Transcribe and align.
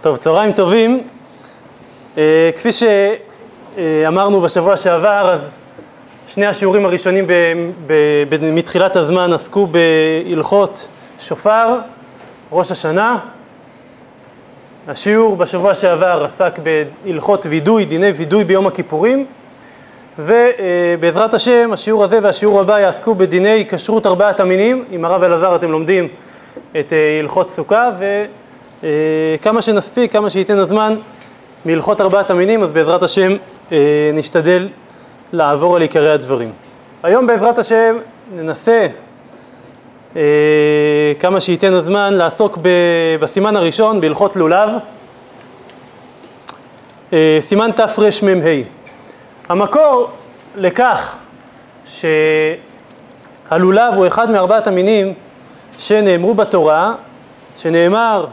טוב, 0.00 0.16
צהריים 0.16 0.52
טובים. 0.52 1.02
אה, 2.18 2.50
כפי 2.56 2.68
שאמרנו 2.72 4.40
בשבוע 4.40 4.76
שעבר, 4.76 5.30
אז 5.32 5.58
שני 6.28 6.46
השיעורים 6.46 6.84
הראשונים 6.84 7.26
ב, 7.26 7.32
ב, 7.86 7.92
ב, 8.28 8.50
מתחילת 8.50 8.96
הזמן 8.96 9.32
עסקו 9.32 9.66
בהלכות 9.66 10.88
שופר, 11.20 11.78
ראש 12.52 12.70
השנה. 12.70 13.18
השיעור 14.88 15.36
בשבוע 15.36 15.74
שעבר 15.74 16.24
עסק 16.24 16.58
בהלכות 16.58 17.46
וידוי, 17.46 17.84
דיני 17.84 18.10
וידוי 18.10 18.44
ביום 18.44 18.66
הכיפורים. 18.66 19.26
ובעזרת 20.18 21.34
השם, 21.34 21.70
השיעור 21.72 22.04
הזה 22.04 22.18
והשיעור 22.22 22.60
הבא 22.60 22.80
יעסקו 22.80 23.14
בדיני 23.14 23.64
כשרות 23.68 24.06
ארבעת 24.06 24.40
המינים. 24.40 24.84
עם 24.90 25.04
הרב 25.04 25.22
אלעזר 25.22 25.56
אתם 25.56 25.70
לומדים 25.70 26.08
את 26.80 26.92
אה, 26.92 27.18
הלכות 27.20 27.50
סוכה, 27.50 27.90
וכמה 28.82 29.62
שנספיק, 29.62 30.12
כמה 30.12 30.30
שייתן 30.30 30.58
הזמן 30.58 30.94
מהלכות 31.64 32.00
ארבעת 32.00 32.30
המינים, 32.30 32.62
אז 32.62 32.72
בעזרת 32.72 33.02
השם 33.02 33.32
אה, 33.72 34.10
נשתדל 34.14 34.68
לעבור 35.32 35.76
על 35.76 35.82
עיקרי 35.82 36.12
הדברים. 36.12 36.50
היום 37.02 37.26
בעזרת 37.26 37.58
השם 37.58 37.96
ננסה, 38.34 38.86
אה, 40.16 40.22
כמה 41.20 41.40
שייתן 41.40 41.72
הזמן, 41.72 42.14
לעסוק 42.14 42.58
בסימן 43.20 43.56
הראשון, 43.56 44.00
בהלכות 44.00 44.36
לולב, 44.36 44.70
סימן 47.40 47.70
תרמ"ה. 47.76 48.60
המקור 49.48 50.10
לכך 50.56 51.16
שהלולב 51.86 52.64
הוא 53.94 54.06
אחד 54.06 54.30
מארבעת 54.30 54.66
המינים 54.66 55.14
שנאמרו 55.78 56.34
בתורה, 56.34 56.94
שנאמר 57.56 58.26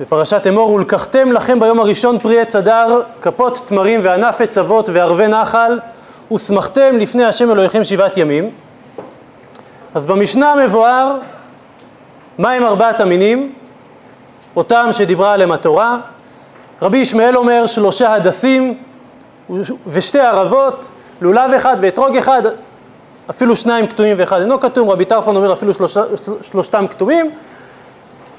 בפרשת 0.00 0.46
אמור, 0.46 0.72
ולקחתם 0.72 1.32
לכם 1.32 1.60
ביום 1.60 1.80
הראשון 1.80 2.18
פרי 2.18 2.40
עץ 2.40 2.56
אדר, 2.56 3.00
כפות 3.22 3.60
תמרים 3.64 4.00
וענף 4.02 4.40
עץ 4.40 4.58
אבות 4.58 4.88
וערבי 4.92 5.26
נחל, 5.26 5.78
ושמחתם 6.32 6.96
לפני 6.98 7.24
השם 7.24 7.50
אלוהיכם 7.50 7.84
שבעת 7.84 8.16
ימים. 8.16 8.50
אז 9.94 10.04
במשנה 10.04 10.54
מבואר 10.54 11.18
מהם 12.38 12.64
ארבעת 12.64 13.00
המינים, 13.00 13.52
אותם 14.56 14.88
שדיברה 14.92 15.32
עליהם 15.32 15.52
התורה. 15.52 15.98
רבי 16.82 16.98
ישמעאל 16.98 17.36
אומר 17.36 17.66
שלושה 17.66 18.14
הדסים 18.14 18.78
ושתי 19.86 20.20
ערבות, 20.20 20.90
לולב 21.20 21.52
אחד 21.52 21.76
ואתרוג 21.80 22.16
אחד, 22.16 22.42
אפילו 23.30 23.56
שניים 23.56 23.86
כתומים 23.86 24.16
ואחד 24.18 24.40
אינו 24.40 24.60
כתום, 24.60 24.90
רבי 24.90 25.04
טרפון 25.04 25.36
אומר 25.36 25.52
אפילו 25.52 25.74
שלוש, 25.74 25.96
שלושתם 26.42 26.86
כתומים, 26.90 27.30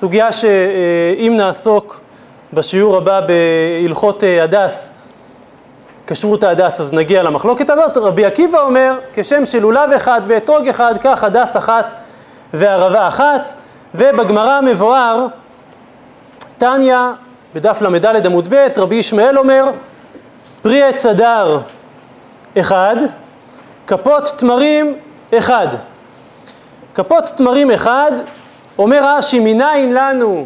סוגיה 0.06 0.32
שאם 0.32 1.34
נעסוק 1.38 2.00
בשיעור 2.54 2.98
הבא 2.98 3.22
בהלכות 3.22 4.24
אה, 4.24 4.44
הדס, 4.44 4.90
כשרות 6.08 6.44
ההדס, 6.44 6.80
אז 6.80 6.94
נגיע 6.94 7.24
למחלוקת 7.24 7.70
הזאת. 7.70 7.98
רבי 7.98 8.26
עקיבא 8.26 8.62
אומר, 8.62 8.94
כשם 9.14 9.46
של 9.46 9.60
לולב 9.60 9.92
אחד 9.92 10.22
ואתרוג 10.28 10.68
אחד, 10.68 10.94
כך 11.02 11.24
הדס 11.24 11.58
אחת 11.58 11.94
וערבה 12.54 13.08
אחת, 13.08 13.54
ובגמרא 13.96 14.62
מבואר, 14.62 15.26
תניא, 16.58 16.98
בדף 17.56 17.82
ל"ד 17.82 18.26
עמוד 18.26 18.48
ב', 18.50 18.68
רבי 18.78 18.96
ישמעאל 18.96 19.38
אומר, 19.38 19.66
פרי 20.62 20.84
עץ 20.84 21.06
אדר 21.06 21.60
אחד, 22.60 22.96
כפות 23.88 24.34
תמרים 24.38 24.98
אחד. 25.38 25.68
כפות 26.96 27.26
תמרים 27.26 27.72
אחד, 27.72 28.12
אומר 28.78 29.02
רש"י, 29.04 29.40
מניין 29.40 29.94
לנו 29.94 30.46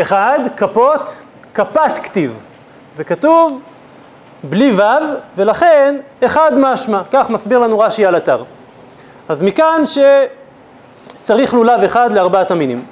אחד, 0.00 0.38
כפות, 0.56 1.22
כפת 1.54 1.98
כתיב. 2.02 2.42
זה 2.94 3.04
כתוב 3.04 3.60
בלי 4.44 4.72
ו', 4.72 4.82
ולכן 5.36 5.96
אחד 6.24 6.58
משמע. 6.58 7.00
כך 7.10 7.30
מסביר 7.30 7.58
לנו 7.58 7.78
רש"י 7.78 8.06
על 8.06 8.16
אתר. 8.16 8.44
אז 9.28 9.42
מכאן 9.42 9.82
שצריך 11.20 11.54
לולב 11.54 11.82
אחד 11.82 12.12
לארבעת 12.12 12.50
המינים. 12.50 12.84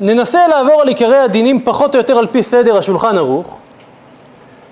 ננסה 0.00 0.48
לעבור 0.48 0.80
על 0.80 0.88
עיקרי 0.88 1.18
הדינים 1.18 1.64
פחות 1.64 1.94
או 1.94 2.00
יותר 2.00 2.18
על 2.18 2.26
פי 2.26 2.42
סדר 2.42 2.76
השולחן 2.78 3.18
ערוך. 3.18 3.58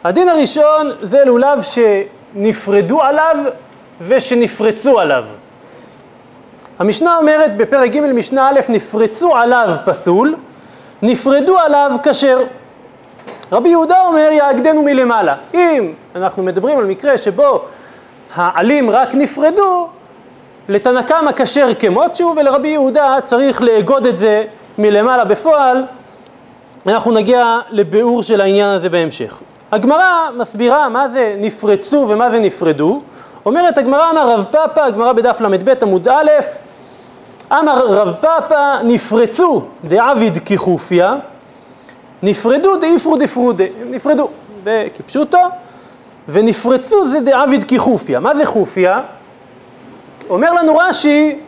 הדין 0.04 0.28
הראשון 0.28 0.88
זה 1.00 1.24
לולב 1.24 1.58
שנפרדו 1.62 3.02
עליו 3.02 3.36
ושנפרצו 4.00 5.00
עליו. 5.00 5.24
המשנה 6.78 7.16
אומרת 7.16 7.56
בפרק 7.56 7.90
ג' 7.90 8.00
משנה 8.00 8.48
א', 8.48 8.60
נפרצו 8.68 9.36
עליו 9.36 9.68
פסול, 9.84 10.36
נפרדו 11.02 11.58
עליו 11.58 11.90
כשר. 12.02 12.38
רבי 13.52 13.68
יהודה 13.68 14.00
אומר 14.00 14.28
יאגדנו 14.32 14.82
מלמעלה. 14.82 15.34
אם 15.54 15.92
אנחנו 16.16 16.42
מדברים 16.42 16.78
על 16.78 16.84
מקרה 16.84 17.18
שבו 17.18 17.64
העלים 18.34 18.90
רק 18.90 19.14
נפרדו, 19.14 19.88
לתנא 20.68 21.02
קמא 21.02 21.30
כשר 21.36 21.74
כמות 21.78 22.16
שהוא, 22.16 22.34
ולרבי 22.36 22.68
יהודה 22.68 23.16
צריך 23.24 23.62
לאגוד 23.62 24.06
את 24.06 24.16
זה 24.16 24.44
מלמעלה 24.78 25.24
בפועל. 25.24 25.84
אנחנו 26.86 27.10
נגיע 27.10 27.58
לביאור 27.70 28.22
של 28.22 28.40
העניין 28.40 28.68
הזה 28.68 28.88
בהמשך. 28.88 29.38
הגמרא 29.72 30.28
מסבירה 30.36 30.88
מה 30.88 31.08
זה 31.08 31.34
נפרצו 31.38 32.06
ומה 32.08 32.30
זה 32.30 32.38
נפרדו. 32.38 33.00
אומרת 33.48 33.78
הגמרא, 33.78 34.10
אמר 34.10 34.30
רב 34.30 34.44
פאפא, 34.50 34.80
הגמרא 34.80 35.12
בדף 35.12 35.40
ל"ב 35.40 35.74
עמוד 35.82 36.08
א', 36.08 36.30
אמר 37.52 37.86
רב 37.86 38.12
פאפא, 38.20 38.82
נפרצו 38.84 39.62
דעביד 39.84 40.38
כחופיה, 40.46 41.14
נפרדו 42.22 42.76
דאיפרו 42.76 43.16
דפרודה, 43.16 43.64
נפרדו, 43.90 44.28
זה 44.60 44.86
כפשוטו, 44.94 45.38
ונפרצו 46.28 47.06
זה 47.08 47.20
דעביד 47.20 47.64
כחופיה. 47.68 48.20
מה 48.20 48.34
זה 48.34 48.46
חופיה? 48.46 49.00
אומר 50.30 50.52
לנו 50.52 50.76
רש"י, 50.76 51.38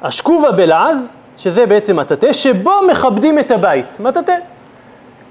אשכובה 0.00 0.52
בלעז, 0.52 1.08
שזה 1.36 1.66
בעצם 1.66 1.96
מטאטא, 1.96 2.32
שבו 2.32 2.72
מכבדים 2.90 3.38
את 3.38 3.50
הבית. 3.50 4.00
מטאטא. 4.00 4.34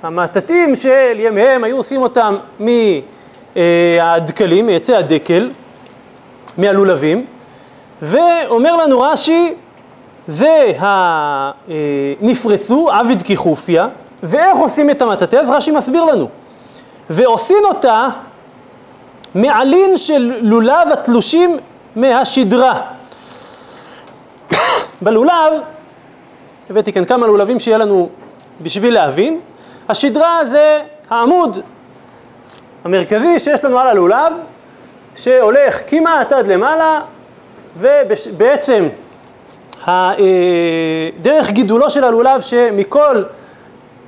המעטטים 0.03 0.75
של 0.75 1.15
ימיהם 1.19 1.63
היו 1.63 1.77
עושים 1.77 2.01
אותם 2.01 2.37
מהדקלים, 3.55 4.65
מעצי 4.65 4.95
הדקל, 4.95 5.49
מהלולבים, 6.57 7.25
ואומר 8.01 8.75
לנו 8.75 9.01
רש"י, 9.01 9.53
זה 10.27 10.71
הנפרצו, 12.21 12.89
עביד 12.91 13.23
כחופיה, 13.25 13.87
ואיך 14.23 14.57
עושים 14.57 14.89
את 14.89 15.01
המטאטא? 15.01 15.35
אז 15.35 15.49
רש"י 15.49 15.71
מסביר 15.71 16.05
לנו. 16.05 16.29
ועושים 17.09 17.63
אותה 17.65 18.07
מעלין 19.35 19.97
של 19.97 20.33
לולב 20.41 20.87
התלושים 20.93 21.57
מהשדרה. 21.95 22.81
בלולב, 25.01 25.53
הבאתי 26.69 26.93
כאן 26.93 27.05
כמה 27.05 27.27
לולבים 27.27 27.59
שיהיה 27.59 27.77
לנו 27.77 28.09
בשביל 28.61 28.93
להבין, 28.93 29.39
השדרה 29.89 30.45
זה 30.45 30.81
העמוד 31.09 31.57
המרכזי 32.85 33.39
שיש 33.39 33.65
לנו 33.65 33.79
על 33.79 33.87
הלולב, 33.87 34.33
שהולך 35.15 35.81
כמעט 35.87 36.33
עד 36.33 36.47
למעלה, 36.47 37.01
ובעצם 37.79 38.87
אה, 39.87 40.11
דרך 41.21 41.49
גידולו 41.49 41.89
של 41.89 42.03
הלולב 42.03 42.41
שמכל 42.41 43.23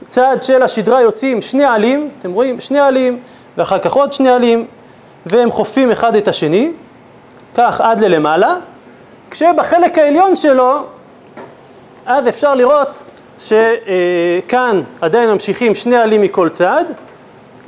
צד 0.08 0.38
של 0.42 0.62
השדרה 0.62 1.02
יוצאים 1.02 1.42
שני 1.42 1.66
עלים, 1.66 2.10
אתם 2.20 2.32
רואים? 2.32 2.60
שני 2.60 2.80
עלים, 2.80 3.20
ואחר 3.58 3.80
כך 3.80 3.94
עוד 3.94 4.14
שני 4.14 4.30
עלים, 4.30 4.66
והם 5.26 5.52
חופים 5.52 5.92
אחד 5.92 6.16
את 6.16 6.28
השני, 6.28 6.72
כך 7.56 7.82
עד 7.82 8.00
ללמעלה, 8.00 8.56
כשבחלק 9.32 9.97
העליון 9.97 10.35
שלו, 10.35 10.84
אז 12.06 12.28
אפשר 12.28 12.56
לראות 12.56 13.03
שכאן 13.40 14.82
עדיין 15.02 15.30
ממשיכים 15.30 15.76
שני 15.76 15.97
עלים 15.97 16.22
מכל 16.22 16.50
צד, 16.50 16.85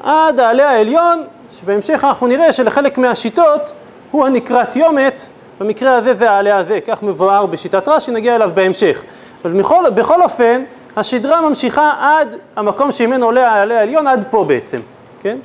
עד 0.03 0.39
העלה 0.39 0.69
העליון, 0.69 1.23
שבהמשך 1.59 2.03
אנחנו 2.03 2.27
נראה 2.27 2.53
שלחלק 2.53 2.97
מהשיטות 2.97 3.73
הוא 4.11 4.25
הנקרא 4.25 4.63
תיומת, 4.63 5.29
במקרה 5.59 5.95
הזה 5.95 6.13
זה 6.13 6.31
העלה 6.31 6.57
הזה, 6.57 6.79
כך 6.87 7.03
מבואר 7.03 7.45
בשיטת 7.45 7.87
רש"י, 7.87 8.11
נגיע 8.11 8.35
אליו 8.35 8.51
בהמשך. 8.53 9.03
אבל 9.45 9.59
בכל, 9.59 9.89
בכל 9.89 10.21
אופן, 10.21 10.63
השדרה 10.95 11.41
ממשיכה 11.41 11.93
עד 11.99 12.35
המקום 12.55 12.91
שממנו 12.91 13.25
עולה 13.25 13.51
העלה 13.51 13.79
העליון, 13.79 14.07
עד 14.07 14.25
פה 14.31 14.43
בעצם, 14.43 14.79
כן? 15.19 15.37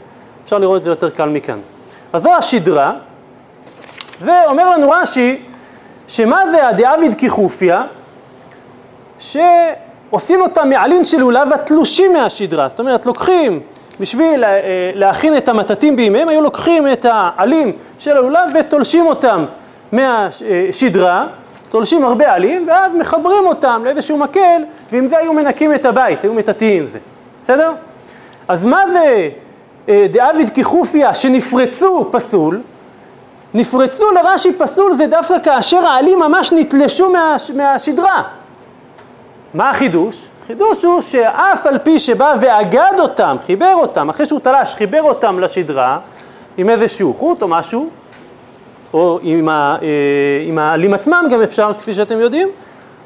אפשר 0.44 0.58
לראות 0.58 0.78
את 0.78 0.82
זה 0.82 0.90
יותר 0.90 1.10
קל 1.10 1.28
מכאן. 1.28 1.58
אז 2.12 2.22
זו 2.22 2.34
השדרה, 2.34 2.92
ואומר 4.20 4.70
לנו 4.70 4.90
רש"י, 4.90 5.42
שמה 6.08 6.46
זה 6.46 6.68
הדאביד 6.68 7.14
כחופיה? 7.18 7.82
ש... 9.18 9.36
עושים 10.14 10.40
אותם 10.40 10.68
מעלין 10.68 11.04
של 11.04 11.18
לולב 11.18 11.52
התלושים 11.52 12.12
מהשדרה, 12.12 12.68
זאת 12.68 12.80
אומרת 12.80 13.06
לוקחים, 13.06 13.60
בשביל 14.00 14.44
אה, 14.44 14.60
להכין 14.94 15.36
את 15.36 15.48
המטטים 15.48 15.96
בימיהם, 15.96 16.28
היו 16.28 16.40
לוקחים 16.40 16.92
את 16.92 17.06
העלים 17.08 17.72
של 17.98 18.16
הלולב 18.16 18.50
ותולשים 18.60 19.06
אותם 19.06 19.44
מהשדרה, 19.92 21.26
תולשים 21.68 22.04
הרבה 22.04 22.32
עלים, 22.32 22.68
ואז 22.68 22.92
מחברים 22.94 23.46
אותם 23.46 23.82
לאיזשהו 23.84 24.18
מקל, 24.18 24.62
ועם 24.92 25.08
זה 25.08 25.18
היו 25.18 25.32
מנקים 25.32 25.74
את 25.74 25.86
הבית, 25.86 26.24
היו 26.24 26.34
מטאטאים 26.34 26.82
עם 26.82 26.88
זה, 26.88 26.98
בסדר? 27.40 27.72
אז 28.48 28.66
מה 28.66 28.82
זה 28.92 29.28
אה, 29.88 30.06
דאביד 30.12 30.50
כחופיה 30.54 31.14
שנפרצו 31.14 32.08
פסול? 32.12 32.60
נפרצו 33.54 34.10
לרש"י 34.10 34.52
פסול 34.52 34.94
זה 34.94 35.06
דווקא 35.06 35.38
כאשר 35.42 35.86
העלים 35.86 36.18
ממש 36.18 36.52
נתלשו 36.52 37.10
מה, 37.10 37.36
מהשדרה. 37.54 38.22
מה 39.54 39.70
החידוש? 39.70 40.28
החידוש 40.44 40.84
הוא 40.84 41.00
שאף 41.00 41.66
על 41.66 41.78
פי 41.78 41.98
שבא 41.98 42.34
ואגד 42.40 42.92
אותם, 42.98 43.36
חיבר 43.46 43.72
אותם, 43.74 44.08
אחרי 44.08 44.26
שהוא 44.26 44.40
תלש, 44.40 44.74
חיבר 44.74 45.02
אותם 45.02 45.40
לשדרה 45.40 45.98
עם 46.56 46.70
איזשהו 46.70 47.14
חוט 47.14 47.42
או 47.42 47.48
משהו, 47.48 47.90
או 48.94 49.18
עם, 49.22 49.48
ה, 49.48 49.76
אה, 49.82 49.88
עם 50.46 50.58
העלים 50.58 50.94
עצמם 50.94 51.24
גם 51.30 51.42
אפשר, 51.42 51.72
כפי 51.74 51.94
שאתם 51.94 52.20
יודעים, 52.20 52.48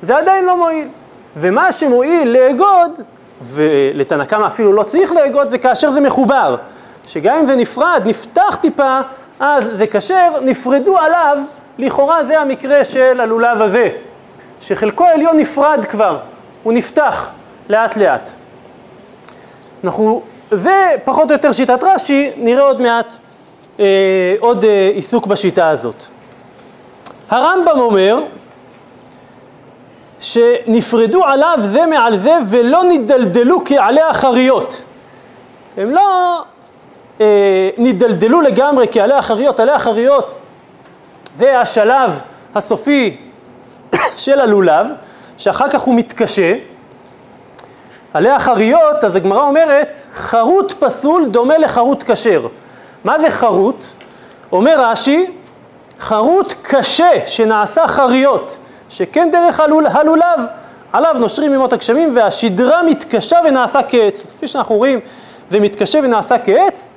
זה 0.03 0.19
עדיין 0.19 0.45
לא 0.45 0.57
מועיל. 0.57 0.89
ומה 1.37 1.73
שמועיל 1.73 2.29
לאגוד, 2.29 3.01
ולתנא 3.43 4.25
קמא 4.25 4.47
אפילו 4.47 4.73
לא 4.73 4.83
צריך 4.83 5.13
לאגוד, 5.13 5.49
זה 5.49 5.59
כאשר 5.59 5.91
זה 5.91 6.01
מחובר. 6.01 6.57
שגם 7.07 7.39
אם 7.39 7.47
זה 7.47 7.57
נפרד, 7.57 8.03
נפתח 8.05 8.59
טיפה, 8.61 9.01
אז 9.41 9.71
זה 9.73 9.87
כשר, 9.87 10.33
נפרדו 10.43 10.99
עליו, 10.99 11.39
לכאורה 11.79 12.25
זה 12.25 12.41
המקרה 12.41 12.85
של 12.85 13.21
הלולב 13.21 13.63
הזה, 13.63 13.91
שחלקו 14.61 15.05
העליון 15.05 15.37
נפרד 15.37 15.85
כבר, 15.85 16.19
הוא 16.69 16.75
נפתח 16.75 17.31
לאט 17.69 17.97
לאט. 17.97 18.31
אנחנו, 19.85 20.23
זה 20.51 20.91
פחות 21.05 21.31
או 21.31 21.37
יותר 21.37 21.53
שיטת 21.53 21.83
רש"י, 21.83 22.31
נראה 22.37 22.63
עוד 22.63 22.81
מעט 22.81 23.15
אה, 23.81 23.85
עוד 24.41 24.65
אה, 24.65 24.91
עיסוק 24.95 25.27
בשיטה 25.27 25.69
הזאת. 25.69 26.05
הרמב"ם 27.31 27.79
אומר 27.79 28.19
שנפרדו 30.21 31.25
עליו 31.25 31.59
זה 31.61 31.87
מעל 31.87 32.17
זה 32.17 32.39
ולא 32.49 32.85
נדלדלו 32.85 33.63
כעלי 33.65 34.03
החריות. 34.03 34.83
הם 35.77 35.91
לא 35.91 36.39
אה, 37.21 37.71
נדלדלו 37.79 38.41
לגמרי 38.41 38.87
כעלי 38.93 39.15
החריות, 39.15 39.61
עלי 39.61 39.73
החריות 39.73 40.37
זה 41.35 41.61
השלב 41.61 42.21
הסופי 42.55 43.17
של 44.17 44.41
הלולב, 44.41 44.89
שאחר 45.39 45.71
כך 45.71 45.81
הוא 45.81 45.95
מתקשה. 45.95 46.55
עלי 48.15 48.31
החריות, 48.31 49.05
אז 49.05 49.17
הגמרא 49.17 49.43
אומרת, 49.43 49.99
חרוט 50.15 50.73
פסול 50.73 51.27
דומה 51.27 51.59
לחרוט 51.59 52.11
כשר. 52.11 52.47
מה 53.05 53.19
זה 53.19 53.31
חרוט? 53.31 53.85
אומר 54.53 54.75
רש"י, 54.79 55.27
חרוט 56.01 56.55
קשה 56.63 57.11
שנעשה 57.27 57.87
חריות, 57.87 58.59
שכן 58.91 59.29
דרך 59.33 59.61
הלול, 59.61 59.87
הלולב, 59.87 60.41
עליו 60.93 61.17
נושרים 61.19 61.55
ימות 61.55 61.73
הגשמים 61.73 62.17
והשדרה 62.17 62.83
מתקשה 62.83 63.37
ונעשה 63.45 63.81
כעץ. 63.89 64.23
כפי 64.23 64.49
שאנחנו 64.49 64.75
רואים, 64.75 65.01
זה 65.51 65.61
מתקשה 65.61 65.99
ונעשה 66.03 66.37
כעץ, 66.39 66.91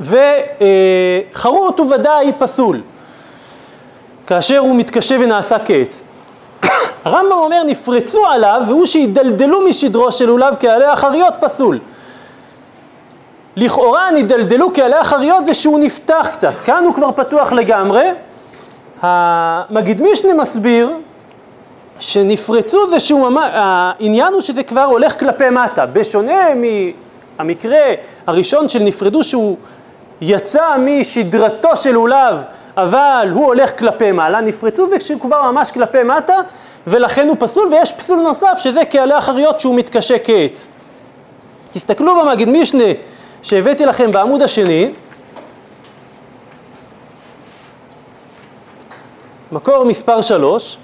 וחרוט 0.00 1.78
הוא 1.78 1.94
ודאי 1.94 2.32
פסול, 2.38 2.80
כאשר 4.26 4.58
הוא 4.58 4.76
מתקשה 4.76 5.16
ונעשה 5.20 5.56
כעץ. 5.64 6.02
הרמב"ם 7.04 7.32
אומר 7.32 7.62
נפרצו 7.62 8.26
עליו 8.26 8.62
והוא 8.68 8.86
שידלדלו 8.86 9.60
משדרו 9.60 10.12
של 10.12 10.24
לולב 10.24 10.54
כעלי 10.60 10.84
החריות 10.84 11.34
פסול. 11.40 11.78
לכאורה 13.56 14.10
נדלדלו 14.10 14.70
כעלי 14.74 14.96
החריות 14.96 15.44
ושהוא 15.46 15.78
נפתח 15.78 16.28
קצת, 16.32 16.54
כאן 16.64 16.84
הוא 16.84 16.94
כבר 16.94 17.12
פתוח 17.12 17.52
לגמרי. 17.52 18.04
המגיד 19.02 20.02
משנה 20.02 20.34
מסביר 20.34 20.90
שנפרצו 22.00 22.86
זה 22.88 23.00
שהוא, 23.00 23.28
ממש, 23.28 23.50
העניין 23.54 24.32
הוא 24.32 24.40
שזה 24.40 24.62
כבר 24.62 24.84
הולך 24.84 25.20
כלפי 25.20 25.50
מטה, 25.50 25.86
בשונה 25.86 26.42
מהמקרה 27.38 27.84
הראשון 28.26 28.68
של 28.68 28.78
נפרדו 28.78 29.24
שהוא 29.24 29.56
יצא 30.20 30.76
משדרתו 30.78 31.76
של 31.76 31.90
לולב 31.90 32.42
אבל 32.76 33.28
הוא 33.32 33.46
הולך 33.46 33.78
כלפי 33.78 34.12
מעלה, 34.12 34.40
נפרצו 34.40 34.88
זה 34.88 34.98
כשהוא 34.98 35.20
כבר 35.20 35.50
ממש 35.50 35.72
כלפי 35.72 36.02
מטה 36.02 36.34
ולכן 36.86 37.28
הוא 37.28 37.36
פסול 37.40 37.68
ויש 37.68 37.92
פסול 37.92 38.20
נוסף 38.20 38.58
שזה 38.58 38.84
כעלי 38.90 39.14
החריות 39.14 39.60
שהוא 39.60 39.74
מתקשה 39.74 40.18
כעץ. 40.18 40.70
תסתכלו 41.72 42.20
במגיד 42.20 42.48
משנה 42.48 42.84
שהבאתי 43.42 43.86
לכם 43.86 44.12
בעמוד 44.12 44.42
השני, 44.42 44.90
מקור 49.52 49.84
מספר 49.84 50.22
שלוש, 50.22 50.78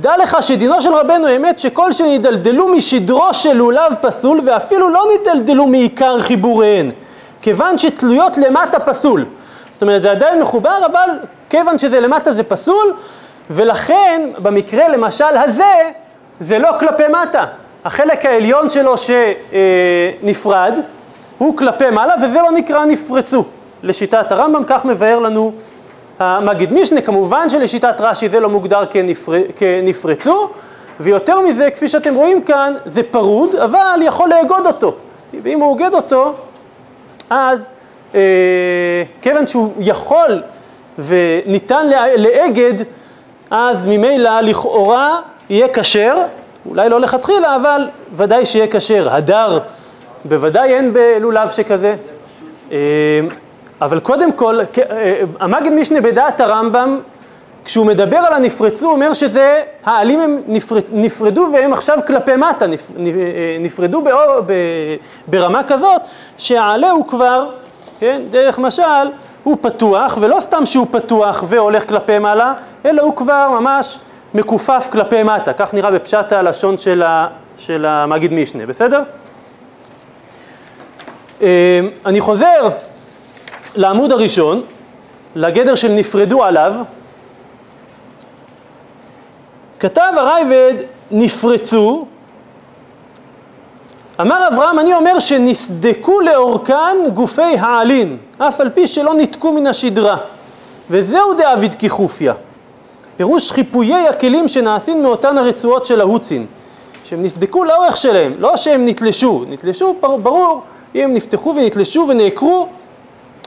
דע 0.00 0.16
לך 0.16 0.36
שדינו 0.40 0.82
של 0.82 0.94
רבנו 0.94 1.36
אמת 1.36 1.58
שכל 1.58 1.92
שנדלדלו 1.92 2.68
משדרו 2.68 3.34
של 3.34 3.52
לולב 3.52 3.94
פסול 4.00 4.40
ואפילו 4.44 4.88
לא 4.88 5.04
נדלדלו 5.14 5.66
מעיקר 5.66 6.20
חיבוריהן, 6.20 6.90
כיוון 7.42 7.78
שתלויות 7.78 8.38
למטה 8.38 8.80
פסול. 8.80 9.24
זאת 9.72 9.82
אומרת 9.82 10.02
זה 10.02 10.10
עדיין 10.10 10.40
מחובר 10.40 10.86
אבל 10.86 11.10
כיוון 11.50 11.78
שזה 11.78 12.00
למטה 12.00 12.32
זה 12.32 12.42
פסול 12.42 12.94
ולכן 13.50 14.30
במקרה 14.42 14.88
למשל 14.88 15.36
הזה 15.36 15.90
זה 16.40 16.58
לא 16.58 16.70
כלפי 16.80 17.02
מטה. 17.08 17.44
החלק 17.84 18.26
העליון 18.26 18.68
שלו 18.68 18.94
שנפרד 18.98 20.72
אה, 20.76 20.82
הוא 21.38 21.56
כלפי 21.56 21.90
מעלה 21.90 22.14
וזה 22.22 22.42
לא 22.42 22.50
נקרא 22.50 22.84
נפרצו. 22.84 23.44
לשיטת 23.82 24.32
הרמב"ם 24.32 24.62
כך 24.66 24.84
מבאר 24.84 25.18
לנו 25.18 25.52
המגיד 26.18 26.72
משנה, 26.72 27.00
כמובן 27.00 27.50
שלשיטת 27.50 28.00
רש"י 28.00 28.28
זה 28.28 28.40
לא 28.40 28.48
מוגדר 28.48 28.86
כנפר... 28.90 29.32
כנפרצו 29.56 30.48
ויותר 31.00 31.40
מזה, 31.40 31.70
כפי 31.70 31.88
שאתם 31.88 32.14
רואים 32.14 32.42
כאן, 32.42 32.74
זה 32.84 33.02
פרוד, 33.02 33.54
אבל 33.54 34.00
יכול 34.02 34.28
לאגוד 34.28 34.66
אותו. 34.66 34.94
ואם 35.42 35.60
הוא 35.60 35.68
אוגד 35.68 35.94
אותו, 35.94 36.34
אז 37.30 37.68
אה, 38.14 38.20
כיוון 39.22 39.46
שהוא 39.46 39.72
יכול 39.78 40.42
וניתן 40.98 41.86
לאגד, 42.16 42.74
אז 43.50 43.86
ממילא 43.86 44.40
לכאורה 44.40 45.20
יהיה 45.50 45.68
כשר, 45.68 46.16
אולי 46.68 46.88
לא 46.88 47.00
לכתחילה, 47.00 47.56
אבל 47.56 47.88
ודאי 48.14 48.46
שיהיה 48.46 48.66
כשר. 48.70 49.08
הדר 49.10 49.58
בוודאי 50.24 50.74
אין 50.74 50.92
בלולב 50.92 51.48
שכזה. 51.50 51.94
אה, 52.72 52.78
אבל 53.80 54.00
קודם 54.00 54.32
כל, 54.32 54.60
אה, 54.90 55.20
המגד 55.40 55.72
משנה 55.72 56.00
בדעת 56.00 56.40
הרמב"ם, 56.40 57.00
כשהוא 57.64 57.86
מדבר 57.86 58.16
על 58.16 58.32
הנפרצו, 58.32 58.86
הוא 58.86 58.94
אומר 58.94 59.12
שזה, 59.12 59.62
העלים 59.84 60.20
הם 60.20 60.42
נפרד, 60.46 60.82
נפרדו 60.92 61.48
והם 61.52 61.72
עכשיו 61.72 61.98
כלפי 62.06 62.36
מטה, 62.36 62.64
אה, 62.64 62.70
נפרדו 63.60 64.02
באור, 64.02 64.40
ברמה 65.26 65.62
כזאת, 65.62 66.02
שהעלה 66.38 66.90
הוא 66.90 67.06
כבר, 67.06 67.48
כן, 68.00 68.20
דרך 68.30 68.58
משל, 68.58 69.08
הוא 69.48 69.56
פתוח, 69.60 70.18
ולא 70.20 70.40
סתם 70.40 70.66
שהוא 70.66 70.86
פתוח 70.90 71.44
והולך 71.48 71.88
כלפי 71.88 72.18
מעלה, 72.18 72.52
אלא 72.84 73.02
הוא 73.02 73.16
כבר 73.16 73.50
ממש 73.60 73.98
מכופף 74.34 74.88
כלפי 74.92 75.22
מטה, 75.22 75.52
כך 75.52 75.74
נראה 75.74 75.90
בפשט 75.90 76.32
הלשון 76.32 76.76
של, 76.76 77.02
של 77.56 77.86
המגיד 77.86 78.32
משנה, 78.32 78.66
בסדר? 78.66 79.02
אמ, 81.40 81.46
אני 82.06 82.20
חוזר 82.20 82.68
לעמוד 83.76 84.12
הראשון, 84.12 84.62
לגדר 85.34 85.74
של 85.74 85.92
נפרדו 85.92 86.44
עליו. 86.44 86.74
כתב 89.80 90.12
הרייבד 90.16 90.74
נפרצו, 91.10 92.06
אמר 94.20 94.48
אברהם 94.48 94.78
אני 94.78 94.94
אומר 94.94 95.18
שנסדקו 95.18 96.20
לאורכן 96.20 96.96
גופי 97.14 97.42
העלין, 97.42 98.16
אף 98.38 98.60
על 98.60 98.70
פי 98.70 98.86
שלא 98.86 99.14
ניתקו 99.14 99.52
מן 99.52 99.66
השדרה, 99.66 100.16
וזהו 100.90 101.34
דאביד 101.34 101.74
כחופיה. 101.78 102.34
פירוש 103.16 103.52
חיפויי 103.52 104.08
הכלים 104.08 104.48
שנעשים 104.48 105.02
מאותן 105.02 105.38
הרצועות 105.38 105.86
של 105.86 106.00
ההוצין, 106.00 106.46
שהם 107.04 107.22
נסדקו 107.22 107.64
לאורך 107.64 107.96
שלהם, 107.96 108.34
לא 108.38 108.56
שהם 108.56 108.84
נתלשו, 108.84 109.44
נתלשו 109.48 109.94
ברור 110.00 110.62
אם 110.94 111.10
נפתחו 111.14 111.54
ונתלשו 111.56 112.06
ונעקרו, 112.08 112.68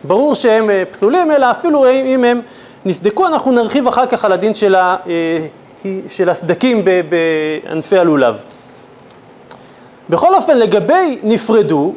ברור 0.03 0.35
שהם 0.35 0.69
אה, 0.69 0.83
פסולים, 0.91 1.31
אלא 1.31 1.51
אפילו 1.51 1.89
אם 1.89 2.23
הם 2.23 2.41
נסדקו, 2.85 3.27
אנחנו 3.27 3.51
נרחיב 3.51 3.87
אחר 3.87 4.05
כך 4.05 4.25
על 4.25 4.31
הדין 4.31 4.53
של, 4.53 4.75
אה, 4.75 4.97
של 6.09 6.29
הסדקים 6.29 6.79
בענפי 7.09 7.97
הלולב. 7.97 8.43
בכל 10.09 10.35
אופן, 10.35 10.57
לגבי 10.57 11.19
נפרדו, 11.23 11.93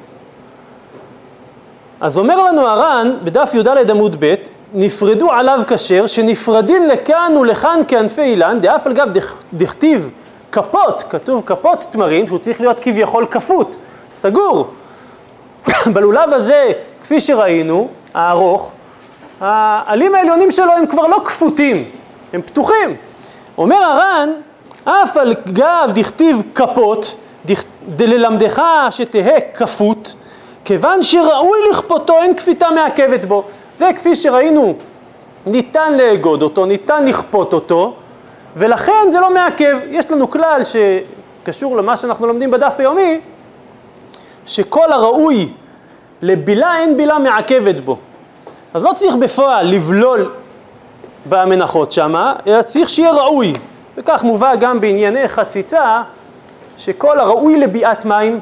אז 2.00 2.18
אומר 2.18 2.42
לנו 2.42 2.66
הר"ן 2.66 3.16
בדף 3.24 3.54
י"ד 3.54 3.90
עמוד 3.90 4.16
ב', 4.18 4.34
נפרדו 4.74 5.32
עליו 5.32 5.60
כשר, 5.66 6.06
שנפרדין 6.06 6.88
לכאן 6.88 7.36
ולכאן 7.40 7.80
כענפי 7.88 8.22
אילן, 8.22 8.60
דאף 8.60 8.86
על 8.86 8.92
גב 8.92 9.08
דכתיב 9.52 10.10
כפות, 10.52 11.02
כתוב 11.10 11.42
כפות 11.46 11.86
תמרים, 11.90 12.26
שהוא 12.26 12.38
צריך 12.38 12.60
להיות 12.60 12.80
כביכול 12.80 13.26
כפות, 13.30 13.76
סגור. 14.12 14.70
בלולב 15.94 16.32
הזה, 16.32 16.72
כפי 17.02 17.20
שראינו, 17.20 17.88
הארוך, 18.14 18.72
העלים 19.40 20.14
העליונים 20.14 20.50
שלו 20.50 20.72
הם 20.72 20.86
כבר 20.86 21.06
לא 21.06 21.20
כפותים, 21.24 21.84
הם 22.32 22.42
פתוחים. 22.42 22.96
אומר 23.58 23.76
הר"ן, 23.76 24.30
אף 24.84 25.16
על 25.16 25.34
גב 25.52 25.90
דכתיב 25.94 26.42
כפות, 26.54 27.16
דללמדך 27.88 28.62
שתהא 28.90 29.38
כפות, 29.54 30.14
כיוון 30.64 31.02
שראוי 31.02 31.58
לכפותו 31.70 32.18
אין 32.22 32.34
כפיתה 32.36 32.70
מעכבת 32.70 33.24
בו. 33.24 33.44
זה 33.78 33.90
כפי 33.96 34.14
שראינו, 34.14 34.74
ניתן 35.46 35.92
לאגוד 35.96 36.42
אותו, 36.42 36.66
ניתן 36.66 37.06
לכפות 37.06 37.52
אותו, 37.52 37.94
ולכן 38.56 39.08
זה 39.12 39.20
לא 39.20 39.34
מעכב. 39.34 39.78
יש 39.90 40.10
לנו 40.10 40.30
כלל 40.30 40.60
שקשור 40.64 41.76
למה 41.76 41.96
שאנחנו 41.96 42.26
לומדים 42.26 42.50
בדף 42.50 42.74
היומי, 42.78 43.20
שכל 44.46 44.92
הראוי 44.92 45.48
לבילה 46.22 46.78
אין 46.78 46.96
בילה 46.96 47.18
מעכבת 47.18 47.80
בו. 47.80 47.96
אז 48.74 48.84
לא 48.84 48.92
צריך 48.92 49.14
בפועל 49.14 49.66
לבלול 49.66 50.30
במנחות 51.28 51.92
שמה, 51.92 52.34
אלא 52.46 52.62
צריך 52.62 52.88
שיהיה 52.88 53.12
ראוי. 53.12 53.52
וכך 53.96 54.22
מובא 54.22 54.56
גם 54.56 54.80
בענייני 54.80 55.28
חציצה, 55.28 56.02
שכל 56.76 57.20
הראוי 57.20 57.56
לביאת 57.56 58.04
מים, 58.04 58.40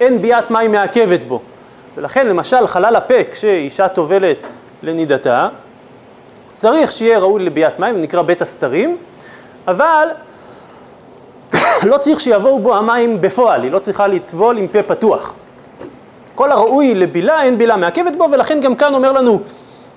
אין 0.00 0.22
ביאת 0.22 0.50
מים 0.50 0.72
מעכבת 0.72 1.24
בו. 1.24 1.40
ולכן 1.96 2.26
למשל 2.26 2.66
חלל 2.66 2.96
הפה, 2.96 3.14
כשאישה 3.30 3.88
טובלת 3.88 4.52
לנידתה, 4.82 5.48
צריך 6.52 6.92
שיהיה 6.92 7.18
ראוי 7.18 7.44
לביאת 7.44 7.78
מים, 7.78 8.02
נקרא 8.02 8.22
בית 8.22 8.42
הסתרים, 8.42 8.96
אבל 9.68 10.08
לא 11.90 11.98
צריך 11.98 12.20
שיבואו 12.20 12.58
בו 12.58 12.76
המים 12.76 13.20
בפועל, 13.20 13.62
היא 13.62 13.70
לא 13.70 13.78
צריכה 13.78 14.06
לטבול 14.06 14.58
עם 14.58 14.68
פה 14.68 14.82
פתוח. 14.82 15.34
כל 16.34 16.52
הראוי 16.52 16.94
לבילה 16.94 17.42
אין 17.42 17.58
בילה 17.58 17.76
מעכבת 17.76 18.12
בו, 18.18 18.28
ולכן 18.32 18.60
גם 18.60 18.74
כאן 18.74 18.94
אומר 18.94 19.12
לנו 19.12 19.40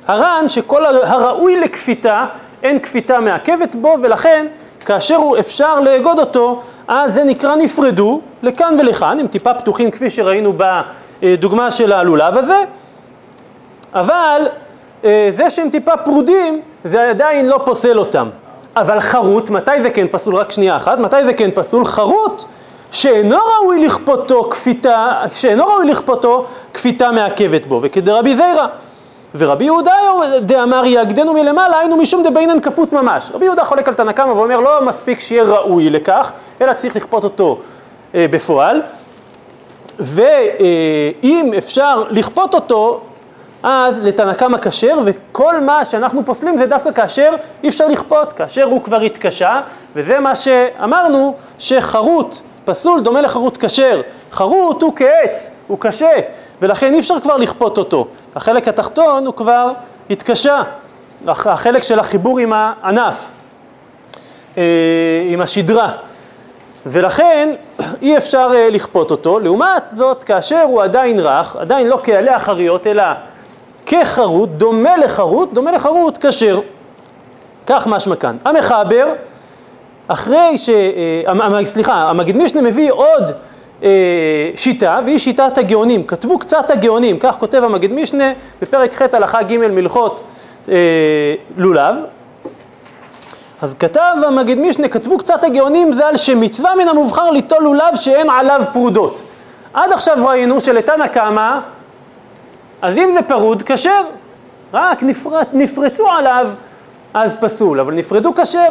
הר"ן 0.07 0.45
שכל 0.47 0.85
הראוי 0.85 1.59
לכפיתה 1.59 2.25
אין 2.63 2.79
כפיתה 2.79 3.19
מעכבת 3.19 3.75
בו, 3.75 3.95
ולכן 4.01 4.47
כאשר 4.89 5.15
הוא 5.15 5.37
אפשר 5.39 5.79
לאגוד 5.79 6.19
אותו, 6.19 6.61
אז 6.87 7.13
זה 7.13 7.23
נקרא 7.23 7.55
נפרדו 7.55 8.21
לכאן 8.43 8.75
ולכאן, 8.79 9.19
הם 9.19 9.27
טיפה 9.27 9.53
פתוחים 9.53 9.91
כפי 9.91 10.09
שראינו 10.09 10.53
בדוגמה 10.57 11.71
של 11.71 11.91
הלולב 11.91 12.37
הזה, 12.37 12.63
אבל 13.93 14.47
אה, 15.03 15.27
זה 15.31 15.49
שהם 15.49 15.69
טיפה 15.69 15.97
פרודים, 15.97 16.53
זה 16.83 17.09
עדיין 17.09 17.45
לא 17.45 17.59
פוסל 17.65 17.99
אותם. 17.99 18.29
אבל 18.75 18.99
חרוט, 18.99 19.49
מתי 19.49 19.81
זה 19.81 19.89
כן 19.89 20.07
פסול? 20.11 20.35
רק 20.35 20.51
שנייה 20.51 20.77
אחת, 20.77 20.99
מתי 20.99 21.23
זה 21.23 21.33
כן 21.33 21.49
פסול? 21.55 21.85
חרוט 21.85 22.43
שאינו 22.91 23.37
ראוי 23.37 23.85
לכפותו 23.85 24.43
כפיתה, 24.43 25.13
שאינו 25.33 25.65
ראוי 25.67 25.85
לכפותו 25.85 26.45
כפיתה 26.73 27.11
מעכבת 27.11 27.67
בו, 27.67 27.79
וכדרבי 27.83 28.35
זיירא. 28.35 28.67
ורבי 29.35 29.63
יהודה 29.63 29.93
דאמר 30.41 30.85
יאגדנו 30.85 31.33
מלמעלה, 31.33 31.79
היינו 31.79 31.97
משום 31.97 32.23
דבינן 32.23 32.59
כפות 32.59 32.93
ממש. 32.93 33.31
רבי 33.33 33.45
יהודה 33.45 33.63
חולק 33.63 33.87
על 33.87 33.93
תנא 33.93 34.11
קמא 34.11 34.31
ואומר 34.31 34.59
לא 34.59 34.85
מספיק 34.85 35.19
שיהיה 35.19 35.43
ראוי 35.43 35.89
לכך, 35.89 36.31
אלא 36.61 36.73
צריך 36.73 36.95
לכפות 36.95 37.23
אותו 37.23 37.59
אה, 38.15 38.25
בפועל. 38.31 38.81
ואם 39.99 41.51
אפשר 41.57 42.03
לכפות 42.09 42.55
אותו, 42.55 43.01
אז 43.63 43.99
לתנא 44.03 44.33
קמא 44.33 44.57
כשר, 44.61 44.99
וכל 45.05 45.59
מה 45.59 45.85
שאנחנו 45.85 46.25
פוסלים 46.25 46.57
זה 46.57 46.65
דווקא 46.65 46.91
כאשר 46.91 47.33
אי 47.63 47.69
אפשר 47.69 47.87
לכפות, 47.87 48.33
כאשר 48.33 48.63
הוא 48.63 48.83
כבר 48.83 49.01
התקשה, 49.01 49.59
וזה 49.95 50.19
מה 50.19 50.35
שאמרנו, 50.35 51.35
שחרוט 51.59 52.37
פסול 52.65 53.01
דומה 53.01 53.21
לחרוט 53.21 53.65
כשר. 53.65 54.01
חרוט 54.31 54.81
הוא 54.81 54.93
כעץ, 54.95 55.49
הוא 55.67 55.77
קשה, 55.79 56.11
ולכן 56.61 56.93
אי 56.93 56.99
אפשר 56.99 57.19
כבר 57.19 57.37
לכפות 57.37 57.77
אותו. 57.77 58.07
החלק 58.35 58.67
התחתון 58.67 59.25
הוא 59.25 59.33
כבר 59.33 59.71
התקשה, 60.09 60.63
החלק 61.27 61.83
של 61.83 61.99
החיבור 61.99 62.39
עם 62.39 62.53
הענף, 62.53 63.29
אה, 64.57 64.63
עם 65.29 65.41
השדרה. 65.41 65.91
ולכן 66.85 67.49
אי 68.01 68.17
אפשר 68.17 68.49
אה, 68.55 68.69
לכפות 68.69 69.11
אותו, 69.11 69.39
לעומת 69.39 69.83
זאת 69.95 70.23
כאשר 70.23 70.61
הוא 70.61 70.83
עדיין 70.83 71.19
רך, 71.19 71.55
עדיין 71.55 71.87
לא 71.87 71.99
כעלי 72.03 72.29
החריות 72.29 72.87
אלא 72.87 73.03
כחרוט, 73.85 74.49
דומה 74.49 74.97
לחרוט, 74.97 75.53
דומה 75.53 75.71
לחרוט 75.71 76.25
כשר. 76.25 76.59
כך 77.67 77.87
משמע 77.87 78.15
כאן. 78.15 78.37
המחבר, 78.45 79.13
אחרי 80.07 80.57
ש... 80.57 80.69
אה, 80.69 81.65
סליחה, 81.65 81.93
המגיד 81.93 82.37
משנה 82.37 82.61
מביא 82.61 82.91
עוד 82.91 83.31
שיטה, 84.55 84.99
והיא 85.05 85.17
שיטת 85.17 85.57
הגאונים. 85.57 86.03
כתבו 86.03 86.39
קצת 86.39 86.71
הגאונים, 86.71 87.19
כך 87.19 87.35
כותב 87.39 87.63
המגיד 87.63 87.91
משנה 87.93 88.33
בפרק 88.61 88.93
ח' 88.93 89.13
הלכה 89.13 89.43
ג' 89.43 89.57
מלכות 89.57 90.23
אה, 90.69 90.75
לולב. 91.57 91.95
אז 93.61 93.75
כתב 93.79 94.15
המגיד 94.27 94.59
משנה, 94.59 94.87
כתבו 94.87 95.17
קצת 95.17 95.43
הגאונים 95.43 95.93
זה 95.93 96.07
על 96.07 96.17
שמצווה 96.17 96.75
מן 96.75 96.87
המובחר 96.87 97.31
ליטול 97.31 97.63
לולב 97.63 97.95
שאין 97.95 98.29
עליו 98.29 98.61
פרודות. 98.73 99.21
עד 99.73 99.91
עכשיו 99.91 100.17
ראינו 100.27 100.61
שלתנא 100.61 101.07
קמא, 101.07 101.59
אז 102.81 102.97
אם 102.97 103.09
זה 103.13 103.21
פרוד, 103.21 103.63
כשר. 103.65 104.01
רק 104.73 105.03
נפר... 105.03 105.39
נפרצו 105.53 106.07
עליו, 106.09 106.49
אז 107.13 107.37
פסול, 107.41 107.79
אבל 107.79 107.93
נפרדו 107.93 108.33
כשר. 108.35 108.69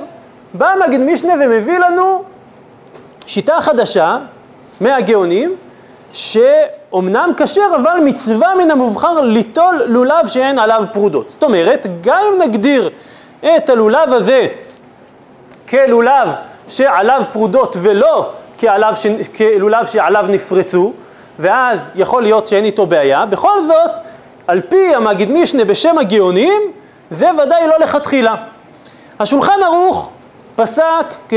בא 0.54 0.68
המגיד 0.68 1.00
משנה 1.00 1.32
ומביא 1.40 1.78
לנו 1.78 2.22
שיטה 3.26 3.60
חדשה, 3.60 4.18
מהגאונים, 4.80 5.56
שאומנם 6.12 7.30
כשר, 7.36 7.70
אבל 7.82 8.00
מצווה 8.04 8.54
מן 8.54 8.70
המובחר 8.70 9.20
ליטול 9.20 9.82
לולב 9.86 10.26
שאין 10.26 10.58
עליו 10.58 10.84
פרודות. 10.92 11.28
זאת 11.28 11.42
אומרת, 11.42 11.86
גם 12.00 12.18
אם 12.28 12.42
נגדיר 12.42 12.90
את 13.40 13.70
הלולב 13.70 14.12
הזה 14.12 14.46
כלולב 15.68 16.28
שעליו 16.68 17.22
פרודות 17.32 17.76
ולא 17.82 18.30
כעליו 18.58 18.92
ש... 18.96 19.06
כלולב 19.36 19.86
שעליו 19.86 20.24
נפרצו, 20.28 20.92
ואז 21.38 21.90
יכול 21.94 22.22
להיות 22.22 22.48
שאין 22.48 22.64
איתו 22.64 22.86
בעיה, 22.86 23.26
בכל 23.26 23.62
זאת, 23.62 23.90
על 24.46 24.60
פי 24.60 24.94
המגיד 24.94 25.30
משנה 25.30 25.64
בשם 25.64 25.98
הגאונים, 25.98 26.62
זה 27.10 27.30
ודאי 27.42 27.66
לא 27.66 27.78
לכתחילה. 27.78 28.34
השולחן 29.20 29.62
ערוך 29.64 30.10
פסק 30.58 31.32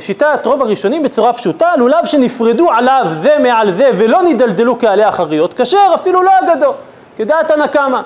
כשיטת 0.00 0.46
רוב 0.46 0.62
הראשונים 0.62 1.02
בצורה 1.02 1.32
פשוטה, 1.32 1.76
לולב 1.76 2.04
שנפרדו 2.04 2.70
עליו 2.70 3.04
זה 3.10 3.36
מעל 3.42 3.70
זה 3.70 3.90
ולא 3.94 4.22
נדלדלו 4.22 4.78
כעלי 4.78 5.08
אחריות, 5.08 5.54
כשר 5.54 5.90
אפילו 5.94 6.22
לא 6.22 6.30
אגדו, 6.40 6.72
כדעת 7.16 7.50
הנא 7.50 7.66
קמא. 7.66 8.00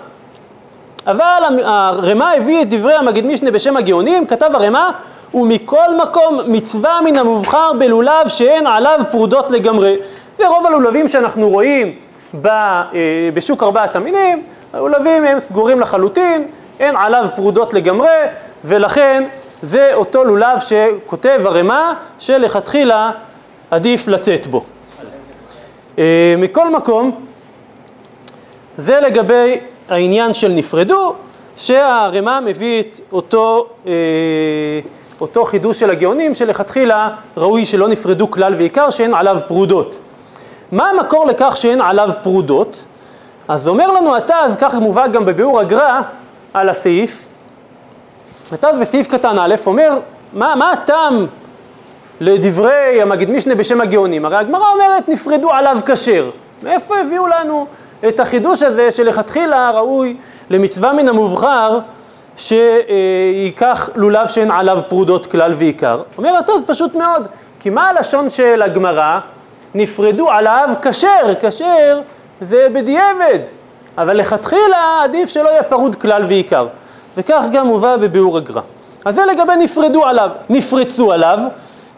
אבל 1.06 1.42
הרמ"א 1.64 2.32
הביא 2.36 2.62
את 2.62 2.68
דברי 2.68 2.94
המגיד 2.94 3.26
משנה 3.26 3.50
בשם 3.50 3.76
הגאונים, 3.76 4.26
כתב 4.26 4.50
הרמ"א, 4.54 4.90
ומכל 5.34 5.96
מקום 6.02 6.38
מצווה 6.46 7.00
מן 7.04 7.16
המובחר 7.16 7.72
בלולב 7.78 8.28
שאין 8.28 8.66
עליו 8.66 9.00
פרודות 9.10 9.50
לגמרי. 9.50 9.96
זה 10.36 10.48
רוב 10.48 10.66
הלולבים 10.66 11.08
שאנחנו 11.08 11.48
רואים 11.48 11.94
אה, 12.44 12.82
בשוק 13.34 13.62
ארבעת 13.62 13.96
המינים, 13.96 14.42
הלולבים 14.72 15.24
הם 15.24 15.40
סגורים 15.40 15.80
לחלוטין, 15.80 16.46
אין 16.80 16.96
עליו 16.96 17.26
פרודות 17.36 17.74
לגמרי, 17.74 18.08
ולכן 18.64 19.24
זה 19.62 19.90
אותו 19.94 20.24
לולב 20.24 20.58
שכותב 20.60 21.40
הרמ"א 21.44 21.92
שלכתחילה 22.18 23.10
עדיף 23.70 24.08
לצאת 24.08 24.46
בו. 24.46 24.64
אה, 25.98 26.34
מכל 26.38 26.70
מקום, 26.70 27.26
זה 28.76 29.00
לגבי 29.00 29.60
העניין 29.88 30.34
של 30.34 30.48
נפרדו, 30.48 31.14
שהרמ"א 31.56 32.40
מביא 32.40 32.80
את 32.80 33.00
אותו, 33.12 33.66
אה, 33.86 33.92
אותו 35.20 35.44
חידוש 35.44 35.80
של 35.80 35.90
הגאונים 35.90 36.34
שלכתחילה 36.34 37.08
ראוי 37.36 37.66
שלא 37.66 37.88
נפרדו 37.88 38.30
כלל 38.30 38.54
ועיקר 38.54 38.90
שאין 38.90 39.14
עליו 39.14 39.38
פרודות. 39.46 40.00
מה 40.72 40.90
המקור 40.90 41.26
לכך 41.26 41.56
שאין 41.56 41.80
עליו 41.80 42.10
פרודות? 42.22 42.84
אז 43.48 43.68
אומר 43.68 43.90
לנו 43.90 44.16
אתה, 44.16 44.36
אז 44.36 44.56
ככה 44.56 44.78
מובא 44.78 45.06
גם 45.06 45.24
בביאור 45.24 45.60
הגר"א 45.60 46.00
על 46.54 46.68
הסעיף, 46.68 47.26
כתב 48.50 48.74
בסעיף 48.80 49.06
קטן 49.06 49.38
א', 49.38 49.54
אומר, 49.66 49.98
מה, 50.32 50.54
מה 50.54 50.72
הטעם 50.72 51.26
לדברי 52.20 53.02
המגיד 53.02 53.30
משנה 53.30 53.54
בשם 53.54 53.80
הגאונים? 53.80 54.24
הרי 54.24 54.36
הגמרא 54.36 54.64
אומרת, 54.72 55.08
נפרדו 55.08 55.50
עליו 55.50 55.78
כשר. 55.86 56.30
מאיפה 56.62 56.98
הביאו 56.98 57.26
לנו 57.26 57.66
את 58.08 58.20
החידוש 58.20 58.62
הזה 58.62 58.90
שלכתחילה 58.90 59.70
ראוי 59.70 60.16
למצווה 60.50 60.92
מן 60.92 61.08
המובחר 61.08 61.78
שייקח 62.36 63.90
לולב 63.94 64.26
שאין 64.26 64.50
עליו 64.50 64.80
פרודות 64.88 65.26
כלל 65.26 65.52
ועיקר? 65.56 66.02
אומר 66.18 66.34
הט"ז, 66.34 66.64
פשוט 66.66 66.96
מאוד, 66.96 67.28
כי 67.60 67.70
מה 67.70 67.88
הלשון 67.88 68.30
של 68.30 68.62
הגמרא? 68.62 69.18
נפרדו 69.74 70.30
עליו 70.30 70.70
כשר, 70.82 71.34
כשר 71.40 72.00
זה 72.40 72.66
בדיעבד, 72.72 73.38
אבל 73.98 74.16
לכתחילה 74.16 75.00
עדיף 75.02 75.28
שלא 75.28 75.48
יהיה 75.48 75.62
פרוד 75.62 75.94
כלל 75.94 76.24
ועיקר. 76.24 76.66
וכך 77.16 77.44
גם 77.52 77.66
מובא 77.66 77.96
בביאור 77.96 78.36
הגר"א. 78.36 78.60
אז 79.04 79.14
זה 79.14 79.24
לגבי 79.26 79.52
נפרדו 79.58 80.04
עליו, 80.04 80.30
נפרצו 80.50 81.12
עליו, 81.12 81.38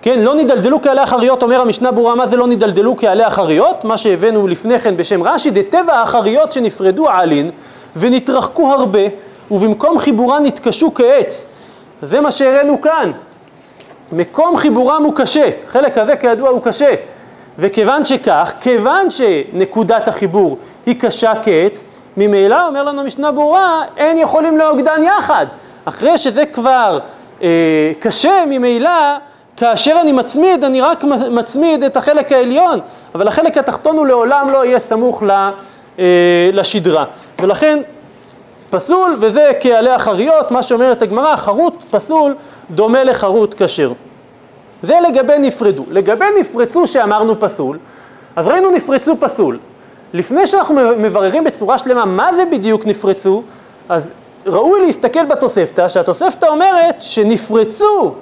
כן, 0.02 0.20
לא 0.20 0.34
נדלדלו 0.34 0.82
כעלי 0.82 1.00
החריות, 1.00 1.42
אומר 1.42 1.60
המשנה 1.60 1.92
ברורה, 1.92 2.14
מה 2.14 2.26
זה 2.26 2.36
לא 2.36 2.46
נדלדלו 2.46 2.96
כעלי 2.96 3.24
החריות? 3.24 3.84
מה 3.84 3.96
שהבאנו 3.96 4.46
לפני 4.46 4.78
כן 4.78 4.96
בשם 4.96 5.22
רש"י, 5.22 5.50
דטבע 5.50 6.02
החריות 6.02 6.52
שנפרדו 6.52 7.08
עלין 7.08 7.50
ונתרחקו 7.96 8.72
הרבה, 8.72 9.00
ובמקום 9.50 9.98
חיבורן 9.98 10.42
נתקשו 10.44 10.94
כעץ, 10.94 11.46
זה 12.02 12.20
מה 12.20 12.30
שהראינו 12.30 12.80
כאן. 12.80 13.12
מקום 14.12 14.56
חיבורם 14.56 15.02
הוא 15.04 15.14
קשה, 15.16 15.48
חלק 15.66 15.98
הזה 15.98 16.16
כידוע 16.16 16.48
הוא 16.48 16.62
קשה. 16.62 16.94
וכיוון 17.58 18.04
שכך, 18.04 18.52
כיוון 18.60 19.10
שנקודת 19.10 20.08
החיבור 20.08 20.58
היא 20.86 21.00
קשה 21.00 21.32
כעץ, 21.42 21.84
ממילא 22.16 22.66
אומר 22.66 22.82
לנו 22.82 23.04
משנה 23.04 23.32
ברורה, 23.32 23.82
אין 23.96 24.18
יכולים 24.18 24.58
לאוגדן 24.58 25.02
יחד. 25.02 25.46
אחרי 25.84 26.18
שזה 26.18 26.46
כבר 26.46 26.98
אה, 27.42 27.92
קשה, 27.98 28.44
ממילא, 28.48 29.16
כאשר 29.56 29.98
אני 30.00 30.12
מצמיד, 30.12 30.64
אני 30.64 30.80
רק 30.80 31.04
מצמיד 31.30 31.82
את 31.82 31.96
החלק 31.96 32.32
העליון, 32.32 32.80
אבל 33.14 33.28
החלק 33.28 33.58
התחתון 33.58 33.96
הוא 33.96 34.06
לעולם 34.06 34.50
לא 34.50 34.64
יהיה 34.64 34.78
סמוך 34.78 35.22
אה, 35.98 36.50
לשדרה. 36.52 37.04
ולכן 37.42 37.78
פסול, 38.70 39.16
וזה 39.20 39.50
כעלי 39.60 39.90
החריות, 39.90 40.50
מה 40.50 40.62
שאומרת 40.62 41.02
הגמרא, 41.02 41.36
חרוט 41.36 41.84
פסול 41.90 42.34
דומה 42.70 43.04
לחרוט 43.04 43.62
כשר. 43.62 43.92
זה 44.82 44.94
לגבי 45.08 45.38
נפרדו. 45.38 45.84
לגבי 45.90 46.24
נפרצו 46.40 46.86
שאמרנו 46.86 47.40
פסול, 47.40 47.78
אז 48.36 48.48
ראינו 48.48 48.70
נפרצו 48.70 49.16
פסול. 49.20 49.58
לפני 50.12 50.46
שאנחנו 50.46 50.74
מבררים 50.96 51.44
בצורה 51.44 51.78
שלמה 51.78 52.04
מה 52.04 52.34
זה 52.34 52.44
בדיוק 52.44 52.86
נפרצו, 52.86 53.42
אז 53.88 54.12
ראוי 54.46 54.86
להסתכל 54.86 55.24
בתוספתא, 55.24 55.88
שהתוספתא 55.88 56.46
אומרת 56.46 57.02
שנפרצו 57.02 58.14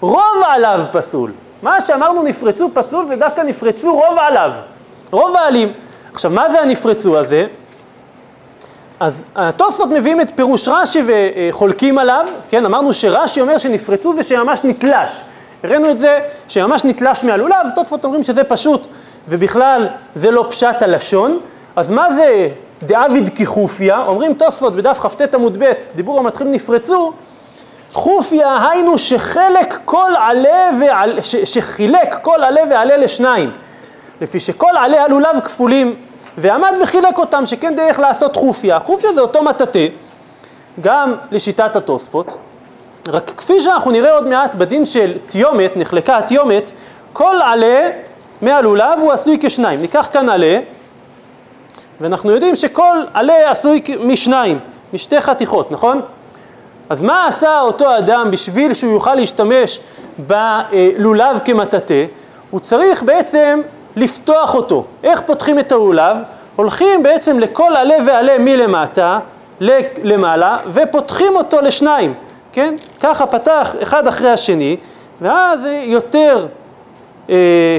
רוב 0.00 0.42
עליו 0.46 0.84
פסול. 0.92 1.32
מה 1.62 1.80
שאמרנו 1.80 2.22
נפרצו 2.22 2.70
פסול 2.74 3.06
זה 3.06 3.16
דווקא 3.16 3.40
נפרצו 3.40 3.92
רוב 3.94 4.18
עליו, 4.18 4.52
רוב 5.10 5.36
העלים. 5.36 5.72
עכשיו, 6.12 6.30
מה 6.30 6.50
זה 6.50 6.60
הנפרצו 6.60 7.18
הזה? 7.18 7.46
אז 9.00 9.22
התוספות 9.36 9.88
מביאים 9.88 10.20
את 10.20 10.30
פירוש 10.34 10.68
רש"י 10.68 11.02
וחולקים 11.06 11.98
עליו, 11.98 12.26
כן, 12.48 12.64
אמרנו 12.64 12.94
שרש"י 12.94 13.40
אומר 13.40 13.58
שנפרצו 13.58 14.14
זה 14.14 14.22
שממש 14.22 14.60
נתלש. 14.64 15.22
הראינו 15.64 15.90
את 15.90 15.98
זה 15.98 16.18
שממש 16.48 16.84
נתלש 16.84 17.24
מהלולב, 17.24 17.66
תוספות 17.74 18.04
אומרים 18.04 18.22
שזה 18.22 18.44
פשוט, 18.44 18.86
ובכלל 19.28 19.88
זה 20.14 20.30
לא 20.30 20.46
פשט 20.50 20.82
הלשון. 20.82 21.40
אז 21.76 21.90
מה 21.90 22.14
זה 22.14 22.48
דאביד 22.82 23.30
כחופיה? 23.36 24.04
אומרים 24.06 24.34
תוספות 24.34 24.76
בדף 24.76 24.98
כ"ט 24.98 25.34
עמוד 25.34 25.58
ב', 25.58 25.72
דיבור 25.94 26.18
המתחיל 26.18 26.46
נפרצו, 26.46 27.12
חופיה 27.92 28.68
היינו 28.70 28.98
שחלק 28.98 29.78
כל 29.84 30.12
עלה 30.18 30.70
ועלה, 30.80 31.22
ש, 31.22 31.36
שחילק 31.36 32.18
כל 32.22 32.42
עלה 32.42 32.60
ועלה 32.70 32.96
לשניים, 32.96 33.50
לפי 34.20 34.40
שכל 34.40 34.76
עלי 34.76 34.98
הלולב 34.98 35.40
כפולים, 35.44 35.94
ועמד 36.38 36.72
וחילק 36.82 37.18
אותם, 37.18 37.46
שכן 37.46 37.74
דרך 37.74 37.98
לעשות 37.98 38.36
חופיה. 38.36 38.80
חופיה 38.80 39.12
זה 39.12 39.20
אותו 39.20 39.42
מטאטא, 39.42 39.86
גם 40.80 41.14
לשיטת 41.30 41.76
התוספות, 41.76 42.36
רק 43.08 43.32
כפי 43.36 43.60
שאנחנו 43.60 43.90
נראה 43.90 44.12
עוד 44.12 44.26
מעט 44.26 44.54
בדין 44.54 44.86
של 44.86 45.12
תיומת, 45.26 45.76
נחלקה 45.76 46.18
התיומת, 46.18 46.70
כל 47.12 47.36
עלה 47.44 47.90
מהלולב 48.42 48.98
הוא 49.00 49.12
עשוי 49.12 49.38
כשניים. 49.40 49.80
ניקח 49.80 50.08
כאן 50.12 50.28
עלה, 50.28 50.58
ואנחנו 52.00 52.30
יודעים 52.30 52.56
שכל 52.56 52.96
עלה 53.14 53.50
עשוי 53.50 53.82
משניים, 54.00 54.58
משתי 54.92 55.20
חתיכות, 55.20 55.70
נכון? 55.70 56.00
אז 56.90 57.02
מה 57.02 57.26
עשה 57.26 57.60
אותו 57.60 57.98
אדם 57.98 58.30
בשביל 58.30 58.74
שהוא 58.74 58.92
יוכל 58.92 59.14
להשתמש 59.14 59.80
בלולב 60.18 61.40
כמטאטא? 61.44 62.04
הוא 62.50 62.60
צריך 62.60 63.02
בעצם 63.02 63.60
לפתוח 63.96 64.54
אותו. 64.54 64.84
איך 65.04 65.20
פותחים 65.20 65.58
את 65.58 65.72
הלולב? 65.72 66.16
הולכים 66.56 67.02
בעצם 67.02 67.38
לכל 67.38 67.72
עלה 67.76 67.94
ועלה 68.06 68.38
מלמטה 68.38 69.18
למעלה 70.02 70.56
ופותחים 70.66 71.36
אותו 71.36 71.60
לשניים. 71.60 72.14
כן? 72.52 72.74
ככה 73.00 73.26
פתח 73.26 73.76
אחד 73.82 74.06
אחרי 74.06 74.30
השני, 74.30 74.76
ואז 75.20 75.66
יותר, 75.82 76.46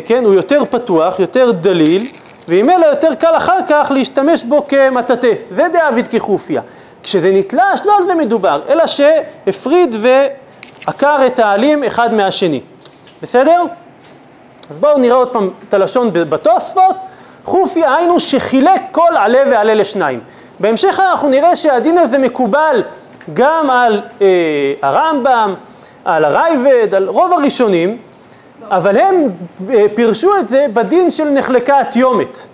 כן, 0.06 0.26
הוא 0.26 0.34
יותר 0.34 0.66
פתוח, 0.66 1.20
יותר 1.20 1.52
דליל, 1.52 2.08
ועם 2.48 2.70
אלה 2.70 2.88
יותר 2.88 3.16
קל 3.16 3.38
אחר 3.38 3.60
כך 3.68 3.92
להשתמש 3.96 4.44
בו 4.44 4.68
כמטאטא. 4.68 5.32
זה 5.50 5.68
דאביד 5.74 6.08
כחופיה. 6.08 6.62
כשזה 7.04 7.32
נתלש, 7.34 7.80
לא 7.86 7.98
על 7.98 8.04
זה 8.04 8.16
מדובר, 8.16 8.62
אלא 8.70 8.88
שהפריד 8.88 9.96
ועקר 10.00 11.18
את 11.26 11.40
העלים 11.40 11.84
אחד 11.84 12.14
מהשני. 12.14 12.62
בסדר? 13.22 13.64
אז 14.70 14.78
בואו 14.78 14.98
נראה 14.98 15.16
עוד 15.16 15.30
פעם 15.30 15.50
את 15.70 15.74
הלשון 15.74 16.10
בתוספות. 16.14 16.96
חופיה 17.44 17.96
היינו 17.96 18.20
שחילק 18.20 18.82
כל 18.92 19.12
עלה 19.18 19.44
ועלה 19.52 19.74
לשניים. 19.74 20.20
בהמשך 20.60 21.00
אנחנו 21.00 21.30
נראה 21.30 21.56
שהדין 21.56 21.98
הזה 21.98 22.18
מקובל 22.18 22.84
גם 23.34 23.70
על 23.70 24.02
אה, 24.22 24.28
הרמב"ם, 24.82 25.54
על 26.06 26.26
הרייבד, 26.26 26.96
על 26.96 27.10
רוב 27.10 27.34
הראשונים, 27.34 27.98
אבל 28.64 28.98
הם 28.98 29.30
אה, 29.70 29.86
פירשו 29.96 30.38
את 30.40 30.48
זה 30.48 30.66
בדין 30.74 31.12
של 31.12 31.30
נחלקה 31.30 31.80
התיומת. 31.80 32.48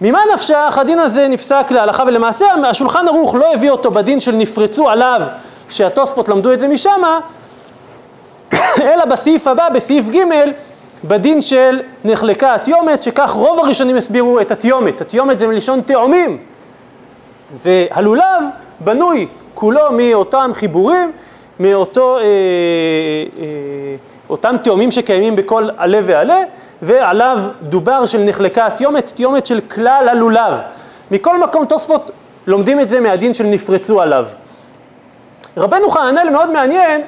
ממה 0.00 0.20
נפשך? 0.34 0.78
הדין 0.80 0.98
הזה 0.98 1.28
נפסק 1.28 1.66
להלכה 1.70 2.02
ולמעשה 2.06 2.46
השולחן 2.68 3.08
ערוך 3.08 3.34
לא 3.34 3.54
הביא 3.54 3.70
אותו 3.70 3.90
בדין 3.90 4.20
של 4.20 4.32
נפרצו 4.32 4.88
עליו, 4.88 5.22
שהתוספות 5.68 6.28
למדו 6.28 6.52
את 6.52 6.58
זה 6.58 6.68
משמה, 6.68 7.18
אלא 8.92 9.04
בסעיף 9.04 9.46
הבא, 9.46 9.68
בסעיף 9.68 10.04
ג', 10.08 10.18
בדין 11.04 11.42
של 11.42 11.80
נחלקה 12.04 12.54
התיומת, 12.54 13.02
שכך 13.02 13.30
רוב 13.30 13.58
הראשונים 13.58 13.96
הסבירו 13.96 14.40
את 14.40 14.50
התיומת. 14.50 15.00
התיומת 15.00 15.38
זה 15.38 15.46
מלשון 15.46 15.80
תאומים, 15.80 16.38
והלולב 17.64 18.42
בנוי 18.80 19.26
כולו 19.54 19.92
מאותם 19.92 20.50
חיבורים, 20.54 21.12
מאותו, 21.60 22.16
אה, 22.16 22.22
אה, 22.22 22.26
אותם 24.30 24.56
תאומים 24.62 24.90
שקיימים 24.90 25.36
בכל 25.36 25.68
עלה 25.76 25.98
ועלה, 26.04 26.40
ועליו 26.82 27.38
דובר 27.62 28.06
של 28.06 28.18
נחלקה 28.18 28.70
תיומת, 28.70 29.12
תיומת 29.14 29.46
של 29.46 29.60
כלל 29.60 30.08
הלולב. 30.10 30.54
מכל 31.10 31.40
מקום 31.40 31.64
תוספות 31.64 32.10
לומדים 32.46 32.80
את 32.80 32.88
זה 32.88 33.00
מהדין 33.00 33.34
של 33.34 33.44
נפרצו 33.44 34.00
עליו. 34.00 34.26
רבנו 35.56 35.90
חננאל 35.90 36.30
מאוד 36.30 36.50
מעניין, 36.50 37.02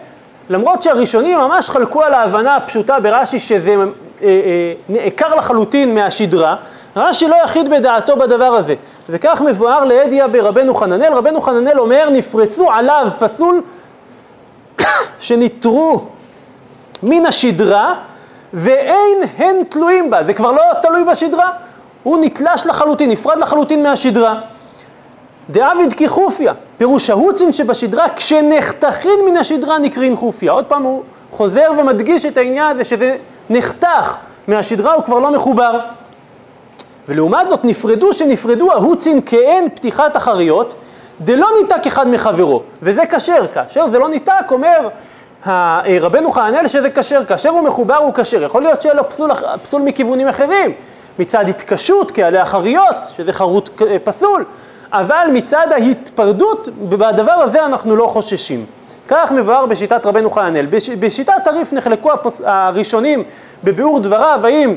למרות 0.51 0.83
שהראשונים 0.83 1.39
ממש 1.39 1.71
חלקו 1.71 2.03
על 2.03 2.15
ההבנה 2.15 2.57
הפשוטה 2.57 3.01
ברש"י 3.01 3.39
שזה 3.39 3.71
אה, 3.71 3.83
אה, 4.23 4.73
נעקר 4.89 5.35
לחלוטין 5.35 5.95
מהשדרה, 5.95 6.57
רש"י 6.97 7.29
לא 7.29 7.37
יחיד 7.45 7.71
בדעתו 7.71 8.17
בדבר 8.17 8.45
הזה, 8.45 8.75
וכך 9.09 9.43
מבואר 9.47 9.85
לידיה 9.85 10.29
ברבנו 10.29 10.75
חננאל, 10.75 11.13
רבנו 11.13 11.41
חננאל 11.41 11.79
אומר 11.79 12.11
נפרצו 12.11 12.71
עליו 12.71 13.09
פסול 13.19 13.63
שניטרו 15.21 16.07
מן 17.03 17.27
השדרה 17.27 17.95
ואין 18.55 19.19
הן 19.39 19.57
תלויים 19.69 20.11
בה, 20.11 20.23
זה 20.23 20.35
כבר 20.35 20.53
לא 20.53 20.63
תלוי 20.83 21.05
בשדרה, 21.05 21.51
הוא 22.03 22.19
נתלש 22.21 22.67
לחלוטין, 22.67 23.11
נפרד 23.11 23.39
לחלוטין 23.39 23.83
מהשדרה. 23.83 24.41
דאביד 25.51 25.95
כחופיה, 25.97 26.53
פירוש 26.79 27.11
ההוצין 27.11 27.53
שבשדרה, 27.53 28.07
כשנחתכין 28.17 29.21
מן 29.29 29.37
השדרה 29.37 29.79
נקרין 29.79 30.17
חופיה. 30.17 30.53
עוד 30.53 30.65
פעם 30.65 30.83
הוא 30.83 31.03
חוזר 31.31 31.71
ומדגיש 31.79 32.27
את 32.27 32.37
העניין 32.37 32.67
הזה 32.67 32.85
שזה 32.85 33.17
נחתך 33.51 34.15
מהשדרה, 34.49 34.95
הוא 34.95 35.05
כבר 35.05 35.19
לא 35.19 35.31
מחובר. 35.31 35.81
ולעומת 37.09 37.49
זאת 37.49 37.65
נפרדו 37.65 38.13
שנפרדו 38.13 38.73
ההוצין 38.73 39.21
כאין 39.23 39.69
פתיחת 39.69 40.17
החריות, 40.17 40.75
דלא 41.21 41.47
ניתק 41.63 41.87
אחד 41.87 42.09
מחברו, 42.09 42.63
וזה 42.83 43.07
כשר. 43.07 43.47
כאשר 43.55 43.89
זה 43.89 43.99
לא 43.99 44.09
ניתק, 44.09 44.51
אומר 44.51 44.89
רבנו 46.01 46.31
חננאל 46.31 46.69
שזה 46.69 46.91
כשר, 46.91 47.25
כאשר 47.25 47.49
הוא 47.49 47.63
מחובר 47.63 47.97
הוא 47.97 48.15
כשר. 48.15 48.43
יכול 48.43 48.63
להיות 48.63 48.83
שיהיה 48.83 48.95
לו 48.95 49.09
פסול, 49.09 49.31
פסול 49.63 49.83
מכיוונים 49.83 50.29
אחרים, 50.29 50.73
מצד 51.19 51.49
התקשות 51.49 52.13
כעלי 52.15 52.39
החריות, 52.39 52.97
שזה 53.17 53.33
חרוט 53.33 53.83
פסול, 54.05 54.45
אבל 54.93 55.29
מצד 55.33 55.67
ההתפרדות, 55.71 56.69
בדבר 56.89 57.33
הזה 57.33 57.65
אנחנו 57.65 57.97
לא 57.97 58.07
חוששים. 58.07 58.65
כך 59.09 59.33
מבואר 59.33 59.67
בשיטת 59.67 60.07
רבנו 60.07 60.31
חננאל. 60.31 60.67
בשיטת 61.01 61.47
הריף 61.47 61.73
נחלקו 61.73 62.13
הפוס... 62.13 62.43
הראשונים 62.45 63.23
בביאור 63.65 64.01
דבריו, 64.01 64.41
האם 64.45 64.77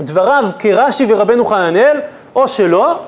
דבריו 0.00 0.44
כרש"י 0.58 1.06
ורבנו 1.08 1.44
חננאל, 1.44 2.00
או 2.34 2.48
שלא. 2.48 2.98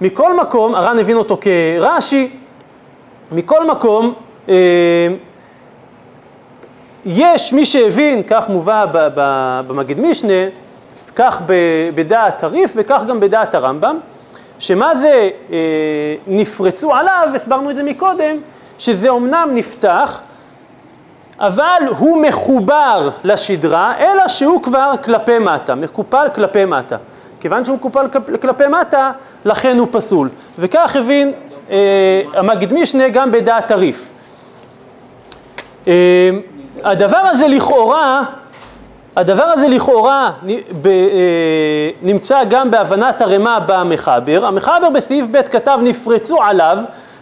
מכל 0.00 0.36
מקום, 0.36 0.74
הר"ן 0.74 0.98
הבין 0.98 1.16
אותו 1.16 1.38
כרש"י, 1.40 2.30
מכל 3.32 3.66
מקום, 3.66 4.14
אה, 4.48 4.54
יש 7.06 7.52
מי 7.52 7.64
שהבין, 7.64 8.22
כך 8.22 8.48
מובא 8.48 8.86
במגיד 9.66 10.00
משנה, 10.00 10.48
כך 11.16 11.42
בדעת 11.94 12.44
הריף 12.44 12.72
וכך 12.76 13.02
גם 13.08 13.20
בדעת 13.20 13.54
הרמב"ם, 13.54 13.98
שמה 14.58 14.94
זה 14.94 15.30
אה, 15.52 15.56
נפרצו 16.26 16.94
עליו, 16.94 17.28
הסברנו 17.34 17.70
את 17.70 17.76
זה 17.76 17.82
מקודם, 17.82 18.36
שזה 18.78 19.08
אומנם 19.08 19.50
נפתח, 19.54 20.20
אבל 21.38 21.82
הוא 21.98 22.22
מחובר 22.22 23.10
לשדרה, 23.24 23.94
אלא 23.98 24.28
שהוא 24.28 24.62
כבר 24.62 24.92
כלפי 25.04 25.38
מטה, 25.38 25.74
מקופל 25.74 26.26
כלפי 26.34 26.64
מטה. 26.64 26.96
כיוון 27.40 27.64
שהוא 27.64 27.76
מקופל 27.76 28.06
כלפי 28.40 28.66
מטה, 28.80 29.12
לכן 29.44 29.78
הוא 29.78 29.88
פסול. 29.90 30.28
וכך 30.58 30.96
הבין 30.96 31.32
אה, 31.70 32.22
המגיד 32.34 32.72
משנה 32.72 33.08
גם 33.08 33.32
בדעת 33.32 33.70
הריף. 33.70 34.10
אמ, 35.86 35.92
הדבר 36.84 37.16
הזה 37.16 37.48
לכאורה, 37.48 38.22
הדבר 39.16 39.42
הזה 39.42 39.68
לכאורה 39.68 40.30
אה, 40.48 40.90
נמצא 42.02 42.44
גם 42.44 42.70
בהבנת 42.70 43.20
הרמה 43.20 43.58
במחבר. 43.66 44.46
המחבר 44.46 44.90
בסעיף 44.94 45.26
ב' 45.30 45.42
כתב 45.42 45.78
נפרצו 45.82 46.42
עליו, 46.42 46.78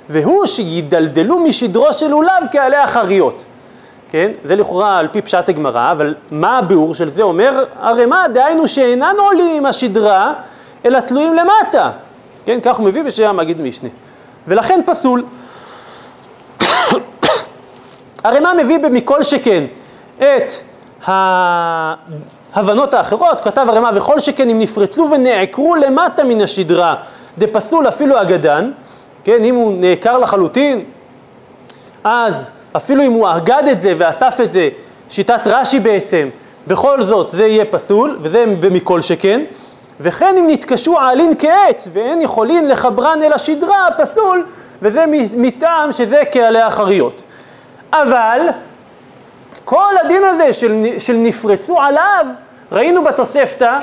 והוא 0.08 0.46
שידלדלו 0.46 1.38
משדרו 1.38 1.92
של 1.92 2.08
לולב 2.08 2.44
כעלי 2.52 2.76
החריות. 2.76 3.44
כן? 4.10 4.30
זה 4.44 4.56
לכאורה 4.56 4.98
על 4.98 5.08
פי 5.08 5.22
פשט 5.22 5.48
הגמרא, 5.48 5.92
אבל 5.92 6.14
מה 6.30 6.58
הביאור 6.58 6.94
של 6.94 7.08
זה 7.08 7.22
אומר? 7.22 7.64
הרמה, 7.80 8.28
דהיינו 8.34 8.68
שאינן 8.68 9.14
עולים 9.18 9.56
עם 9.56 9.66
השדרה, 9.66 10.32
אלא 10.84 11.00
תלויים 11.00 11.34
למטה. 11.34 11.90
כן? 12.44 12.58
כך 12.62 12.76
הוא 12.76 12.86
מביא 12.86 13.02
בשם 13.02 13.28
המגיד 13.28 13.60
משנה. 13.60 13.88
ולכן 14.48 14.80
פסול. 14.86 15.24
הרמ"א 18.24 18.52
מביא 18.62 18.78
במכל 18.78 19.22
שכן 19.22 19.64
את 20.18 20.52
ההבנות 21.06 22.94
האחרות, 22.94 23.40
כתב 23.40 23.66
הרמ"א 23.68 23.90
וכל 23.94 24.20
שכן 24.20 24.50
אם 24.50 24.58
נפרצו 24.58 25.08
ונעקרו 25.12 25.74
למטה 25.74 26.24
מן 26.24 26.40
השדרה 26.40 26.94
דפסול 27.38 27.88
אפילו 27.88 28.22
אגדן, 28.22 28.70
כן, 29.24 29.44
אם 29.44 29.54
הוא 29.54 29.74
נעקר 29.80 30.18
לחלוטין, 30.18 30.84
אז 32.04 32.48
אפילו 32.76 33.02
אם 33.02 33.12
הוא 33.12 33.28
אגד 33.36 33.62
את 33.70 33.80
זה 33.80 33.94
ואסף 33.98 34.38
את 34.44 34.50
זה, 34.50 34.68
שיטת 35.10 35.46
רש"י 35.46 35.80
בעצם, 35.80 36.28
בכל 36.66 37.02
זאת 37.02 37.30
זה 37.30 37.46
יהיה 37.46 37.64
פסול, 37.64 38.18
וזה 38.22 38.44
במכל 38.60 39.00
שכן, 39.00 39.42
וכן 40.00 40.34
אם 40.38 40.46
נתקשו 40.46 41.00
העלין 41.00 41.32
כעץ 41.38 41.88
ואין 41.92 42.22
יכולין 42.22 42.68
לחברן 42.68 43.22
אל 43.22 43.32
השדרה, 43.32 43.88
פסול, 43.98 44.46
וזה 44.82 45.04
מטעם 45.36 45.92
שזה 45.92 46.22
כעלי 46.32 46.60
החריות. 46.60 47.22
אבל 48.02 48.40
כל 49.64 49.92
הדין 50.04 50.24
הזה 50.24 50.52
של, 50.52 50.84
של 50.98 51.16
נפרצו 51.16 51.80
עליו, 51.80 52.26
ראינו 52.72 53.04
בתוספתא 53.04 53.78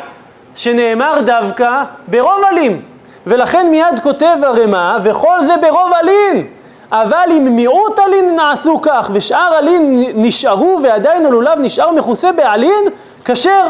שנאמר 0.55 1.21
דווקא 1.25 1.83
ברוב 2.07 2.43
עלים, 2.47 2.81
ולכן 3.27 3.67
מיד 3.71 3.99
כותב 4.03 4.37
הרמ"א, 4.43 4.97
וכל 5.03 5.45
זה 5.45 5.53
ברוב 5.61 5.91
עלין, 5.93 6.47
אבל 6.91 7.29
אם 7.31 7.55
מיעוט 7.55 7.99
עלין 7.99 8.35
נעשו 8.35 8.79
כך, 8.81 9.09
ושאר 9.13 9.53
עלין 9.53 10.03
נשארו 10.15 10.79
ועדיין 10.83 11.25
הלולב 11.25 11.59
נשאר 11.59 11.91
מכוסה 11.91 12.31
בעלין, 12.31 12.83
כשר. 13.25 13.67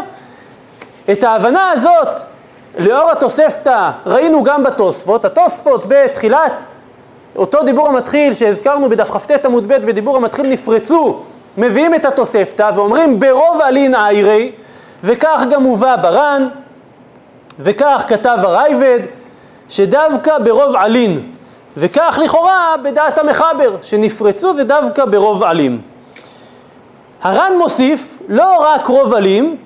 את 1.12 1.24
ההבנה 1.24 1.72
הזאת, 1.72 2.22
לאור 2.78 3.12
התוספתא, 3.12 3.92
ראינו 4.06 4.44
גם 4.44 4.64
בתוספות, 4.64 5.26
התוספות 5.26 5.86
בתחילת 5.88 6.66
אותו 7.36 7.64
דיבור 7.64 7.88
המתחיל 7.88 8.34
שהזכרנו 8.34 8.90
בדף 8.90 9.10
כ"ט 9.10 9.46
עמוד 9.46 9.68
ב' 9.68 9.74
בדיבור 9.74 10.18
המתחיל 10.18 10.48
נפרצו, 10.48 11.20
מביאים 11.58 11.96
את 11.96 12.06
התוספתא 12.06 12.72
ואומרים 12.76 13.20
ברוב 13.20 13.62
עלין 13.62 13.96
איירי, 13.96 14.52
וכך 15.04 15.44
גם 15.52 15.64
הובא 15.64 15.96
ברן, 15.96 16.48
וכך 17.60 18.04
כתב 18.08 18.38
הרייבד, 18.42 19.00
שדווקא 19.70 20.38
ברוב 20.38 20.76
עלין, 20.76 21.32
וכך 21.78 22.20
לכאורה 22.24 22.76
בדעת 22.84 23.18
המחבר, 23.18 23.76
שנפרצו 23.82 24.54
זה 24.54 24.64
דווקא 24.64 25.06
ברוב 25.06 25.44
עלים. 25.44 25.82
הר"ן 27.22 27.54
מוסיף 27.58 28.18
לא 28.30 28.58
רק 28.60 28.88
רוב 28.88 29.14
עלים, 29.14 29.58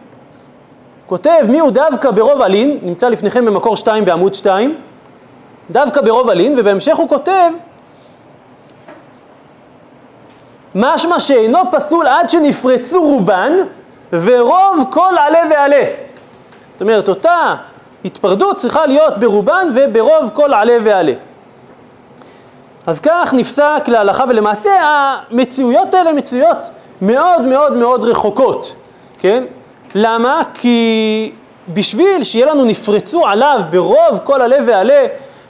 כותב 1.06 1.42
מי 1.50 1.60
הוא 1.60 1.72
דווקא 1.72 2.12
ברוב 2.12 2.42
עלין, 2.42 2.80
נמצא 2.82 3.10
לפניכם 3.10 3.46
במקור 3.46 3.78
2 3.78 4.06
בעמוד 4.06 4.36
2, 4.36 4.76
דווקא 5.72 6.02
ברוב 6.02 6.30
עלין, 6.30 6.60
ובהמשך 6.60 6.98
הוא 6.98 7.10
כותב 7.10 7.52
משמע 10.76 11.20
שאינו 11.20 11.60
פסול 11.72 12.08
עד 12.08 12.30
שנפרצו 12.30 13.02
רובן 13.02 13.54
ורוב 14.12 14.86
כל 14.90 15.14
עלה 15.20 15.40
ועלה. 15.50 15.84
זאת 16.74 16.82
אומרת, 16.82 17.10
אותה 17.10 17.56
התפרדות 18.06 18.56
צריכה 18.56 18.86
להיות 18.86 19.18
ברובן 19.18 19.68
וברוב 19.76 20.30
כל 20.34 20.54
עלה 20.54 20.78
ועלה. 20.84 21.14
אז 22.88 23.00
כך 23.00 23.34
נפסק 23.34 23.84
להלכה, 23.88 24.24
ולמעשה 24.30 24.70
המציאויות 24.82 25.94
האלה 25.94 26.14
מציאויות 26.14 26.70
מאוד 27.02 27.42
מאוד 27.42 27.74
מאוד 27.74 28.04
רחוקות, 28.04 28.76
כן? 29.20 29.44
למה? 29.96 30.42
כי 30.54 31.32
בשביל 31.74 32.24
שיהיה 32.24 32.46
לנו 32.46 32.66
נפרצו 32.66 33.26
עליו 33.28 33.62
ברוב 33.70 34.20
כל 34.24 34.42
עלה 34.42 34.58
ועלה, 34.68 35.06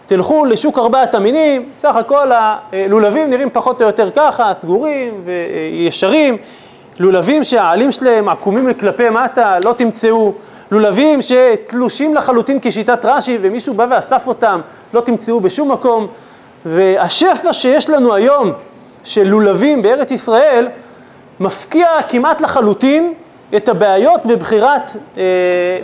תלכו 0.06 0.46
לשוק 0.46 0.80
ארבעת 0.80 1.16
המינים, 1.16 1.70
סך 1.76 1.96
הכל 1.96 2.32
הלולבים 2.32 3.30
נראים 3.30 3.50
פחות 3.54 3.82
או 3.82 3.88
יותר 3.88 4.10
ככה, 4.16 4.54
סגורים 4.54 5.22
וישרים, 5.26 6.38
לולבים 7.00 7.44
שהעלים 7.44 7.92
שלהם 7.92 8.30
עקומים 8.30 8.74
כלפי 8.74 9.10
מטה, 9.10 9.58
לא 9.66 9.74
תמצאו, 9.78 10.34
לולבים 10.72 11.20
שתלושים 11.22 12.16
לחלוטין 12.16 12.60
כשיטת 12.62 13.06
רש"י 13.06 13.38
ומישהו 13.42 13.74
בא 13.74 13.88
ואסף 13.90 14.28
אותם, 14.28 14.62
לא 14.94 15.02
תמצאו 15.02 15.40
בשום 15.40 15.72
מקום, 15.72 16.08
והשפע 16.66 17.54
שיש 17.54 17.90
לנו 17.90 18.14
היום 18.14 18.52
של 19.04 19.24
לולבים 19.24 19.82
בארץ 19.82 20.12
ישראל, 20.12 20.68
מפקיע 21.40 21.88
כמעט 22.10 22.42
לחלוטין 22.42 23.14
את 23.56 23.70
הבעיות 23.70 24.26
בבחירת, 24.26 24.92
אה, 25.18 25.24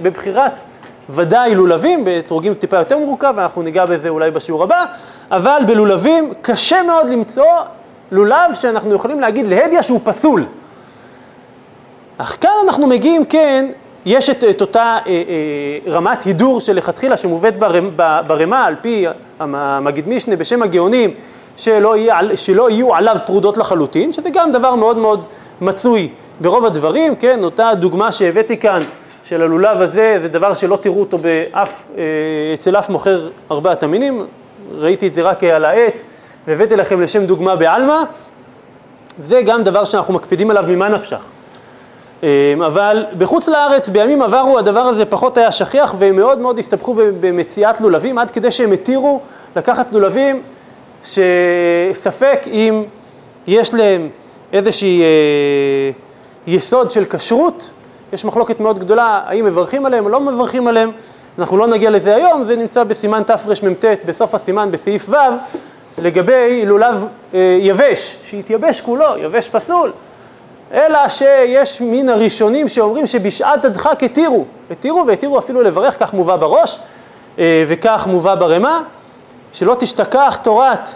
בבחירת 0.02 0.60
ודאי 1.10 1.56
לולבים, 1.56 2.04
בתורגים 2.06 2.54
טיפה 2.54 2.78
יותר 2.78 2.98
מורכב, 2.98 3.34
אנחנו 3.38 3.62
ניגע 3.62 3.86
בזה 3.86 4.10
אולי 4.10 4.32
בשיעור 4.32 4.64
הבא, 4.64 4.86
אבל 5.32 5.62
בלולבים 5.68 6.34
קשה 6.42 6.84
מאוד 6.84 7.10
למצוא 7.10 7.46
לולב 8.12 8.54
שאנחנו 8.54 8.94
יכולים 8.94 9.20
להגיד 9.20 9.48
להדיא 9.48 9.82
שהוא 9.82 10.00
פסול. 10.04 10.46
אך 12.18 12.38
כאן 12.42 12.52
אנחנו 12.64 12.88
מגיעים, 12.88 13.26
כן, 13.26 13.72
יש 14.06 14.30
את, 14.30 14.44
את 14.44 14.62
אותה 14.62 14.98
אה, 15.08 15.12
אה, 15.12 15.92
רמת 15.92 16.24
הידור 16.24 16.62
שלכתחילה 16.62 17.18
שמובאת 17.18 17.54
ברמה 18.28 18.66
על 18.66 18.76
פי 18.82 19.06
המגיד 19.40 20.10
משנה 20.10 20.36
בשם 20.36 20.64
הגאונים, 20.64 21.14
שלא, 21.58 21.98
יהיה, 21.98 22.20
שלא 22.36 22.70
יהיו 22.70 22.96
עליו 22.96 23.18
פרודות 23.26 23.58
לחלוטין, 23.58 24.14
שזה 24.14 24.30
גם 24.30 24.52
דבר 24.52 24.76
מאוד 24.76 24.98
מאוד 24.98 25.28
מצוי 25.62 26.10
ברוב 26.42 26.66
הדברים, 26.66 27.16
כן, 27.16 27.44
אותה 27.44 27.72
דוגמה 27.76 28.12
שהבאתי 28.12 28.58
כאן 28.58 28.80
של 29.24 29.42
הלולב 29.42 29.82
הזה, 29.82 30.18
זה 30.22 30.28
דבר 30.28 30.54
שלא 30.54 30.76
תראו 30.82 31.00
אותו 31.00 31.18
באף, 31.18 31.88
אה, 31.98 32.04
אצל 32.54 32.76
אף 32.76 32.90
מוכר 32.90 33.30
ארבעת 33.52 33.84
המינים, 33.84 34.26
ראיתי 34.76 35.08
את 35.08 35.14
זה 35.14 35.22
רק 35.22 35.44
על 35.44 35.66
העץ, 35.66 36.04
והבאתי 36.48 36.76
לכם 36.76 37.02
לשם 37.02 37.26
דוגמה 37.26 37.56
בעלמא, 37.56 37.98
זה 39.24 39.42
גם 39.42 39.64
דבר 39.64 39.86
שאנחנו 39.86 40.14
מקפידים 40.14 40.50
עליו 40.50 40.64
ממה 40.68 40.90
נפשך. 40.90 41.22
אה, 42.24 42.54
אבל 42.66 43.06
בחוץ 43.18 43.48
לארץ 43.48 43.90
בימים 43.90 44.22
עברו 44.22 44.60
הדבר 44.60 44.80
הזה 44.80 45.06
פחות 45.06 45.38
היה 45.38 45.52
שכיח 45.52 45.96
והם 45.98 46.16
מאוד 46.16 46.40
מאוד 46.40 46.60
הסתבכו 46.60 46.96
במציאת 47.20 47.82
לולבים 47.82 48.18
עד 48.18 48.32
כדי 48.32 48.52
שהם 48.52 48.72
התירו 48.72 49.20
לקחת 49.56 49.94
לולבים 49.94 50.42
שספק 51.04 52.42
אם 52.48 52.84
יש 53.48 53.74
להם 53.74 54.10
איזושהי 54.54 55.02
אה, 55.02 55.92
יסוד 56.48 56.92
של 56.92 57.06
כשרות 57.06 57.70
יש 58.14 58.26
מחלוקת 58.26 58.60
מאוד 58.60 58.80
גדולה, 58.80 59.22
האם 59.26 59.46
מברכים 59.46 59.86
עליהם 59.86 60.06
או 60.06 60.10
לא 60.10 60.20
מברכים 60.20 60.68
עליהם, 60.68 60.92
אנחנו 61.40 61.58
לא 61.58 61.68
נגיע 61.68 61.90
לזה 61.90 62.16
היום, 62.16 62.44
זה 62.44 62.56
נמצא 62.56 62.84
בסימן 62.84 63.24
תרמ"ט, 63.24 63.86
בסוף 64.06 64.36
הסימן, 64.36 64.72
בסעיף 64.72 65.10
ו', 65.10 65.16
לגבי 65.98 66.66
לולב 66.66 67.08
אה, 67.34 67.58
יבש, 67.62 68.18
שהתייבש 68.24 68.82
כולו, 68.82 69.18
יבש 69.18 69.50
פסול, 69.50 69.92
אלא 70.74 71.08
שיש 71.08 71.82
מן 71.82 72.10
הראשונים 72.10 72.68
שאומרים 72.68 73.08
שבשעת 73.08 73.66
הדחק 73.66 74.04
התירו, 74.04 74.46
התירו 74.72 75.08
והתירו 75.08 75.40
אפילו 75.40 75.62
לברך, 75.62 76.00
כך 76.00 76.14
מובא 76.14 76.36
בראש 76.36 76.80
אה, 77.40 77.64
וכך 77.68 78.08
מובא 78.10 78.36
ברמה, 78.36 78.82
שלא 79.54 79.76
תשתכח 79.80 80.40
תורת 80.44 80.90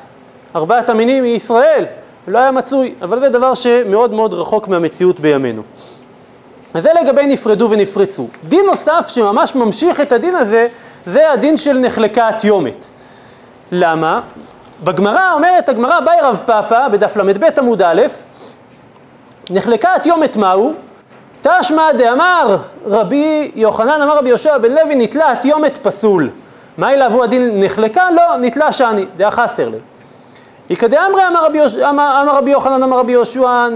ארבעת 0.56 0.90
המינים 0.90 1.24
מישראל, 1.24 1.86
לא 2.28 2.40
היה 2.40 2.52
מצוי, 2.52 2.94
אבל 3.02 3.20
זה 3.20 3.30
דבר 3.30 3.54
שמאוד 3.54 4.14
מאוד 4.14 4.34
רחוק 4.34 4.68
מהמציאות 4.68 5.20
בימינו. 5.20 5.62
אז 6.76 6.84
זה 6.84 6.90
לגבי 7.02 7.28
נפרדו 7.28 7.68
ונפרצו. 7.72 8.28
דין 8.44 8.66
נוסף 8.66 9.06
שממש 9.08 9.56
ממשיך 9.56 10.02
את 10.02 10.12
הדין 10.12 10.36
הזה, 10.36 10.68
זה 11.06 11.32
הדין 11.32 11.58
של 11.58 11.78
נחלקה 11.78 12.28
התיומת. 12.28 12.86
למה? 13.72 14.22
בגמרא 14.84 15.34
אומרת 15.34 15.70
הגמרא 15.70 16.00
באי 16.00 16.22
רב 16.22 16.40
פאפא 16.46 16.88
בדף 16.88 17.18
ל"ב 17.18 17.44
עמוד 17.58 17.82
א', 17.82 18.02
נחלקה 19.50 19.96
התיומת 19.96 20.38
מהו? 20.38 20.74
תשמע 21.42 21.92
דאמר 21.98 22.58
רבי 22.86 23.52
יוחנן 23.56 24.02
אמר 24.02 24.18
רבי 24.18 24.30
יהושע 24.30 24.58
בן 24.58 24.72
לוי 24.72 24.96
נתלה 24.96 25.32
התיומת 25.32 25.78
פסול. 25.78 26.30
מה 26.78 26.94
אליו 26.94 27.24
הדין 27.24 27.64
נחלקה? 27.64 28.12
לא, 28.16 28.38
נתלה 28.38 28.72
שאני, 28.72 29.06
דעה 29.16 29.32
חסר 29.32 29.70
לי. 29.70 29.78
איכא 30.70 30.88
דאמרי 30.88 31.28
אמר 31.28 32.36
רבי 32.38 32.52
יוחנן 32.52 32.84
אמר 32.84 32.98
רבי 33.00 33.12
יהושע 33.12 33.68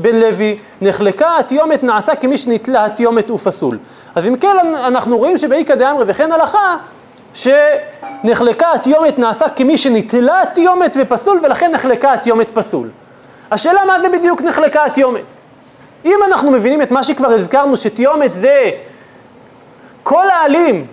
בן 0.00 0.16
לוי 0.16 0.58
נחלקה 0.80 1.38
התיומת 1.38 1.82
נעשה 1.82 2.14
כמי 2.14 2.38
שנתלה 2.38 2.84
התיומת 2.84 3.30
ופסול. 3.30 3.78
אז 4.14 4.26
אם 4.26 4.36
כן 4.36 4.56
אנחנו 4.74 5.18
רואים 5.18 5.38
שבאיכא 5.38 5.74
דאמרי 5.74 6.04
וכן 6.06 6.32
הלכה 6.32 6.76
שנחלקה 7.34 8.72
התיומת 8.72 9.18
נעשה 9.18 9.48
כמי 9.48 9.78
שנתלה 9.78 10.42
התיומת 10.42 10.96
ופסול 11.00 11.40
ולכן 11.42 11.70
נחלקה 11.70 12.12
התיומת 12.12 12.48
פסול. 12.54 12.90
השאלה 13.50 13.84
מה 13.84 14.00
זה 14.00 14.08
בדיוק 14.08 14.42
נחלקה 14.42 14.84
התיומת. 14.84 15.34
אם 16.04 16.18
אנחנו 16.26 16.50
מבינים 16.50 16.82
את 16.82 16.90
מה 16.90 17.02
שכבר 17.02 17.28
הזכרנו, 17.28 17.76
שתיומת 17.76 18.32
זה 18.32 18.70
כל 20.02 20.30
העלים 20.30 20.86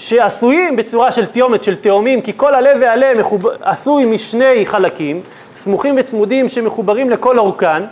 שעשויים 0.00 0.76
בצורה 0.76 1.12
של 1.12 1.26
תיומת, 1.26 1.62
של 1.62 1.76
תאומים, 1.76 2.22
כי 2.22 2.32
כל 2.36 2.54
עלה 2.54 2.70
ועלה 2.80 3.14
מחוב... 3.14 3.46
עשוי 3.60 4.04
משני 4.04 4.66
חלקים, 4.66 5.20
סמוכים 5.56 5.94
וצמודים 5.98 6.48
שמחוברים 6.48 7.10
לכל 7.10 7.38
אורכן, 7.38 7.82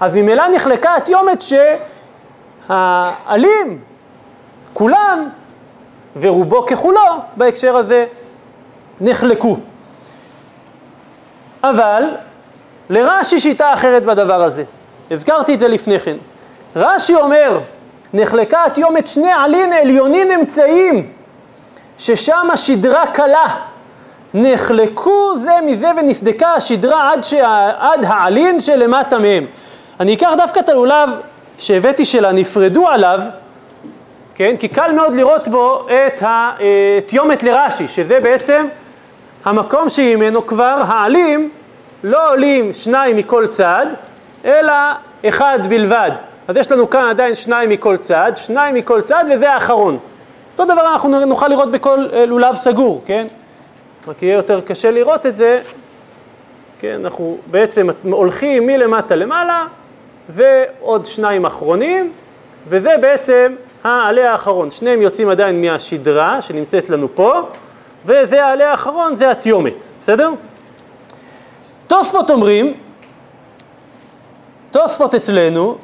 אז 0.00 0.14
ממילא 0.14 0.48
נחלקה 0.48 0.94
התיומת 0.96 1.42
שהעלים, 2.68 3.78
כולם, 4.72 5.28
ורובו 6.16 6.66
ככולו, 6.66 7.00
בהקשר 7.36 7.76
הזה, 7.76 8.06
נחלקו. 9.00 9.56
אבל 11.62 12.04
לרש"י 12.90 13.40
שיטה 13.40 13.72
אחרת 13.72 14.02
בדבר 14.04 14.42
הזה. 14.42 14.64
הזכרתי 15.10 15.54
את 15.54 15.60
זה 15.60 15.68
לפני 15.68 16.00
כן. 16.00 16.16
רש"י 16.76 17.14
אומר, 17.14 17.60
נחלקה 18.14 18.64
התיומת 18.64 19.06
שני 19.06 19.32
עלין 19.32 19.72
עליונין 19.72 20.30
אמצעיים, 20.30 21.19
ששם 22.00 22.48
השדרה 22.52 23.06
קלה. 23.06 23.56
נחלקו 24.34 25.38
זה 25.38 25.52
מזה 25.66 25.90
ונסדקה 25.96 26.48
השדרה 26.48 27.12
עד, 27.12 27.24
שה... 27.24 27.70
עד 27.78 28.04
העלין 28.04 28.60
שלמטה 28.60 29.18
מהם. 29.18 29.44
אני 30.00 30.14
אקח 30.14 30.30
דווקא 30.36 30.60
את 30.60 30.68
הלולב 30.68 31.10
שהבאתי 31.58 32.04
של 32.04 32.24
הנפרדו 32.24 32.88
עליו, 32.88 33.20
כן? 34.34 34.56
כי 34.56 34.68
קל 34.68 34.92
מאוד 34.92 35.14
לראות 35.14 35.48
בו 35.48 35.86
את 35.88 36.22
התיומת 36.26 37.42
לרש"י, 37.42 37.88
שזה 37.88 38.20
בעצם 38.20 38.66
המקום 39.44 39.88
שממנו 39.88 40.46
כבר 40.46 40.82
העלים 40.86 41.48
לא 42.04 42.30
עולים 42.30 42.72
שניים 42.72 43.16
מכל 43.16 43.46
צד, 43.46 43.86
אלא 44.44 44.72
אחד 45.28 45.58
בלבד. 45.68 46.10
אז 46.48 46.56
יש 46.56 46.72
לנו 46.72 46.90
כאן 46.90 47.04
עדיין 47.04 47.34
שניים 47.34 47.70
מכל 47.70 47.96
צד, 47.96 48.32
שניים 48.36 48.74
מכל 48.74 49.00
צד 49.00 49.24
וזה 49.30 49.52
האחרון. 49.52 49.98
אותו 50.60 50.72
דבר 50.72 50.92
אנחנו 50.92 51.26
נוכל 51.26 51.48
לראות 51.48 51.70
בכל 51.70 52.06
אה, 52.12 52.26
לולב 52.26 52.54
סגור, 52.54 53.02
כן? 53.06 53.26
רק 54.08 54.22
יהיה 54.22 54.34
יותר 54.34 54.60
קשה 54.60 54.90
לראות 54.90 55.26
את 55.26 55.36
זה, 55.36 55.60
כן? 56.78 57.00
אנחנו 57.04 57.38
בעצם 57.46 57.88
הולכים 58.02 58.66
מלמטה 58.66 59.16
למעלה 59.16 59.66
ועוד 60.28 61.06
שניים 61.06 61.46
אחרונים, 61.46 62.12
וזה 62.68 62.90
בעצם 63.00 63.54
העלה 63.84 64.30
האחרון. 64.32 64.70
שניהם 64.70 65.02
יוצאים 65.02 65.28
עדיין 65.28 65.62
מהשדרה 65.62 66.42
שנמצאת 66.42 66.90
לנו 66.90 67.08
פה, 67.14 67.40
וזה 68.06 68.44
העלה 68.44 68.70
האחרון, 68.70 69.14
זה 69.14 69.30
התיומת, 69.30 69.84
בסדר? 70.00 70.30
תוספות 71.86 72.30
אומרים, 72.30 72.74
תוספות 74.70 75.14
אצלנו, 75.14 75.78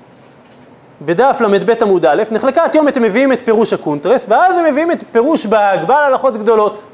בדף 1.03 1.41
ל"ב 1.41 1.83
עמוד 1.83 2.07
א', 2.07 2.23
נחלקה 2.31 2.65
התיומת 2.65 2.97
הם 2.97 3.03
מביאים 3.03 3.33
את 3.33 3.45
פירוש 3.45 3.73
הקונטרס, 3.73 4.27
ואז 4.29 4.59
הם 4.59 4.65
מביאים 4.65 4.91
את 4.91 5.05
פירוש 5.13 5.47
בה"ג, 5.47 5.85
בעל 5.85 6.13
הלכות 6.13 6.37
גדולות, 6.37 6.85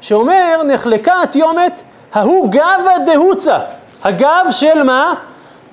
שאומר 0.00 0.62
נחלקה 0.66 1.22
התיומת 1.22 1.82
ההוא 2.12 2.48
גבה 2.50 2.98
דהוצה, 3.06 3.58
הגב 4.04 4.46
של 4.50 4.82
מה? 4.82 5.14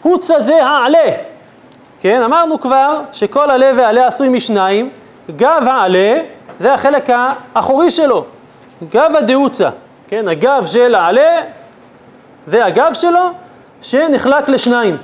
הוצה 0.02 0.42
זה 0.42 0.66
העלה, 0.66 1.12
כן, 2.00 2.24
אמרנו 2.24 2.60
כבר 2.60 3.02
שכל 3.12 3.50
עלה 3.50 3.72
ועלה 3.78 4.08
עשוי 4.08 4.30
משניים, 4.30 4.90
גב 5.36 5.64
העלה 5.68 6.22
זה 6.60 6.74
החלק 6.74 7.10
האחורי 7.56 7.92
שלו, 7.92 8.26
גב 8.90 9.12
הדהוצה, 9.18 9.70
כן, 10.08 10.28
הגב 10.28 10.64
של 10.66 10.96
העלה 10.96 11.42
זה 12.48 12.66
הגב 12.66 12.94
שלו 12.94 13.30
שנחלק 13.82 14.50
לשניים. 14.50 14.98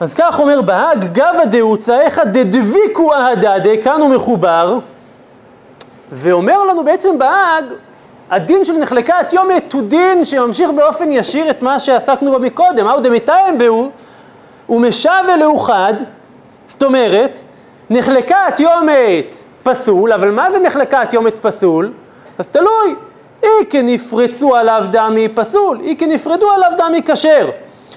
אז 0.00 0.14
כך 0.14 0.40
אומר 0.40 0.62
בהאג, 0.62 1.04
גבא 1.12 1.44
דהוצה, 1.44 2.00
איך 2.00 2.20
דדביקו 2.32 3.14
אהדה, 3.14 3.54
כאן 3.82 4.00
הוא 4.00 4.10
מחובר, 4.10 4.78
ואומר 6.12 6.64
לנו 6.64 6.84
בעצם 6.84 7.18
בהאג, 7.18 7.64
הדין 8.30 8.64
של 8.64 8.72
נחלקה 8.72 9.18
התיומת 9.18 9.72
הוא 9.72 9.82
דין 9.82 10.24
שממשיך 10.24 10.70
באופן 10.70 11.12
ישיר 11.12 11.50
את 11.50 11.62
מה 11.62 11.78
שעסקנו 11.78 12.30
בו 12.30 12.38
מקודם, 12.38 12.84
מהו 12.84 13.00
דמתאם 13.00 13.58
בהו, 13.58 13.90
ומשווה 14.68 15.36
לאוחד, 15.36 15.94
זאת 16.68 16.82
אומרת, 16.82 17.40
נחלקה 17.90 18.46
התיומת 18.46 19.34
פסול, 19.62 20.12
אבל 20.12 20.30
מה 20.30 20.50
זה 20.50 20.58
נחלקה 20.58 21.00
התיומת 21.00 21.40
פסול? 21.40 21.92
אז 22.38 22.48
תלוי, 22.48 22.94
אי 23.42 23.66
כנפרצו 23.70 24.56
עליו 24.56 24.84
דמי 24.90 25.28
פסול, 25.28 25.80
אי 25.80 25.96
כנפרדו 25.96 26.50
עליו 26.50 26.70
דמי 26.78 27.02
כשר. 27.02 27.50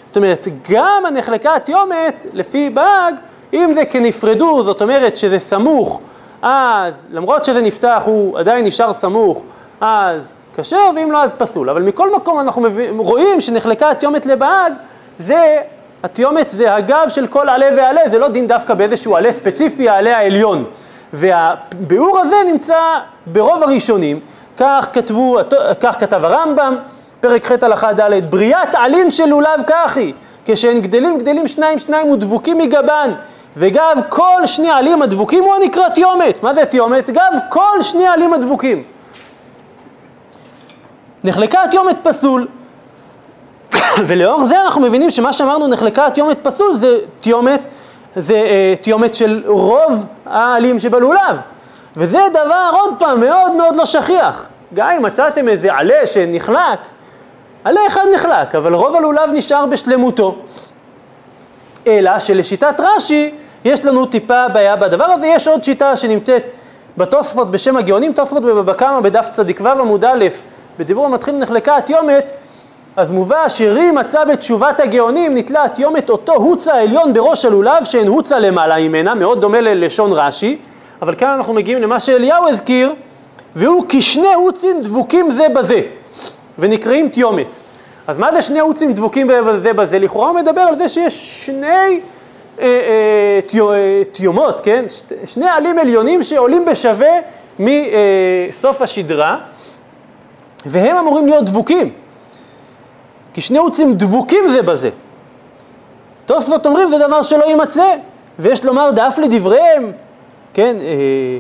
זאת 0.10 0.18
אומרת, 0.18 0.48
גם 0.70 1.04
הנחלקה 1.08 1.56
התיומת, 1.56 2.26
לפי 2.34 2.70
באג, 2.70 3.16
אם 3.54 3.74
זה 3.74 3.86
כנפרדו, 3.86 4.64
זאת 4.64 4.82
אומרת 4.82 5.18
שזה 5.18 5.40
סמוך, 5.40 6.02
אז 6.42 6.94
למרות 7.12 7.46
שזה 7.46 7.62
נפתח 7.62 8.02
הוא 8.06 8.40
עדיין 8.40 8.66
נשאר 8.66 8.94
סמוך, 8.94 9.42
אז 9.82 10.36
כשר, 10.58 10.90
ואם 10.96 11.12
לא 11.12 11.24
אז 11.24 11.32
פסול. 11.38 11.70
אבל 11.70 11.82
מכל 11.82 12.16
מקום 12.16 12.40
אנחנו 12.40 12.62
מביא, 12.62 12.90
רואים 12.98 13.42
שנחלקה 13.42 13.90
התיומת 13.90 14.26
לבאג, 14.26 14.74
זה, 15.20 15.58
התיומת 16.04 16.50
זה 16.50 16.76
הגב 16.76 17.06
של 17.08 17.28
כל 17.28 17.50
עלה 17.50 17.68
ועלה, 17.78 18.02
זה 18.10 18.20
לא 18.20 18.28
דין 18.28 18.48
דווקא 18.48 18.74
באיזשהו 18.74 19.16
עלה 19.16 19.32
ספציפי, 19.32 19.90
העלה 19.90 20.18
העליון. 20.18 20.64
והביאור 21.14 22.20
הזה 22.20 22.36
נמצא 22.52 22.80
ברוב 23.26 23.64
הראשונים, 23.64 24.20
כך 24.58 24.88
כתבו, 24.94 25.38
כך 25.80 26.00
כתב 26.00 26.26
הרמב"ם, 26.26 26.76
פרק 27.22 27.52
ח' 27.52 27.64
הלכה 27.64 27.94
ד', 27.94 28.30
בריאת 28.30 28.76
עלין 28.76 29.12
של 29.12 29.26
לולב 29.26 29.62
כך 29.68 29.98
היא, 29.98 30.14
כשהן 30.46 30.80
גדלים 30.80 31.18
גדלים 31.18 31.48
שניים 31.48 31.80
שניים 31.80 32.10
ודבוקים 32.10 32.58
מגבן, 32.58 33.12
וגב 33.58 33.98
כל 34.10 34.42
שני 34.46 34.70
עלים 34.70 35.02
הדבוקים 35.02 35.44
הוא 35.44 35.56
הנקרא 35.56 35.90
תיומת. 35.90 36.44
מה 36.44 36.54
זה 36.54 36.66
תיומת? 36.66 37.10
גב 37.10 37.34
כל 37.50 37.82
שני 37.82 38.08
עלים 38.08 38.34
הדבוקים. 38.34 38.84
נחלקה 41.24 41.64
התיומת 41.64 41.98
פסול, 42.04 42.48
ולאור 44.08 44.46
זה 44.46 44.62
אנחנו 44.62 44.82
מבינים 44.82 45.12
שמה 45.12 45.34
שאמרנו 45.34 45.68
נחלקה 45.68 46.06
התיומת 46.06 46.38
פסול 46.44 46.74
זה 46.74 46.98
תיומת, 47.22 47.68
זה 48.16 48.34
אה, 48.34 48.74
תיומת 48.82 49.16
של 49.16 49.44
רוב 49.46 50.06
העלים 50.26 50.80
שבלולב. 50.80 51.42
וזה 51.98 52.20
דבר, 52.32 52.70
עוד 52.72 52.94
פעם, 53.00 53.20
מאוד 53.20 53.52
מאוד 53.52 53.76
לא 53.76 53.86
שכיח. 53.86 54.48
גם 54.74 54.90
אם 54.90 55.02
מצאתם 55.02 55.48
איזה 55.48 55.74
עלה 55.74 56.08
שנחלק, 56.08 56.80
עלה 57.64 57.82
אחד 57.88 58.06
נחלק, 58.16 58.56
אבל 58.56 58.74
רוב 58.74 58.96
הלולב 58.96 59.30
נשאר 59.34 59.66
בשלמותו. 59.66 60.36
אלא 61.88 62.20
שלשיטת 62.20 62.80
רש"י 62.80 63.32
יש 63.66 63.86
לנו 63.86 64.06
טיפה 64.06 64.48
בעיה 64.54 64.76
בדבר 64.76 65.06
הזה, 65.06 65.28
יש 65.28 65.48
עוד 65.48 65.64
שיטה 65.64 65.96
שנמצאת 65.96 66.44
בתוספות 66.98 67.52
בשם 67.52 67.78
הגאונים, 67.78 68.14
תוספות 68.14 68.44
בבבא 68.44 68.74
קמא 68.74 69.00
בדף 69.00 69.30
צ"ו 69.32 69.70
עמוד 69.70 70.06
א', 70.06 70.26
בדיבור 70.80 71.06
המתחיל 71.06 71.36
נחלקה 71.36 71.78
התיומת, 71.78 72.32
אז 72.96 73.12
מובא 73.12 73.50
שרי 73.50 73.92
מצא 73.92 74.26
בתשובת 74.26 74.80
הגאונים 74.80 75.38
נתלה 75.38 75.64
התיומת 75.64 76.10
אותו 76.10 76.34
הוצה 76.34 76.74
העליון 76.74 77.14
בראש 77.14 77.46
הלולב 77.46 77.84
שאין 77.84 78.08
הוצה 78.08 78.40
למעלה 78.40 78.80
ממנה, 78.80 79.14
מאוד 79.14 79.42
דומה 79.42 79.62
ללשון 79.62 80.12
רש"י, 80.12 80.58
אבל 81.02 81.16
כאן 81.16 81.28
אנחנו 81.28 81.54
מגיעים 81.54 81.82
למה 81.82 82.00
שאליהו 82.00 82.48
הזכיר, 82.50 82.94
והוא 83.56 83.86
כשני 83.90 84.34
הוצים 84.34 84.82
דבוקים 84.82 85.32
זה 85.32 85.48
בזה, 85.56 85.82
ונקראים 86.60 87.10
תיומת. 87.10 87.56
אז 88.08 88.18
מה 88.18 88.32
זה 88.32 88.42
שני 88.42 88.60
הוצים 88.60 88.94
דבוקים 88.94 89.28
זה 89.60 89.74
בזה? 89.74 90.00
לכאורה 90.00 90.30
הוא 90.30 90.36
מדבר 90.36 90.62
על 90.62 90.78
זה 90.78 90.90
שיש 90.90 91.46
שני 91.46 91.68
אה, 91.68 92.00
אה, 92.60 93.40
תיו, 93.48 93.74
אה, 93.74 94.02
תיומות, 94.12 94.62
כן? 94.62 94.86
ש, 94.88 95.02
שני 95.26 95.50
עלים 95.50 95.80
עליונים 95.80 96.24
שעולים 96.24 96.66
בשווה 96.66 97.12
מסוף 97.60 98.82
השדרה, 98.82 99.38
והם 100.66 100.98
אמורים 100.98 101.28
להיות 101.28 101.46
דבוקים. 101.46 101.90
כי 103.34 103.42
שני 103.42 103.58
הוצים 103.58 103.94
דבוקים 103.94 104.50
זה 104.50 104.62
בזה. 104.62 104.90
תוספות 106.26 106.66
אומרים 106.66 106.90
זה 106.90 106.98
דבר 106.98 107.22
שלא 107.22 107.46
יימצא, 107.46 107.96
ויש 108.40 108.66
לומר 108.66 108.92
דאף 108.92 109.18
לדבריהם 109.18 109.92
כן, 110.54 110.78
אה, 110.80 111.38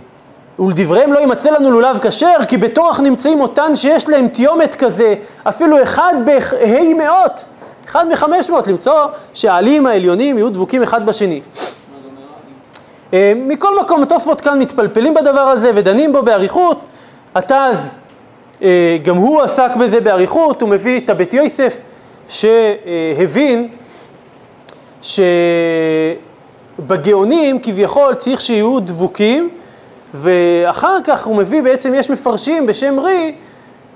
ולדבריהם 0.60 1.13
לא 1.13 1.19
יימצא 1.19 1.50
לנו 1.50 1.72
לולב 1.72 2.00
כשר, 2.02 2.36
כי 2.48 2.58
בתורך 2.58 3.00
נמצאים 3.00 3.41
אותן 3.41 3.76
שיש 3.76 4.10
להם 4.10 4.28
תיומת 4.28 4.76
כזה, 4.76 5.15
אפילו 5.43 5.84
אחד 5.84 6.13
בה' 6.26 6.93
מאות, 6.98 7.45
אחד 7.88 8.08
מחמש 8.10 8.50
מאות, 8.50 8.67
למצוא 8.67 9.06
שהעלים 9.34 9.88
העליונים 9.88 10.38
יהיו 10.38 10.50
דבוקים 10.50 10.84
אחד 10.84 11.06
בשני. 11.06 11.41
אה, 13.13 13.34
מכל 13.36 13.80
מקום, 13.80 14.04
התוספות 14.04 14.41
כאן 14.41 14.60
מתפלפלים 14.60 15.13
בדבר 15.13 15.39
הזה 15.39 15.72
ודנים 15.76 16.12
בו 16.12 16.22
באריכות. 16.22 16.80
התז, 17.36 17.95
אה, 18.62 18.98
גם 19.04 19.15
הוא 19.15 19.41
עסק 19.41 19.76
בזה 19.80 20.00
באריכות, 20.00 20.62
הוא 20.62 20.69
מביא 20.69 21.00
את 21.00 21.10
הבית 21.10 21.34
יוסף 21.34 21.78
שהבין 22.30 23.67
ש... 25.02 25.19
בגאונים 26.88 27.60
כביכול 27.60 28.13
צריך 28.13 28.41
שיהיו 28.41 28.80
דבוקים, 28.80 29.50
ואחר 30.13 30.98
כך 31.04 31.26
הוא 31.26 31.36
מביא, 31.36 31.62
בעצם 31.62 31.93
יש 31.93 32.10
מפרשים 32.10 32.65
בשם 32.65 33.00
רי, 33.00 33.36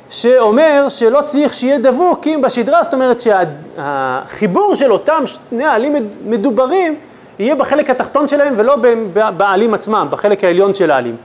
שאומר 0.10 0.86
שלא 0.90 1.22
צריך 1.22 1.54
שיהיה 1.54 1.78
דבוק 1.78 2.28
אם 2.28 2.42
בשדרה, 2.44 2.84
זאת 2.84 2.94
אומרת 2.94 3.22
שהחיבור 3.22 4.76
של 4.76 4.92
אותם 4.92 5.24
שני 5.26 5.66
העלים 5.66 5.96
מדוברים 6.26 6.96
יהיה 7.40 7.56
בחלק 7.56 7.90
התחתון 7.90 8.28
שלהם 8.28 8.54
ולא 8.58 8.76
בעלים 9.38 9.74
עצמם, 9.74 10.08
בחלק 10.10 10.44
העליון 10.44 10.74
של 10.74 10.92
העלים. 10.92 11.16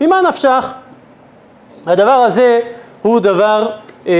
ממה 0.00 0.20
נפשך? 0.22 0.72
הדבר 1.86 2.10
הזה 2.10 2.60
הוא 3.02 3.20
דבר 3.20 3.70
אה, 4.06 4.12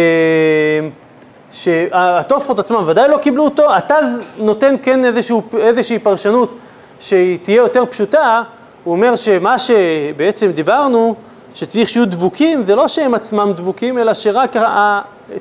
שהתוספות 1.52 2.58
עצמם 2.58 2.82
ודאי 2.86 3.08
לא 3.08 3.16
קיבלו 3.16 3.44
אותו, 3.44 3.74
התז 3.74 4.06
נותן 4.38 4.74
כן 4.82 5.04
איזשהו, 5.04 5.42
איזושהי 5.58 5.98
פרשנות 5.98 6.54
שהיא 7.00 7.38
תהיה 7.42 7.56
יותר 7.56 7.86
פשוטה, 7.86 8.42
הוא 8.88 8.96
אומר 8.96 9.16
שמה 9.16 9.57
שבעצם 9.59 10.51
דיברנו, 10.51 11.14
שצריך 11.55 11.88
שיהיו 11.88 12.07
דבוקים, 12.07 12.62
זה 12.62 12.74
לא 12.74 12.88
שהם 12.88 13.14
עצמם 13.14 13.53
דבוקים, 13.57 13.98
אלא 13.98 14.14
שרק 14.14 14.57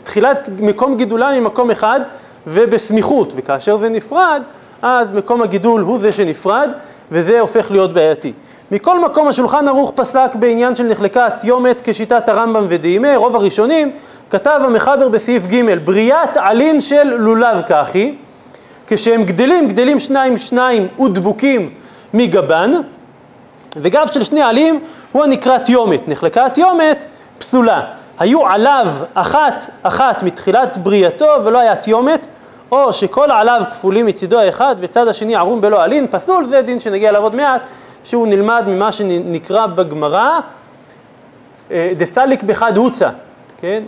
תחילת 0.04 0.50
מקום 0.60 0.98
גידולם 0.98 1.32
היא 1.32 1.42
מקום 1.42 1.72
אחד 1.72 2.00
ובסמיכות, 2.48 3.34
וכאשר 3.36 3.78
זה 3.78 3.90
נפרד, 3.90 4.42
אז 4.82 5.12
מקום 5.12 5.42
הגידול 5.42 5.82
הוא 5.82 6.00
זה 6.00 6.14
שנפרד, 6.14 6.72
וזה 7.12 7.40
הופך 7.40 7.72
להיות 7.72 7.94
בעייתי. 7.94 8.34
מכל 8.72 9.00
מקום 9.00 9.28
השולחן 9.28 9.68
ערוך 9.68 9.92
פסק 9.96 10.36
בעניין 10.36 10.76
של 10.76 10.84
נחלקת 10.84 11.34
יומת 11.44 11.82
כשיטת 11.84 12.30
הרמב"ם 12.30 12.66
ודהימה, 12.70 13.16
רוב 13.16 13.36
הראשונים, 13.36 13.92
כתב 14.30 14.62
המחבר 14.64 15.10
בסעיף 15.10 15.44
ג' 15.48 15.86
בריאת 15.86 16.38
עלין 16.38 16.82
של 16.82 17.16
לולב 17.16 17.62
ככי, 17.70 18.16
כשהם 18.88 19.24
גדלים, 19.24 19.68
גדלים 19.68 20.00
שניים 20.00 20.38
שניים 20.38 20.88
ודבוקים 21.00 21.70
מגבן, 22.14 22.72
וגב 23.75 24.08
של 24.12 24.23
שני 24.23 24.41
עלים 24.41 24.80
הוא 25.12 25.23
הנקרא 25.23 25.58
תיומת, 25.58 26.08
נחלקת 26.08 26.58
יומת 26.58 27.06
פסולה. 27.39 27.82
היו 28.19 28.47
עליו 28.47 28.88
אחת 29.13 29.69
אחת 29.84 30.23
מתחילת 30.23 30.77
בריאתו 30.77 31.27
ולא 31.43 31.60
היה 31.60 31.75
תיומת, 31.75 32.27
או 32.71 32.93
שכל 32.93 33.32
עליו 33.32 33.62
כפולים 33.71 34.06
מצידו 34.06 34.39
האחד 34.39 34.75
וצד 34.80 35.08
השני 35.08 35.36
ערום 35.36 35.62
בלא 35.62 35.84
עלין, 35.84 36.08
פסול, 36.12 36.45
זה 36.45 36.62
דין 36.62 36.80
שנגיע 36.80 37.10
אליו 37.10 37.23
עוד 37.23 37.36
מעט, 37.36 37.62
שהוא 38.03 38.27
נלמד 38.27 38.63
ממה 38.67 38.91
שנקרא 38.91 39.67
בגמרא 39.67 40.39
אה, 41.71 41.91
דסליק 41.97 42.43
בחד 42.43 42.77
הוצא, 42.77 43.10
כן? 43.58 43.84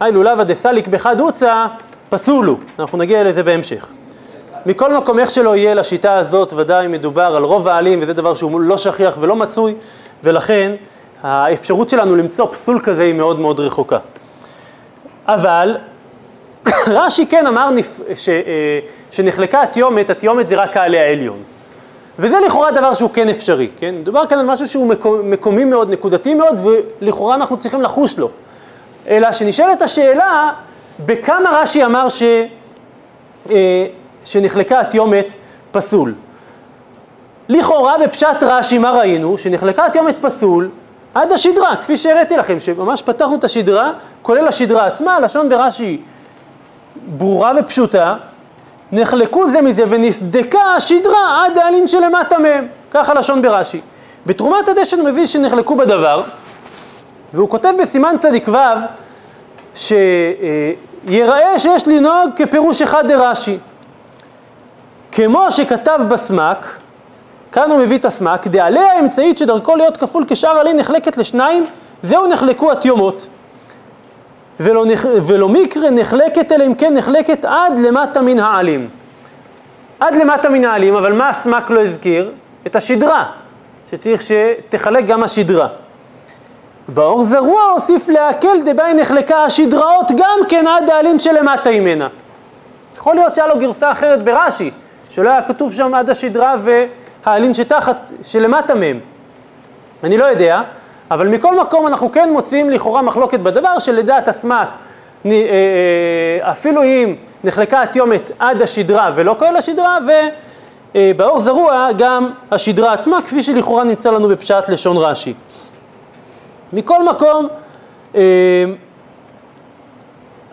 היי 0.00 0.12
לולבה 0.12 0.44
דסליק 0.44 0.86
בחד 0.86 1.20
הוצא, 1.20 1.66
פסול 2.08 2.46
הוא, 2.46 2.56
אנחנו 2.78 2.98
נגיע 2.98 3.24
לזה 3.24 3.42
בהמשך. 3.42 3.86
מכל 4.66 4.96
מקום, 4.96 5.18
איך 5.18 5.30
שלא 5.30 5.56
יהיה 5.56 5.74
לשיטה 5.74 6.14
הזאת, 6.14 6.52
ודאי 6.56 6.86
מדובר 6.86 7.36
על 7.36 7.44
רוב 7.44 7.68
העלים, 7.68 7.98
וזה 8.02 8.12
דבר 8.12 8.34
שהוא 8.34 8.60
לא 8.60 8.78
שכיח 8.78 9.16
ולא 9.20 9.36
מצוי, 9.36 9.74
ולכן 10.24 10.72
האפשרות 11.22 11.90
שלנו 11.90 12.16
למצוא 12.16 12.46
פסול 12.46 12.80
כזה 12.82 13.02
היא 13.02 13.14
מאוד 13.14 13.40
מאוד 13.40 13.60
רחוקה. 13.60 13.98
אבל 15.26 15.76
רש"י 16.86 17.26
כן 17.26 17.46
אמר 17.46 17.70
ש, 18.16 18.28
אה, 18.28 18.78
שנחלקה 19.10 19.62
התיומת, 19.62 20.10
התיומת 20.10 20.48
זה 20.48 20.54
רק 20.56 20.76
העלה 20.76 21.00
העליון. 21.00 21.42
וזה 22.18 22.36
לכאורה 22.46 22.70
דבר 22.70 22.94
שהוא 22.94 23.10
כן 23.10 23.28
אפשרי, 23.28 23.68
כן? 23.76 23.94
מדובר 23.94 24.26
כאן 24.26 24.38
על 24.38 24.46
משהו 24.46 24.66
שהוא 24.68 24.94
מקומי 25.24 25.64
מאוד, 25.64 25.90
נקודתי 25.90 26.34
מאוד, 26.34 26.66
ולכאורה 27.00 27.34
אנחנו 27.34 27.56
צריכים 27.56 27.82
לחוש 27.82 28.18
לו. 28.18 28.30
אלא 29.08 29.32
שנשאלת 29.32 29.82
השאלה, 29.82 30.52
בכמה 31.06 31.50
רש"י 31.62 31.84
אמר 31.84 32.08
ש, 32.08 32.22
אה, 33.50 33.86
שנחלקה 34.24 34.80
התיומת 34.80 35.32
פסול. 35.72 36.14
לכאורה 37.48 37.98
בפשט 37.98 38.42
רש"י 38.42 38.78
מה 38.78 38.90
ראינו? 38.90 39.38
שנחלקה 39.38 39.86
התיומת 39.86 40.16
פסול 40.20 40.70
עד 41.14 41.32
השדרה, 41.32 41.76
כפי 41.76 41.96
שהראיתי 41.96 42.36
לכם, 42.36 42.60
שממש 42.60 43.02
פתחנו 43.02 43.36
את 43.36 43.44
השדרה, 43.44 43.92
כולל 44.22 44.48
השדרה 44.48 44.86
עצמה, 44.86 45.20
לשון 45.20 45.48
ברש"י 45.48 46.00
ברורה 47.16 47.52
ופשוטה, 47.58 48.16
נחלקו 48.92 49.50
זה 49.50 49.62
מזה 49.62 49.84
ונסדקה 49.88 50.62
השדרה 50.76 51.44
עד 51.44 51.58
העלין 51.58 51.88
שלמטה 51.88 52.38
מהם, 52.38 52.66
ככה 52.90 53.14
לשון 53.14 53.42
ברש"י. 53.42 53.80
בתרומת 54.26 54.68
הדשן 54.68 55.06
מביא 55.06 55.26
שנחלקו 55.26 55.76
בדבר, 55.76 56.22
והוא 57.34 57.48
כותב 57.48 57.72
בסימן 57.80 58.14
צדיק 58.18 58.48
ו' 58.48 58.56
שיראה 59.74 61.58
שיש 61.58 61.88
לנהוג 61.88 62.30
כפירוש 62.36 62.82
אחד 62.82 63.06
דרש"י. 63.06 63.58
כמו 65.12 65.52
שכתב 65.52 66.00
בסמק, 66.08 66.76
כאן 67.52 67.70
הוא 67.70 67.78
מביא 67.78 67.98
את 67.98 68.04
הסמק, 68.04 68.46
דעליה 68.46 68.92
האמצעית 68.92 69.38
שדרכו 69.38 69.76
להיות 69.76 69.96
כפול 69.96 70.24
כשאר 70.28 70.58
עלי 70.58 70.74
נחלקת 70.74 71.16
לשניים, 71.16 71.64
זהו 72.02 72.26
נחלקו 72.26 72.72
התיומות. 72.72 73.26
ולא, 74.60 74.86
נח... 74.86 75.04
ולא 75.26 75.48
מקרה 75.48 75.90
נחלקת 75.90 76.52
אלא 76.52 76.66
אם 76.66 76.74
כן 76.74 76.94
נחלקת 76.94 77.44
עד 77.44 77.78
למטה 77.78 78.22
מן 78.22 78.38
העלים. 78.38 78.88
עד 80.00 80.14
למטה 80.14 80.48
מן 80.48 80.64
העלים, 80.64 80.94
אבל 80.94 81.12
מה 81.12 81.28
הסמק 81.28 81.70
לא 81.70 81.82
הזכיר? 81.82 82.30
את 82.66 82.76
השדרה, 82.76 83.24
שצריך 83.90 84.22
שתחלק 84.22 85.06
גם 85.06 85.22
השדרה. 85.22 85.68
באור 86.88 87.24
זרוע 87.24 87.62
הוסיף 87.62 88.08
להקל 88.08 88.58
דבעי 88.64 88.94
נחלקה 88.94 89.44
השדראות 89.44 90.10
גם 90.16 90.38
כן 90.48 90.66
עד 90.66 90.90
העלין 90.90 91.18
שלמטה 91.18 91.70
ממנה. 91.70 92.08
יכול 92.96 93.14
להיות 93.14 93.34
שהיה 93.34 93.48
לו 93.48 93.58
גרסה 93.58 93.92
אחרת 93.92 94.24
ברש"י, 94.24 94.70
שלא 95.14 95.30
היה 95.30 95.42
כתוב 95.42 95.72
שם 95.72 95.94
עד 95.94 96.10
השדרה 96.10 96.54
והעלין 96.58 97.54
שתחת, 97.54 98.12
שלמטה 98.22 98.74
מהם. 98.74 99.00
אני 100.04 100.16
לא 100.18 100.24
יודע, 100.24 100.60
אבל 101.10 101.28
מכל 101.28 101.60
מקום 101.60 101.86
אנחנו 101.86 102.12
כן 102.12 102.32
מוצאים 102.32 102.70
לכאורה 102.70 103.02
מחלוקת 103.02 103.40
בדבר 103.40 103.78
שלדעת 103.78 104.28
הסמ"ק, 104.28 104.68
אה, 105.26 105.30
אה, 105.30 106.50
אפילו 106.52 106.82
אם 106.82 107.14
נחלקה 107.44 107.82
התיומת 107.82 108.30
עד 108.38 108.62
השדרה 108.62 109.10
ולא 109.14 109.36
כולל 109.38 109.56
השדרה, 109.56 109.98
ובאור 110.94 111.40
זרוע 111.40 111.88
גם 111.98 112.30
השדרה 112.50 112.92
עצמה, 112.92 113.22
כפי 113.22 113.42
שלכאורה 113.42 113.84
נמצא 113.84 114.10
לנו 114.10 114.28
בפשט 114.28 114.68
לשון 114.68 114.96
רש"י. 114.96 115.34
מכל 116.72 117.04
מקום, 117.04 117.48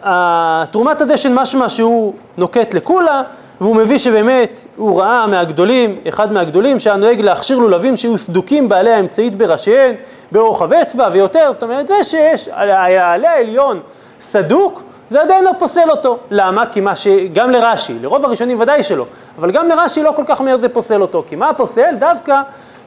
אה, 0.04 0.64
תרומת 0.72 1.02
הדשן 1.02 1.34
משמע 1.34 1.70
שהוא 1.70 2.14
נוקט 2.38 2.74
לקולה, 2.74 3.22
והוא 3.62 3.76
מביא 3.76 3.98
שבאמת 3.98 4.66
הוא 4.76 5.02
ראה 5.02 5.28
מהגדולים, 5.28 6.00
אחד 6.08 6.32
מהגדולים, 6.32 6.80
שהיה 6.80 6.96
נוהג 6.96 7.22
להכשיר 7.22 7.58
לולבים 7.58 7.98
שיהיו 7.98 8.18
סדוקים 8.18 8.70
בעלי 8.70 8.92
האמצעית 8.92 9.36
בראשיהם, 9.36 9.96
ברוחב 10.32 10.74
אצבע 10.74 11.08
ויותר, 11.12 11.52
זאת 11.52 11.64
אומרת 11.64 11.88
זה 11.88 12.04
שיש, 12.04 12.48
העלה 12.48 13.32
העליון 13.32 13.80
סדוק, 14.22 14.84
זה 15.10 15.22
עדיין 15.22 15.44
לא 15.44 15.52
פוסל 15.60 15.90
אותו. 15.90 16.18
למה? 16.32 16.66
כי 16.66 16.82
מה 16.82 16.96
ש... 16.96 17.08
גם 17.34 17.52
לרש"י, 17.52 17.94
לרוב 18.02 18.26
הראשונים 18.26 18.62
ודאי 18.62 18.84
שלא, 18.84 19.06
אבל 19.40 19.52
גם 19.52 19.68
לרש"י 19.68 20.04
לא 20.04 20.12
כל 20.16 20.24
כך 20.28 20.42
מהר 20.42 20.58
זה 20.58 20.70
פוסל 20.70 21.02
אותו, 21.02 21.24
כי 21.28 21.36
מה 21.36 21.54
פוסל? 21.54 21.96
דווקא 22.00 22.42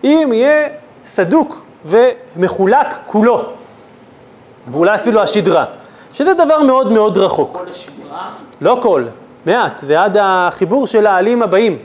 אם 0.05 0.31
יהיה 0.33 0.69
סדוק 1.05 1.65
ומחולק 1.85 2.99
כולו, 3.07 3.43
ואולי 4.69 4.95
אפילו 4.95 5.21
השדרה, 5.21 5.65
שזה 6.13 6.35
דבר 6.35 6.63
מאוד 6.63 6.93
מאוד 6.93 7.19
רחוק. 7.19 7.57
כל 7.57 7.69
השדרה? 7.69 8.31
לא 8.61 8.79
כל, 8.83 9.05
מעט, 9.47 9.79
זה 9.79 10.03
עד 10.03 10.17
החיבור 10.21 10.87
של 10.87 11.07
העלים 11.07 11.43
הבאים, 11.43 11.79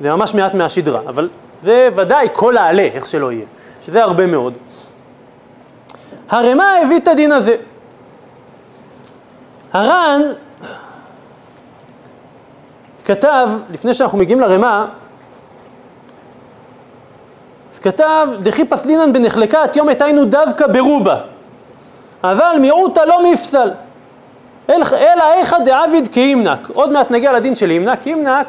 זה 0.00 0.14
ממש 0.14 0.34
מעט 0.34 0.54
מהשדרה, 0.54 1.00
אבל 1.06 1.28
זה 1.62 1.88
ודאי 1.94 2.28
כל 2.32 2.56
העלה, 2.56 2.82
איך 2.82 3.06
שלא 3.06 3.32
יהיה, 3.32 3.46
שזה 3.82 4.02
הרבה 4.02 4.26
מאוד. 4.26 4.58
הרמ"א 6.28 6.64
הביא 6.82 6.96
את 6.96 7.08
הדין 7.08 7.32
הזה. 7.32 7.56
הר"ן 9.72 10.22
כתב, 13.04 13.48
לפני 13.70 13.94
שאנחנו 13.94 14.18
מגיעים 14.18 14.40
לרמ"א, 14.40 14.84
אז 17.72 17.78
כתב, 17.78 18.28
דחי 18.42 18.64
פסלינן 18.64 19.12
בנחלקה 19.12 19.64
את 19.64 19.76
יום 19.76 19.88
היינו 20.00 20.24
דווקא 20.24 20.66
ברובה, 20.66 21.20
אבל 22.24 22.56
מיעוטה 22.60 23.04
לא 23.04 23.32
מפסל. 23.32 23.70
אלא 24.70 25.32
איכא 25.34 25.58
דעביד 25.58 26.08
כאימנק. 26.12 26.68
עוד 26.74 26.92
מעט 26.92 27.10
נגיע 27.10 27.32
לדין 27.32 27.54
של 27.54 27.70
אימנק, 27.70 28.06
אימנק, 28.06 28.46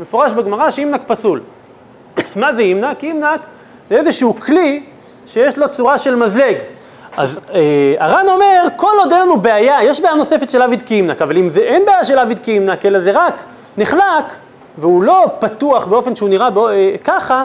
מפורש 0.00 0.32
בגמרא 0.32 0.70
שאימנק 0.70 1.00
פסול. 1.06 1.40
מה 2.36 2.52
זה 2.52 2.62
אימנק? 2.62 3.04
אימנק 3.04 3.40
זה 3.90 3.96
איזשהו 3.96 4.40
כלי 4.40 4.82
שיש 5.26 5.58
לו 5.58 5.68
צורה 5.68 5.98
של 5.98 6.14
מזלג. 6.14 6.56
אז 7.16 7.38
אה, 7.54 7.94
הר"ן 7.98 8.26
אומר, 8.28 8.66
כל 8.76 8.92
עוד 8.98 9.12
אין 9.12 9.20
לנו 9.20 9.40
בעיה, 9.40 9.82
יש 9.82 10.00
בעיה 10.00 10.14
נוספת 10.14 10.50
של 10.50 10.62
עביד 10.62 10.82
כאימנק, 10.82 11.22
אבל 11.22 11.36
אם 11.36 11.48
זה 11.48 11.60
אין 11.60 11.84
בעיה 11.86 12.04
של 12.04 12.18
עביד 12.18 12.38
כאימנק, 12.38 12.86
אלא 12.86 13.00
זה 13.00 13.10
רק 13.14 13.42
נחלק, 13.76 14.32
והוא 14.78 15.02
לא 15.02 15.26
פתוח 15.38 15.86
באופן 15.86 16.16
שהוא 16.16 16.28
נראה 16.28 16.50
בו, 16.50 16.68
אה, 16.68 16.94
ככה, 17.04 17.44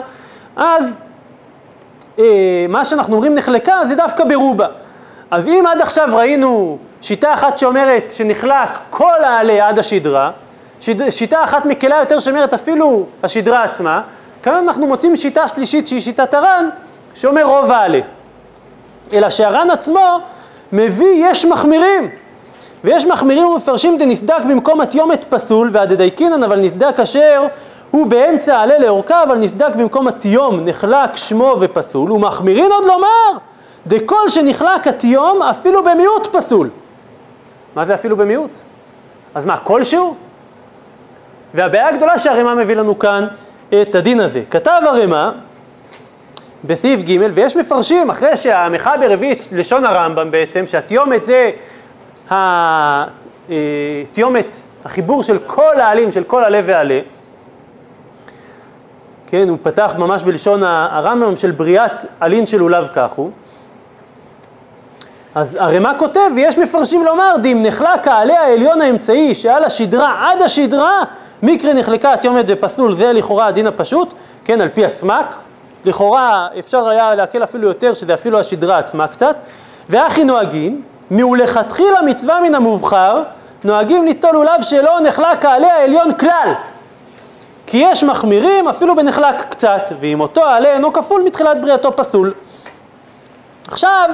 אז 0.56 0.94
אה, 2.18 2.66
מה 2.68 2.84
שאנחנו 2.84 3.14
אומרים 3.14 3.34
נחלקה 3.34 3.80
זה 3.88 3.94
דווקא 3.94 4.24
ברובה. 4.24 4.66
אז 5.30 5.48
אם 5.48 5.64
עד 5.72 5.80
עכשיו 5.80 6.08
ראינו 6.12 6.78
שיטה 7.02 7.34
אחת 7.34 7.58
שאומרת 7.58 8.10
שנחלק 8.16 8.68
כל 8.90 9.24
העלה 9.24 9.68
עד 9.68 9.78
השדרה, 9.78 10.30
שיטה 11.10 11.44
אחת 11.44 11.66
מקלה 11.66 11.96
יותר 11.96 12.18
שאומרת 12.18 12.54
אפילו 12.54 13.06
השדרה 13.22 13.62
עצמה, 13.64 14.02
כאן 14.42 14.54
אנחנו 14.54 14.86
מוצאים 14.86 15.16
שיטה 15.16 15.48
שלישית 15.48 15.88
שהיא 15.88 16.00
שיטת 16.00 16.34
הר"ן, 16.34 16.68
שאומר 17.14 17.44
רוב 17.44 17.70
העלה. 17.70 18.00
אלא 19.12 19.30
שהר"ן 19.30 19.70
עצמו 19.70 20.18
מביא 20.72 21.26
יש 21.30 21.44
מחמירים. 21.44 22.10
ויש 22.84 23.06
מחמירים 23.06 23.46
ומפרשים 23.46 23.98
דנסדק 23.98 24.40
במקום 24.48 24.80
התיומת 24.80 25.24
פסול 25.28 25.70
והדדייקינן 25.72 26.42
אבל 26.42 26.60
נסדק 26.60 27.00
אשר 27.00 27.46
הוא 27.90 28.06
באמצע 28.06 28.60
עלה 28.60 28.78
לאורכה 28.78 29.22
אבל 29.22 29.38
נסדק 29.38 29.74
במקום 29.76 30.08
התיום 30.08 30.60
נחלק 30.64 31.16
שמו 31.16 31.56
ופסול 31.60 32.12
ומחמירין 32.12 32.72
עוד 32.72 32.84
לומר 32.84 33.38
דכל 33.86 34.28
שנחלק 34.28 34.86
התיום 34.86 35.42
אפילו 35.42 35.84
במיעוט 35.84 36.26
פסול. 36.26 36.68
מה 37.74 37.84
זה 37.84 37.94
אפילו 37.94 38.16
במיעוט? 38.16 38.58
אז 39.34 39.46
מה, 39.46 39.56
כלשהו? 39.56 40.14
והבעיה 41.54 41.88
הגדולה 41.88 42.18
שהרימה 42.18 42.54
מביא 42.54 42.76
לנו 42.76 42.98
כאן 42.98 43.26
את 43.82 43.94
הדין 43.94 44.20
הזה. 44.20 44.42
כתב 44.50 44.80
הרימה 44.86 45.32
בסעיף 46.64 47.00
ג' 47.00 47.18
ויש 47.34 47.56
מפרשים, 47.56 48.10
אחרי 48.10 48.36
שהמחבר 48.36 49.14
את 49.14 49.44
לשון 49.52 49.84
הרמב"ם 49.84 50.30
בעצם, 50.30 50.66
שהתיומת 50.66 51.24
זה 51.24 51.50
התיומת, 52.30 54.56
החיבור 54.84 55.22
של 55.22 55.38
כל 55.38 55.80
העלים, 55.80 56.12
של 56.12 56.24
כל 56.24 56.44
עלה 56.44 56.60
ועלה, 56.64 57.00
כן, 59.26 59.48
הוא 59.48 59.58
פתח 59.62 59.94
ממש 59.98 60.22
בלשון 60.22 60.62
הרמב"ם 60.64 61.36
של 61.36 61.50
בריאת 61.50 62.04
עלין 62.20 62.46
של 62.46 62.58
לולב 62.58 62.88
כך 62.94 63.12
הוא. 63.12 63.30
אז 65.34 65.56
הרמ"א 65.60 65.92
כותב, 65.98 66.30
ויש 66.34 66.58
מפרשים 66.58 67.04
לומר, 67.04 67.36
דאם 67.42 67.62
נחלק 67.62 68.08
העלה 68.08 68.40
העליון 68.40 68.80
האמצעי 68.80 69.34
שעל 69.34 69.64
השדרה 69.64 70.30
עד 70.30 70.42
השדרה, 70.42 71.02
מקרה 71.42 71.74
נחלקה 71.74 72.12
התיומת 72.12 72.44
ופסול, 72.48 72.94
זה 72.94 73.12
לכאורה 73.12 73.46
הדין 73.46 73.66
הפשוט, 73.66 74.14
כן, 74.44 74.60
על 74.60 74.68
פי 74.68 74.84
הסמ"ק, 74.84 75.34
לכאורה 75.84 76.48
אפשר 76.58 76.88
היה 76.88 77.14
להקל 77.14 77.44
אפילו 77.44 77.68
יותר, 77.68 77.94
שזה 77.94 78.14
אפילו 78.14 78.40
השדרה 78.40 78.78
עצמה 78.78 79.08
קצת, 79.08 79.36
ואחי 79.88 80.24
נוהגין, 80.24 80.82
מלכתחילה 81.10 82.02
מצווה 82.02 82.40
מן 82.40 82.54
המובחר, 82.54 83.22
נוהגים 83.64 84.04
ליטול 84.04 84.30
לולב 84.32 84.62
שלא 84.62 85.00
נחלק 85.00 85.44
העלה 85.44 85.72
העליון 85.72 86.14
כלל. 86.14 86.52
כי 87.66 87.76
יש 87.76 88.04
מחמירים 88.04 88.68
אפילו 88.68 88.96
בנחלק 88.96 89.40
קצת, 89.50 89.82
ואם 90.00 90.20
אותו 90.20 90.44
העלה 90.44 90.72
אינו 90.72 90.92
כפול 90.92 91.22
מתחילת 91.22 91.60
בריאתו 91.60 91.92
פסול. 91.92 92.32
עכשיו, 93.68 94.10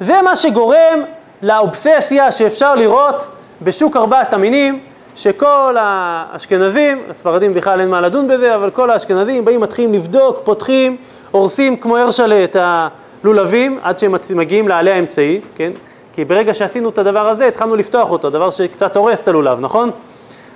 זה 0.00 0.22
מה 0.22 0.36
שגורם 0.36 1.02
לאובססיה 1.42 2.32
שאפשר 2.32 2.74
לראות 2.74 3.30
בשוק 3.62 3.96
ארבעת 3.96 4.34
המינים, 4.34 4.80
שכל 5.16 5.76
האשכנזים, 5.78 7.02
הספרדים 7.10 7.52
בכלל 7.52 7.80
אין 7.80 7.88
מה 7.88 8.00
לדון 8.00 8.28
בזה, 8.28 8.54
אבל 8.54 8.70
כל 8.70 8.90
האשכנזים 8.90 9.44
באים, 9.44 9.60
מתחילים 9.60 9.94
לבדוק, 9.94 10.40
פותחים, 10.44 10.96
הורסים 11.30 11.76
כמו 11.76 11.96
הרשלה 11.96 12.44
את 12.44 12.56
הלולבים 12.60 13.78
עד 13.82 13.98
שהם 13.98 14.14
מגיעים 14.34 14.68
לעלה 14.68 14.94
האמצעי, 14.94 15.40
כן? 15.54 15.72
כי 16.12 16.24
ברגע 16.24 16.54
שעשינו 16.54 16.88
את 16.88 16.98
הדבר 16.98 17.28
הזה, 17.28 17.46
התחלנו 17.46 17.76
לפתוח 17.76 18.10
אותו, 18.10 18.30
דבר 18.30 18.50
שקצת 18.50 18.96
הורס 18.96 19.20
את 19.20 19.28
הלולב, 19.28 19.60
נכון? 19.60 19.90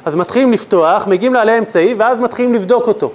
אז 0.05 0.14
מתחילים 0.14 0.53
לפתוח, 0.53 1.07
מגיעים 1.07 1.34
לעלה 1.34 1.53
האמצעי, 1.53 1.95
ואז 1.95 2.20
מתחילים 2.20 2.55
לבדוק 2.55 2.88
אותו. 2.88 3.11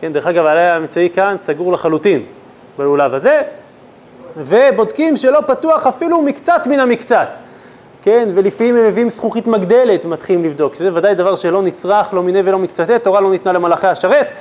כן, 0.00 0.12
דרך 0.12 0.26
אגב, 0.26 0.46
העלה 0.46 0.74
האמצעי 0.74 1.10
כאן 1.10 1.36
סגור 1.38 1.72
לחלוטין 1.72 2.22
בלולב 2.78 3.14
הזה, 3.14 3.42
ובודקים 4.36 5.16
שלא 5.16 5.40
פתוח 5.46 5.86
אפילו 5.86 6.22
מקצת 6.22 6.66
מן 6.66 6.80
המקצת. 6.80 7.36
כן, 8.02 8.28
ולפעמים 8.34 8.76
הם 8.76 8.86
מביאים 8.86 9.10
זכוכית 9.10 9.46
מגדלת 9.46 10.04
ומתחילים 10.04 10.44
לבדוק, 10.44 10.74
זה 10.74 10.90
ודאי 10.94 11.14
דבר 11.14 11.36
שלא 11.36 11.62
נצרך, 11.62 12.14
לא 12.14 12.22
מיני 12.22 12.40
ולא 12.44 12.58
מקצתה, 12.58 12.98
תורה 12.98 13.20
לא 13.20 13.30
ניתנה 13.30 13.52
למלאכי 13.52 13.86
השרת. 13.86 14.32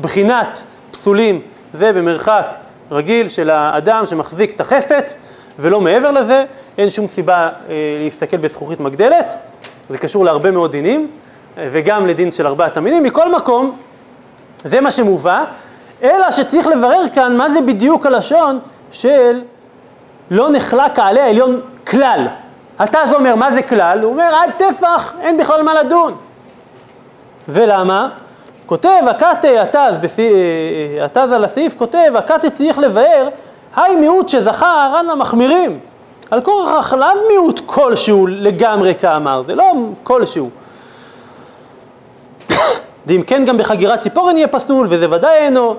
בחינת 0.00 0.62
פסולים 0.90 1.40
זה 1.72 1.92
במרחק 1.92 2.46
רגיל 2.90 3.28
של 3.28 3.50
האדם 3.50 4.06
שמחזיק 4.06 4.54
את 4.54 4.60
החפץ, 4.60 5.16
ולא 5.58 5.80
מעבר 5.80 6.10
לזה, 6.10 6.44
אין 6.78 6.90
שום 6.90 7.06
סיבה 7.06 7.48
אה, 7.68 7.74
להסתכל 8.04 8.36
בזכוכית 8.36 8.80
מגדלת, 8.80 9.34
זה 9.88 9.98
קשור 9.98 10.24
להרבה 10.24 10.50
מאוד 10.50 10.72
דינים, 10.72 11.10
אה, 11.58 11.68
וגם 11.72 12.06
לדין 12.06 12.30
של 12.30 12.46
ארבעת 12.46 12.76
המינים. 12.76 13.02
מכל 13.02 13.34
מקום, 13.34 13.76
זה 14.64 14.80
מה 14.80 14.90
שמובא, 14.90 15.44
אלא 16.02 16.30
שצריך 16.30 16.66
לברר 16.66 17.08
כאן 17.12 17.36
מה 17.36 17.50
זה 17.50 17.60
בדיוק 17.60 18.06
הלשון 18.06 18.58
של 18.90 19.42
לא 20.30 20.50
נחלק 20.50 20.98
העלה 20.98 21.24
העליון 21.24 21.60
כלל. 21.86 22.26
התז 22.78 23.12
אומר, 23.12 23.34
מה 23.34 23.52
זה 23.52 23.62
כלל? 23.62 24.02
הוא 24.02 24.12
אומר, 24.12 24.34
עד 24.34 24.50
טפח, 24.56 25.14
אין 25.20 25.36
בכלל 25.36 25.62
מה 25.62 25.74
לדון. 25.74 26.14
ולמה? 27.48 28.08
כותב 28.66 29.02
הקאטה, 29.10 29.48
התז, 29.62 30.18
אה, 30.18 31.04
התז 31.04 31.32
על 31.32 31.44
הסעיף 31.44 31.78
כותב, 31.78 32.12
הקאטה 32.14 32.50
צריך 32.50 32.78
לבאר, 32.78 33.28
היי 33.76 33.94
מיעוט 33.94 34.28
שזכה 34.28 34.84
הר"ן 34.84 35.06
למחמירים. 35.06 35.78
על 36.30 36.40
כורח 36.40 36.92
לאו 36.92 37.08
מיעוט 37.28 37.60
כלשהו 37.66 38.26
לגמרי 38.26 38.94
כאמר, 38.94 39.42
זה 39.42 39.54
לא 39.54 39.72
כלשהו. 40.04 40.50
ואם 43.06 43.22
כן 43.26 43.44
גם 43.44 43.58
בחגירת 43.58 43.98
ציפורן 43.98 44.36
יהיה 44.36 44.48
פסול, 44.48 44.86
וזה 44.90 45.10
ודאי 45.10 45.36
אינו, 45.36 45.74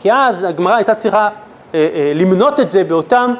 כי 0.00 0.12
אז 0.12 0.44
הגמרא 0.44 0.74
הייתה 0.74 0.94
צריכה 0.94 1.18
אה, 1.18 1.28
אה, 1.28 1.45
למנות 2.14 2.60
את 2.60 2.70
זה 2.70 2.84
באותם 2.84 3.34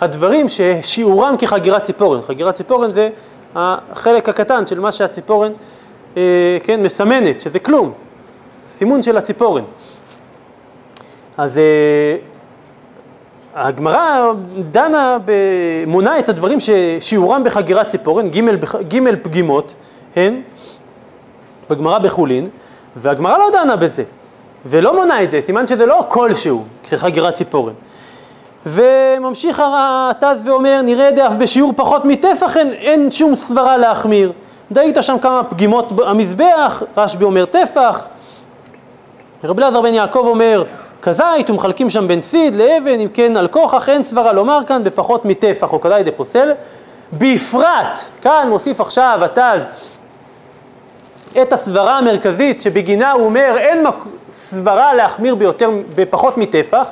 הדברים 0.00 0.46
ששיעורם 0.48 1.34
כחגירת 1.38 1.82
ציפורן. 1.82 2.22
חגירת 2.22 2.54
ציפורן 2.54 2.90
זה 2.90 3.08
החלק 3.54 4.28
הקטן 4.28 4.66
של 4.66 4.80
מה 4.80 4.92
שהציפורן, 4.92 5.52
אה, 6.16 6.22
כן, 6.62 6.82
מסמנת, 6.82 7.40
שזה 7.40 7.58
כלום, 7.58 7.92
סימון 8.68 9.02
של 9.02 9.16
הציפורן. 9.16 9.62
אז 11.38 11.58
אה, 11.58 12.16
הגמרא 13.54 14.32
דנה, 14.70 15.18
מונה 15.86 16.18
את 16.18 16.28
הדברים 16.28 16.58
ששיעורם 16.60 17.44
בחגירת 17.44 17.86
ציפורן, 17.86 18.28
ג' 18.88 19.14
פגימות 19.22 19.74
הן 20.16 20.40
בגמרא 21.70 21.98
בחולין, 21.98 22.48
והגמרא 22.96 23.38
לא 23.38 23.46
דנה 23.52 23.76
בזה, 23.76 24.02
ולא 24.66 24.96
מונה 24.96 25.22
את 25.22 25.30
זה, 25.30 25.40
סימן 25.40 25.66
שזה 25.66 25.86
לא 25.86 26.04
כלשהו 26.08 26.64
כחגירת 26.90 27.34
ציפורן. 27.34 27.72
וממשיך 28.66 29.62
התז 29.66 30.46
ואומר, 30.48 30.80
נראה 30.82 31.10
דאף 31.10 31.34
בשיעור 31.34 31.72
פחות 31.76 32.04
מטפח 32.04 32.56
אין, 32.56 32.72
אין 32.72 33.10
שום 33.10 33.34
סברה 33.34 33.76
להחמיר. 33.76 34.32
דאית 34.72 34.96
שם 35.00 35.18
כמה 35.18 35.44
פגימות 35.44 35.92
המזבח, 36.06 36.82
רשב"י 36.96 37.24
אומר 37.24 37.44
טפח, 37.44 38.06
רב 39.44 39.58
אלעזר 39.58 39.80
בן 39.80 39.94
יעקב 39.94 40.24
אומר 40.26 40.64
כזית 41.02 41.50
ומחלקים 41.50 41.90
שם 41.90 42.08
בין 42.08 42.20
סיד 42.20 42.56
לאבן, 42.56 43.00
אם 43.00 43.08
כן 43.14 43.36
על 43.36 43.48
כוכך 43.48 43.88
אין 43.88 44.02
סברה 44.02 44.32
לומר 44.32 44.58
כאן 44.66 44.82
בפחות 44.84 45.24
מטפח 45.24 45.72
או 45.72 45.80
כדאי 45.80 46.02
דפוסל. 46.02 46.52
בפרט, 47.12 47.98
כאן 48.20 48.46
מוסיף 48.48 48.80
עכשיו 48.80 49.20
התז 49.22 49.66
את 51.42 51.52
הסברה 51.52 51.98
המרכזית 51.98 52.60
שבגינה 52.60 53.12
הוא 53.12 53.24
אומר 53.24 53.54
אין 53.58 53.86
סברה 54.30 54.94
להחמיר 54.94 55.34
ביותר, 55.34 55.70
בפחות 55.94 56.38
מטפח, 56.38 56.86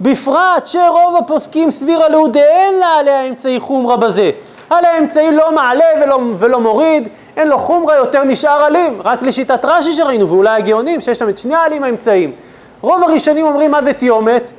בפרט 0.00 0.66
שרוב 0.66 1.16
הפוסקים 1.18 1.70
סבירה 1.70 2.08
להודיעין 2.08 2.78
לה 2.78 2.86
עליה 2.86 3.24
אמצעי 3.24 3.60
חומרה 3.60 3.96
בזה. 3.96 4.30
עליה 4.70 4.94
האמצעי 4.94 5.32
לא 5.32 5.52
מעלה 5.52 5.84
ולא, 6.02 6.18
ולא 6.38 6.60
מוריד, 6.60 7.08
אין 7.36 7.48
לו 7.48 7.58
חומרה 7.58 7.96
יותר 7.96 8.24
משאר 8.24 8.62
עלים, 8.64 9.00
רק 9.04 9.22
לשיטת 9.22 9.64
רש"י 9.64 9.92
שראינו, 9.92 10.28
ואולי 10.28 10.56
הגאונים, 10.56 11.00
שיש 11.00 11.18
שם 11.18 11.28
את 11.28 11.38
שני 11.38 11.54
העלים 11.54 11.84
האמצעיים. 11.84 12.32
רוב 12.80 13.02
הראשונים 13.02 13.46
אומרים 13.46 13.70
מה 13.70 13.82
זה 13.82 13.92
תיומת? 13.92 14.50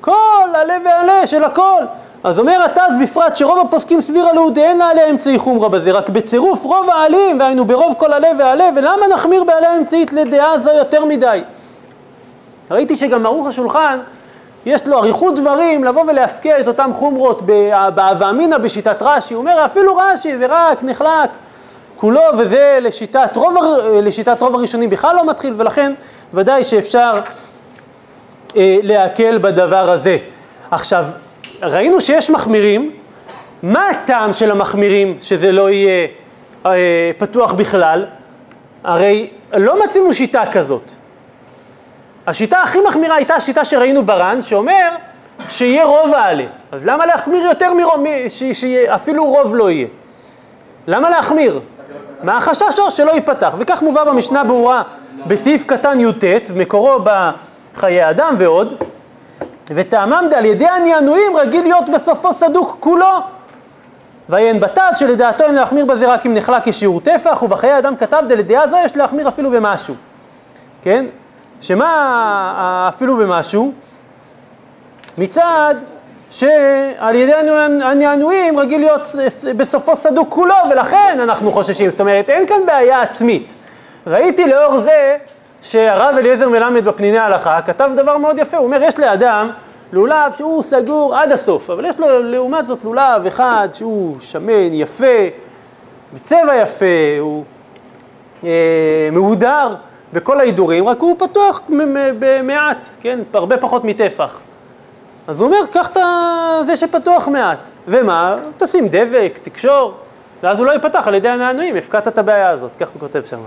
כל 0.00 0.48
עלה 0.54 0.76
ועלה 0.84 1.26
של 1.26 1.44
הכל. 1.44 1.82
אז 2.24 2.38
אומר 2.38 2.64
התז 2.64 2.94
בפרט 3.02 3.36
שרוב 3.36 3.58
הפוסקים 3.58 4.00
סבירה 4.00 4.32
להודיעין 4.32 4.78
לה 4.78 4.90
עליה 4.90 5.10
אמצעי 5.10 5.38
חומרה 5.38 5.68
בזה, 5.68 5.92
רק 5.92 6.08
בצירוף 6.08 6.64
רוב 6.64 6.90
העלים, 6.90 7.40
והיינו 7.40 7.64
ברוב 7.64 7.94
כל 7.98 8.12
עלה 8.12 8.28
ועלה, 8.38 8.68
ולמה 8.76 9.08
נחמיר 9.14 9.44
בעלה 9.44 9.76
אמצעית 9.78 10.12
לדעה 10.12 10.58
זו 10.58 10.70
יותר 10.70 11.04
מדי? 11.04 11.42
ראיתי 12.70 12.96
שגם 12.96 13.26
ערוך 13.26 13.46
השולחן 13.46 13.98
יש 14.66 14.86
לו 14.86 14.98
אריכות 14.98 15.38
דברים 15.38 15.84
לבוא 15.84 16.04
ולהפקיע 16.08 16.60
את 16.60 16.68
אותם 16.68 16.90
חומרות 16.94 17.42
בהווה 17.42 18.30
אמינא 18.30 18.58
בשיטת 18.58 19.02
רש"י, 19.02 19.34
הוא 19.34 19.40
אומר 19.40 19.64
אפילו 19.64 19.96
רש"י 19.96 20.38
זה 20.38 20.46
רק 20.48 20.82
נחלק 20.82 21.30
כולו 21.96 22.22
וזה 22.38 22.78
לשיטת 22.80 23.36
רוב, 23.36 23.54
לשיטת 24.02 24.42
רוב 24.42 24.54
הראשונים 24.54 24.90
בכלל 24.90 25.16
לא 25.16 25.26
מתחיל 25.26 25.54
ולכן 25.56 25.92
ודאי 26.34 26.64
שאפשר 26.64 27.20
אה, 28.56 28.78
להקל 28.82 29.38
בדבר 29.38 29.90
הזה. 29.90 30.18
עכשיו 30.70 31.04
ראינו 31.62 32.00
שיש 32.00 32.30
מחמירים, 32.30 32.90
מה 33.62 33.88
הטעם 33.88 34.32
של 34.32 34.50
המחמירים 34.50 35.18
שזה 35.22 35.52
לא 35.52 35.70
יהיה 35.70 36.06
אה, 36.66 37.10
פתוח 37.18 37.52
בכלל? 37.52 38.06
הרי 38.84 39.30
לא 39.52 39.84
מצינו 39.84 40.14
שיטה 40.14 40.42
כזאת. 40.52 40.92
השיטה 42.26 42.62
הכי 42.62 42.78
מחמירה 42.88 43.14
הייתה 43.14 43.34
השיטה 43.34 43.64
שראינו 43.64 44.06
בר"ן, 44.06 44.42
שאומר 44.42 44.88
שיהיה 45.48 45.84
רוב 45.84 46.14
העלה. 46.14 46.44
אז 46.72 46.84
למה 46.84 47.06
להחמיר 47.06 47.44
יותר 47.44 47.74
מרוב, 47.74 48.04
שאפילו 48.52 49.24
רוב 49.24 49.56
לא 49.56 49.70
יהיה? 49.70 49.86
למה 50.86 51.10
להחמיר? 51.10 51.60
מה 52.22 52.36
החשש 52.36 52.80
שלא 52.88 53.12
ייפתח? 53.12 53.54
וכך 53.58 53.82
מובא 53.82 54.04
במשנה 54.04 54.44
ברורה 54.44 54.82
בסעיף 55.26 55.64
קטן 55.64 56.00
י"ט, 56.00 56.24
מקורו 56.54 56.98
בחיי 57.74 58.10
אדם 58.10 58.34
ועוד, 58.38 58.74
וטעמם 59.70 60.28
על 60.36 60.44
ידי 60.44 60.68
הנענועים 60.68 61.36
רגיל 61.36 61.62
להיות 61.62 61.88
בסופו 61.88 62.32
סדוק 62.32 62.76
כולו. 62.80 63.18
ויהן 64.28 64.60
בתת 64.60 64.82
שלדעתו 64.96 65.44
אין 65.44 65.54
להחמיר 65.54 65.84
בזה 65.84 66.12
רק 66.12 66.26
אם 66.26 66.34
נחלק 66.34 66.68
כשיעור 66.68 67.00
טפח, 67.00 67.42
ובחיי 67.42 67.78
אדם 67.78 67.96
כתב 67.96 68.22
דלדעה 68.28 68.68
זו 68.68 68.76
יש 68.84 68.96
להחמיר 68.96 69.28
אפילו 69.28 69.50
במשהו. 69.50 69.94
כן? 70.82 71.06
שמה 71.60 72.86
אפילו 72.88 73.16
במשהו? 73.16 73.72
מצד 75.18 75.74
שעל 76.30 77.14
ידי 77.14 77.34
הנענועים 77.82 78.58
רגיל 78.58 78.80
להיות 78.80 79.06
בסופו 79.56 79.96
סדוק 79.96 80.28
כולו, 80.30 80.54
ולכן 80.70 81.18
אנחנו 81.22 81.52
חוששים. 81.52 81.90
זאת 81.90 82.00
אומרת, 82.00 82.30
אין 82.30 82.46
כאן 82.46 82.66
בעיה 82.66 83.02
עצמית. 83.02 83.54
ראיתי 84.06 84.46
לאור 84.46 84.80
זה 84.80 85.16
שהרב 85.62 86.16
אליעזר 86.18 86.48
מלמד 86.48 86.84
בפניני 86.84 87.18
ההלכה 87.18 87.62
כתב 87.62 87.90
דבר 87.96 88.18
מאוד 88.18 88.38
יפה, 88.38 88.56
הוא 88.56 88.66
אומר, 88.66 88.82
יש 88.82 88.98
לאדם 88.98 89.50
לולב 89.92 90.32
שהוא 90.36 90.62
סגור 90.62 91.16
עד 91.16 91.32
הסוף, 91.32 91.70
אבל 91.70 91.84
יש 91.84 91.98
לו 91.98 92.22
לעומת 92.22 92.66
זאת 92.66 92.84
לולב 92.84 93.26
אחד 93.26 93.68
שהוא 93.72 94.16
שמן, 94.20 94.72
יפה, 94.72 95.26
בצבע 96.14 96.56
יפה, 96.62 96.86
הוא 97.20 97.44
אה, 98.44 99.08
מהודר 99.12 99.74
בכל 100.12 100.40
ההידורים, 100.40 100.88
רק 100.88 101.00
הוא 101.00 101.16
פתוח 101.18 101.60
במעט, 102.18 102.88
כן, 103.00 103.20
הרבה 103.34 103.56
פחות 103.56 103.84
מטפח. 103.84 104.38
אז 105.26 105.40
הוא 105.40 105.46
אומר, 105.46 105.66
קח 105.72 105.88
את 105.88 105.96
זה 106.66 106.76
שפתוח 106.76 107.28
מעט, 107.28 107.68
ומה? 107.88 108.36
תשים 108.58 108.88
דבק, 108.88 109.38
תקשור, 109.42 109.94
ואז 110.42 110.58
הוא 110.58 110.66
לא 110.66 110.72
ייפתח 110.72 111.08
על 111.08 111.14
ידי 111.14 111.28
הנענועים, 111.28 111.76
הפקעת 111.76 112.08
את 112.08 112.18
הבעיה 112.18 112.50
הזאת, 112.50 112.76
כך 112.76 112.88
הוא 112.88 113.00
כותב 113.00 113.22
שם. 113.30 113.38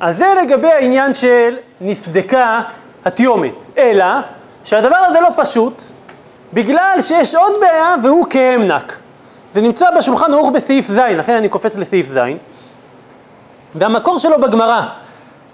אז 0.00 0.16
זה 0.16 0.34
לגבי 0.42 0.72
העניין 0.72 1.14
של 1.14 1.56
נסדקה 1.80 2.62
התיומת, 3.04 3.66
אלא 3.78 4.04
שהדבר 4.64 4.96
הזה 4.96 5.20
לא 5.20 5.28
פשוט, 5.36 5.82
בגלל 6.52 6.98
שיש 7.00 7.34
עוד 7.34 7.52
בעיה 7.60 7.94
והוא 8.02 8.26
כהמנק. 8.30 8.98
זה 9.54 9.60
נמצא 9.60 9.90
בשולחן 9.98 10.32
ערוך 10.32 10.50
בסעיף 10.50 10.90
ז', 10.90 10.98
לכן 10.98 11.32
אני 11.32 11.48
קופץ 11.48 11.76
לסעיף 11.76 12.06
ז', 12.06 12.18
והמקור 13.74 14.18
שלו 14.18 14.40
בגמרא, 14.40 14.82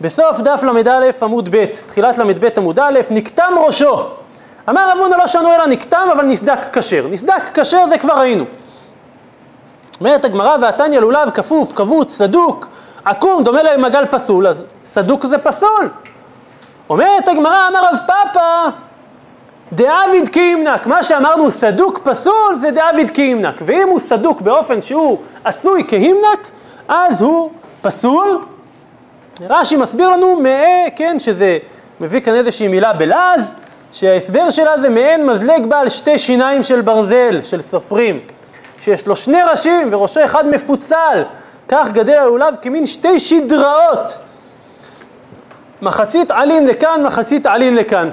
בסוף 0.01 0.41
דף 0.41 0.63
ל"א 0.63 1.25
עמוד 1.25 1.49
ב', 1.57 1.65
תחילת 1.65 2.19
ל"ב 2.19 2.49
עמוד 2.57 2.79
א', 2.79 3.01
נקטם 3.11 3.53
ראשו. 3.67 4.05
אמר 4.69 4.91
רב 4.91 4.99
הונא 4.99 5.17
לא 5.17 5.27
שנו 5.27 5.55
אלא 5.55 5.67
נקטם 5.67 6.09
אבל 6.13 6.25
נסדק 6.25 6.59
כשר. 6.73 7.07
נסדק 7.11 7.59
כשר 7.59 7.87
זה 7.87 7.99
כבר 7.99 8.15
ראינו. 8.15 8.45
אומרת 10.01 10.25
הגמרא 10.25 10.57
והתניא 10.61 11.01
לולב 11.01 11.31
כפוף, 11.31 11.73
קווץ, 11.73 12.13
סדוק, 12.13 12.69
עקום, 13.05 13.45
דומה 13.45 13.63
למגל 13.63 14.07
פסול, 14.07 14.47
אז 14.47 14.65
סדוק 14.87 15.27
זה 15.27 15.39
פסול. 15.39 15.89
אומרת 16.89 17.29
הגמרא, 17.29 17.69
אמר 17.69 17.85
רב 17.85 17.97
פאפא, 18.07 18.69
דעביד 19.73 20.29
כהימנק, 20.29 20.87
מה 20.87 21.03
שאמרנו 21.03 21.51
סדוק 21.51 21.99
פסול 22.05 22.55
זה 22.61 22.71
דעביד 22.71 23.11
כהימנק, 23.11 23.55
ואם 23.65 23.89
הוא 23.89 23.99
סדוק 23.99 24.41
באופן 24.41 24.83
שהוא 24.83 25.19
עשוי 25.45 25.85
כהימנק, 25.89 26.51
אז 26.89 27.23
הוא 27.23 27.51
פסול. 27.83 28.39
רש"י 29.49 29.77
מסביר 29.77 30.09
לנו, 30.09 30.37
מאה, 30.41 30.87
כן, 30.97 31.19
שזה 31.19 31.59
מביא 32.01 32.21
כאן 32.21 32.35
איזושהי 32.35 32.69
מילה 32.69 32.93
בלעז, 32.93 33.55
שההסבר 33.93 34.51
שלה 34.51 34.79
זה 34.79 34.89
מעין 34.89 35.27
מזלג 35.27 35.67
בעל 35.67 35.89
שתי 35.89 36.19
שיניים 36.19 36.63
של 36.63 36.81
ברזל, 36.81 37.41
של 37.45 37.63
סופרים, 37.63 38.21
שיש 38.81 39.07
לו 39.07 39.17
שני 39.17 39.43
ראשים 39.43 39.89
וראשו 39.91 40.25
אחד 40.25 40.49
מפוצל, 40.49 41.23
כך 41.69 41.89
גדל 41.93 42.15
הלולב 42.15 42.55
כמין 42.63 42.87
שתי 42.87 43.21
שדראות, 43.21 44.17
מחצית 45.83 46.31
עלים 46.31 46.67
לכאן, 46.67 47.03
מחצית 47.07 47.47
עלים 47.47 47.77
לכאן. 47.77 48.11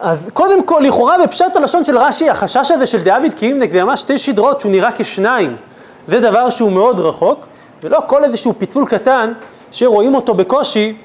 אז 0.00 0.30
קודם 0.34 0.62
כל, 0.62 0.82
לכאורה 0.84 1.16
בפשט 1.24 1.56
הלשון 1.56 1.84
של 1.84 1.98
רש"י, 1.98 2.30
החשש 2.30 2.70
הזה 2.70 2.86
של 2.86 3.02
דאביד 3.02 3.34
זה 3.72 3.84
ממש 3.84 4.00
שתי 4.00 4.18
שדרות 4.18 4.60
שהוא 4.60 4.72
נראה 4.72 4.92
כשניים. 4.92 5.56
זה 6.06 6.20
דבר 6.20 6.50
שהוא 6.50 6.72
מאוד 6.72 7.00
רחוק, 7.00 7.46
ולא 7.82 8.00
כל 8.06 8.24
איזשהו 8.24 8.54
פיצול 8.58 8.86
קטן 8.86 9.32
שרואים 9.72 10.14
אותו 10.14 10.34
בקושי, 10.34 10.96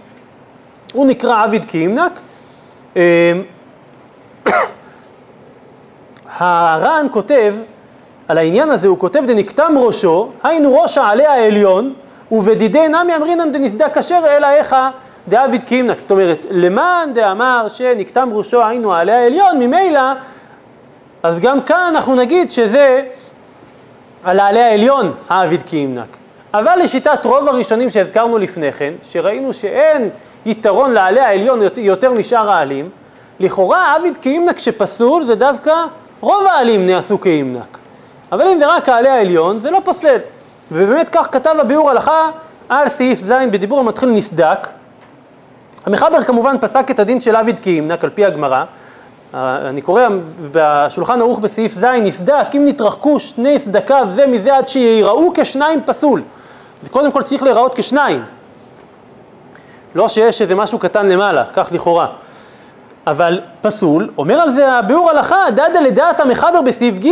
הוא 0.93 1.05
נקרא 1.05 1.43
עביד 1.43 1.65
קימנק. 1.65 2.19
אמ, 2.95 3.01
הר"ן 6.37 7.07
כותב 7.11 7.55
על 8.27 8.37
העניין 8.37 8.69
הזה, 8.69 8.87
הוא 8.87 8.99
כותב 8.99 9.23
דנקתם 9.27 9.73
ראשו, 9.77 10.29
היינו 10.43 10.81
ראש 10.81 10.97
העלה 10.97 11.31
העליון, 11.31 11.93
ובדידי 12.31 12.87
נמי 12.87 13.15
אמרינן 13.15 13.51
דנסדה 13.51 13.89
כשר 13.89 14.21
אלא 14.37 14.47
איכה 14.47 14.89
דאביד 15.27 15.63
קימנק. 15.63 15.99
זאת 15.99 16.11
אומרת, 16.11 16.45
למען 16.51 17.13
דאמר 17.13 17.67
שנקתם 17.67 18.29
ראשו 18.33 18.63
היינו 18.65 18.93
העלה 18.93 19.17
העליון, 19.17 19.59
ממילא, 19.59 20.01
אז 21.23 21.39
גם 21.39 21.61
כאן 21.61 21.91
אנחנו 21.95 22.15
נגיד 22.15 22.51
שזה 22.51 23.01
על 24.23 24.39
העלה 24.39 24.65
העליון 24.65 25.11
האביד 25.29 25.63
קימנק. 25.63 26.17
אבל 26.53 26.79
לשיטת 26.83 27.25
רוב 27.25 27.49
הראשונים 27.49 27.89
שהזכרנו 27.89 28.37
לפני 28.37 28.71
כן, 28.71 28.93
שראינו 29.03 29.53
שאין 29.53 30.09
יתרון 30.45 30.91
לעלה 30.91 31.27
העליון 31.27 31.59
יותר 31.77 32.11
משאר 32.11 32.49
העלים, 32.49 32.89
לכאורה 33.39 33.95
עביד 33.95 34.17
כאימנק 34.17 34.59
שפסול 34.59 35.23
זה 35.23 35.35
דווקא 35.35 35.73
רוב 36.21 36.47
העלים 36.47 36.85
נעשו 36.85 37.21
כאימנק. 37.21 37.82
אבל 38.31 38.47
אם 38.47 38.57
זה 38.57 38.75
רק 38.75 38.89
העלה 38.89 39.13
העליון, 39.13 39.59
זה 39.59 39.71
לא 39.71 39.79
פוסל. 39.83 40.17
ובאמת 40.71 41.09
כך 41.09 41.27
כתב 41.31 41.55
הביאור 41.59 41.89
הלכה 41.89 42.29
על 42.69 42.89
סעיף 42.89 43.19
ז' 43.19 43.33
בדיבור 43.51 43.79
המתחיל 43.79 44.09
נסדק. 44.09 44.67
המחבר 45.85 46.23
כמובן 46.23 46.55
פסק 46.61 46.91
את 46.91 46.99
הדין 46.99 47.21
של 47.21 47.35
עביד 47.35 47.59
כאימנק 47.59 48.03
על 48.03 48.09
פי 48.09 48.25
הגמרא. 48.25 48.63
אני 49.33 49.81
קורא 49.81 50.01
בשולחן 50.51 51.21
ערוך 51.21 51.39
בסעיף 51.39 51.73
ז', 51.73 51.85
נסדק, 51.85 52.47
אם 52.55 52.65
נתרחקו 52.65 53.19
שני 53.19 53.59
סדקיו 53.59 54.05
זה 54.09 54.27
מזה 54.27 54.57
עד 54.57 54.67
שיראו 54.67 55.31
כשניים 55.33 55.81
פסול. 55.85 56.21
זה 56.81 56.89
קודם 56.89 57.11
כל 57.11 57.23
צריך 57.23 57.43
להיראות 57.43 57.75
כשניים. 57.75 58.23
לא 59.95 60.07
שיש 60.07 60.41
איזה 60.41 60.55
משהו 60.55 60.79
קטן 60.79 61.09
למעלה, 61.09 61.43
כך 61.53 61.67
לכאורה. 61.71 62.07
אבל 63.07 63.41
פסול, 63.61 64.09
אומר 64.17 64.35
על 64.35 64.51
זה 64.51 64.71
הביאור 64.71 65.09
הלכה, 65.09 65.45
דדה 65.51 65.79
לדעת 65.81 66.19
המחבר 66.19 66.61
בסעיף 66.61 66.95
ג' 66.95 67.09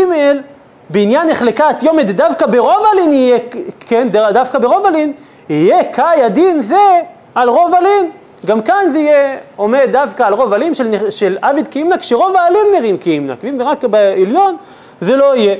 בעניין 0.92 1.30
נחלקת 1.30 1.84
יומד 1.84 2.12
דווקא 2.12 2.46
ברוב 2.46 2.86
הלין 2.92 3.14
יהיה, 3.14 3.38
כן, 3.80 4.08
דווקא 4.34 4.60
ברוב 4.60 4.86
הלין, 4.86 5.14
יהיה 5.50 5.84
קאי 5.84 6.24
הדין 6.24 6.62
זה 6.62 7.00
על 7.36 7.50
רוב 7.50 7.74
הלין. 7.74 8.12
גם 8.46 8.62
כאן 8.62 8.90
זה 8.92 9.00
יהיה 9.00 9.38
עומד 9.56 9.88
דווקא 9.92 10.24
על 10.24 10.34
רוב 10.34 10.54
הלין 10.54 10.74
של, 10.74 11.10
של 11.10 11.38
עביד 11.42 11.68
קימנק, 11.68 12.00
כשרוב 12.00 12.36
העלים 12.36 12.66
נראים 12.74 12.98
קימנק, 12.98 13.38
ואם 13.44 13.58
זה 13.58 13.64
רק 13.64 13.84
בעליון, 13.84 14.58
זה 15.02 15.16
לא 15.16 15.36
יהיה. 15.36 15.56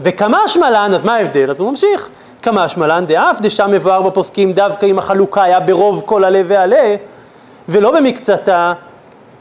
וכמה 0.00 0.48
שמלן, 0.48 0.90
אז 0.94 1.04
מה 1.04 1.14
ההבדל? 1.14 1.50
אז 1.50 1.60
הוא 1.60 1.70
ממשיך. 1.70 2.08
כמה 2.42 2.68
שמלן 2.68 3.06
דאף 3.06 3.40
דשם 3.40 3.70
מבואר 3.72 4.02
בפוסקים 4.02 4.52
דווקא 4.52 4.86
אם 4.86 4.98
החלוקה 4.98 5.42
היה 5.42 5.60
ברוב 5.60 6.02
כל 6.06 6.24
עלה 6.24 6.42
ועלה 6.46 6.96
ולא 7.68 7.90
במקצתה, 7.90 8.72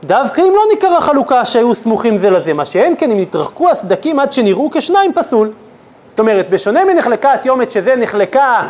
דווקא 0.03 0.41
אם 0.41 0.53
לא 0.55 0.61
ניכרה 0.73 1.01
חלוקה 1.01 1.45
שהיו 1.45 1.75
סמוכים 1.75 2.17
זה 2.17 2.29
לזה, 2.29 2.53
מה 2.53 2.65
שאין 2.65 2.95
כן 2.97 3.11
אם 3.11 3.21
נתרחקו 3.21 3.69
הסדקים 3.69 4.19
עד 4.19 4.31
שנראו 4.31 4.69
כשניים 4.71 5.13
פסול. 5.13 5.51
זאת 6.09 6.19
אומרת, 6.19 6.49
בשונה 6.49 6.85
מנחלקה 6.85 7.33
התיומת 7.33 7.71
שזה 7.71 7.95
נחלקה 7.95 8.67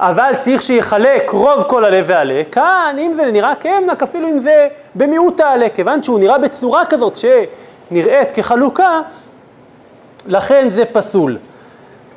אבל 0.00 0.32
צריך 0.38 0.62
שיחלק 0.62 1.30
רוב 1.30 1.62
כל 1.62 1.84
עלה 1.84 2.00
ועלה, 2.04 2.42
כאן 2.52 2.96
אם 2.98 3.12
זה 3.14 3.32
נראה 3.32 3.54
כאמנק 3.54 4.02
אפילו 4.02 4.28
אם 4.28 4.38
זה 4.38 4.68
במיעוט 4.94 5.40
העלה, 5.40 5.68
כיוון 5.68 6.02
שהוא 6.02 6.18
נראה 6.18 6.38
בצורה 6.38 6.86
כזאת 6.86 7.16
שנראית 7.16 8.30
כחלוקה, 8.30 9.00
לכן 10.26 10.68
זה 10.68 10.84
פסול. 10.84 11.38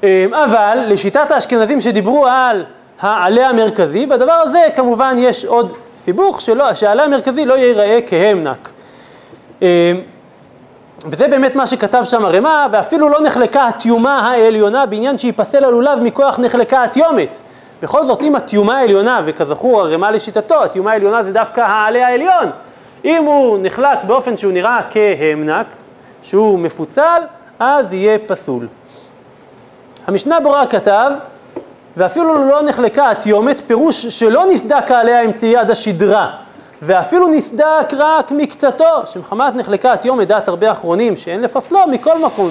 אמ, 0.03 0.33
אבל 0.33 0.83
לשיטת 0.87 1.31
האשכנזים 1.31 1.81
שדיברו 1.81 2.27
על 2.27 2.65
העלה 3.01 3.49
המרכזי, 3.49 4.05
בדבר 4.05 4.31
הזה 4.31 4.59
כמובן 4.75 5.15
יש 5.19 5.45
עוד 5.45 5.73
סיבוך 5.97 6.41
שלא, 6.41 6.73
שהעלה 6.73 7.03
המרכזי 7.03 7.45
לא 7.45 7.53
ייראה 7.53 7.99
כהמנק. 8.07 8.69
אמ, 9.61 9.67
וזה 11.05 11.27
באמת 11.27 11.55
מה 11.55 11.67
שכתב 11.67 12.03
שם 12.03 12.25
הרמ"א, 12.25 12.67
ואפילו 12.71 13.09
לא 13.09 13.21
נחלקה 13.21 13.67
התיומה 13.67 14.19
העליונה 14.29 14.85
בעניין 14.85 15.17
שייפסל 15.17 15.65
הלולב 15.65 15.99
מכוח 15.99 16.39
נחלקה 16.39 16.83
התיומת. 16.83 17.37
בכל 17.81 18.03
זאת, 18.03 18.21
אם 18.21 18.35
התיומה 18.35 18.77
העליונה, 18.77 19.21
וכזכור 19.25 19.81
הרמ"א 19.81 20.09
לשיטתו, 20.09 20.63
התיומה 20.63 20.91
העליונה 20.91 21.23
זה 21.23 21.33
דווקא 21.33 21.61
העלה 21.61 22.07
העליון, 22.07 22.49
אם 23.05 23.23
הוא 23.23 23.57
נחלק 23.61 24.03
באופן 24.07 24.37
שהוא 24.37 24.53
נראה 24.53 24.79
כהמנק, 24.89 25.65
שהוא 26.23 26.59
מפוצל, 26.59 27.21
אז 27.59 27.93
יהיה 27.93 28.17
פסול. 28.27 28.67
המשנה 30.07 30.39
ברורה 30.39 30.67
כתב, 30.67 31.11
ואפילו 31.97 32.49
לא 32.49 32.61
נחלקה 32.61 33.11
התיומת, 33.11 33.61
פירוש 33.67 34.05
שלא 34.05 34.45
נסדק 34.45 34.91
עליה 34.91 35.21
עם 35.21 35.31
צייד 35.31 35.69
השדרה, 35.69 36.31
ואפילו 36.81 37.27
נסדק 37.27 37.93
רק 37.97 38.31
מקצתו, 38.31 39.01
שמחמת 39.05 39.55
נחלקה 39.55 39.93
התיומת 39.93 40.27
דעת 40.27 40.47
הרבה 40.47 40.71
אחרונים, 40.71 41.17
שאין 41.17 41.41
לפסלו 41.41 41.79
מכל 41.87 42.19
מקום, 42.19 42.49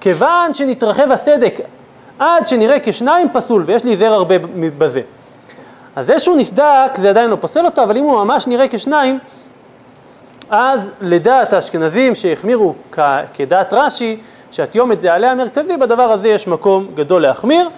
כיוון 0.00 0.54
שנתרחב 0.54 1.12
הסדק 1.12 1.54
עד 2.18 2.48
שנראה 2.48 2.76
כשניים 2.82 3.28
פסול, 3.32 3.62
ויש 3.66 3.84
לי 3.84 3.96
זר 3.96 4.12
הרבה 4.12 4.34
בזה. 4.78 5.00
אז 5.96 6.06
זה 6.06 6.18
שהוא 6.18 6.36
נסדק, 6.36 6.92
זה 6.96 7.10
עדיין 7.10 7.30
לא 7.30 7.36
פוסל 7.36 7.64
אותו, 7.64 7.82
אבל 7.82 7.96
אם 7.96 8.04
הוא 8.04 8.24
ממש 8.24 8.46
נראה 8.46 8.68
כשניים, 8.68 9.18
אז 10.50 10.90
לדעת 11.00 11.52
האשכנזים 11.52 12.14
שהחמירו 12.14 12.74
כדעת 13.34 13.72
רש"י, 13.72 14.20
שהתיומת 14.50 15.00
זה 15.00 15.12
העלה 15.12 15.30
המרכזי, 15.30 15.76
בדבר 15.76 16.12
הזה 16.12 16.28
יש 16.28 16.46
מקום 16.46 16.86
גדול 16.94 17.22
להחמיר. 17.22 17.68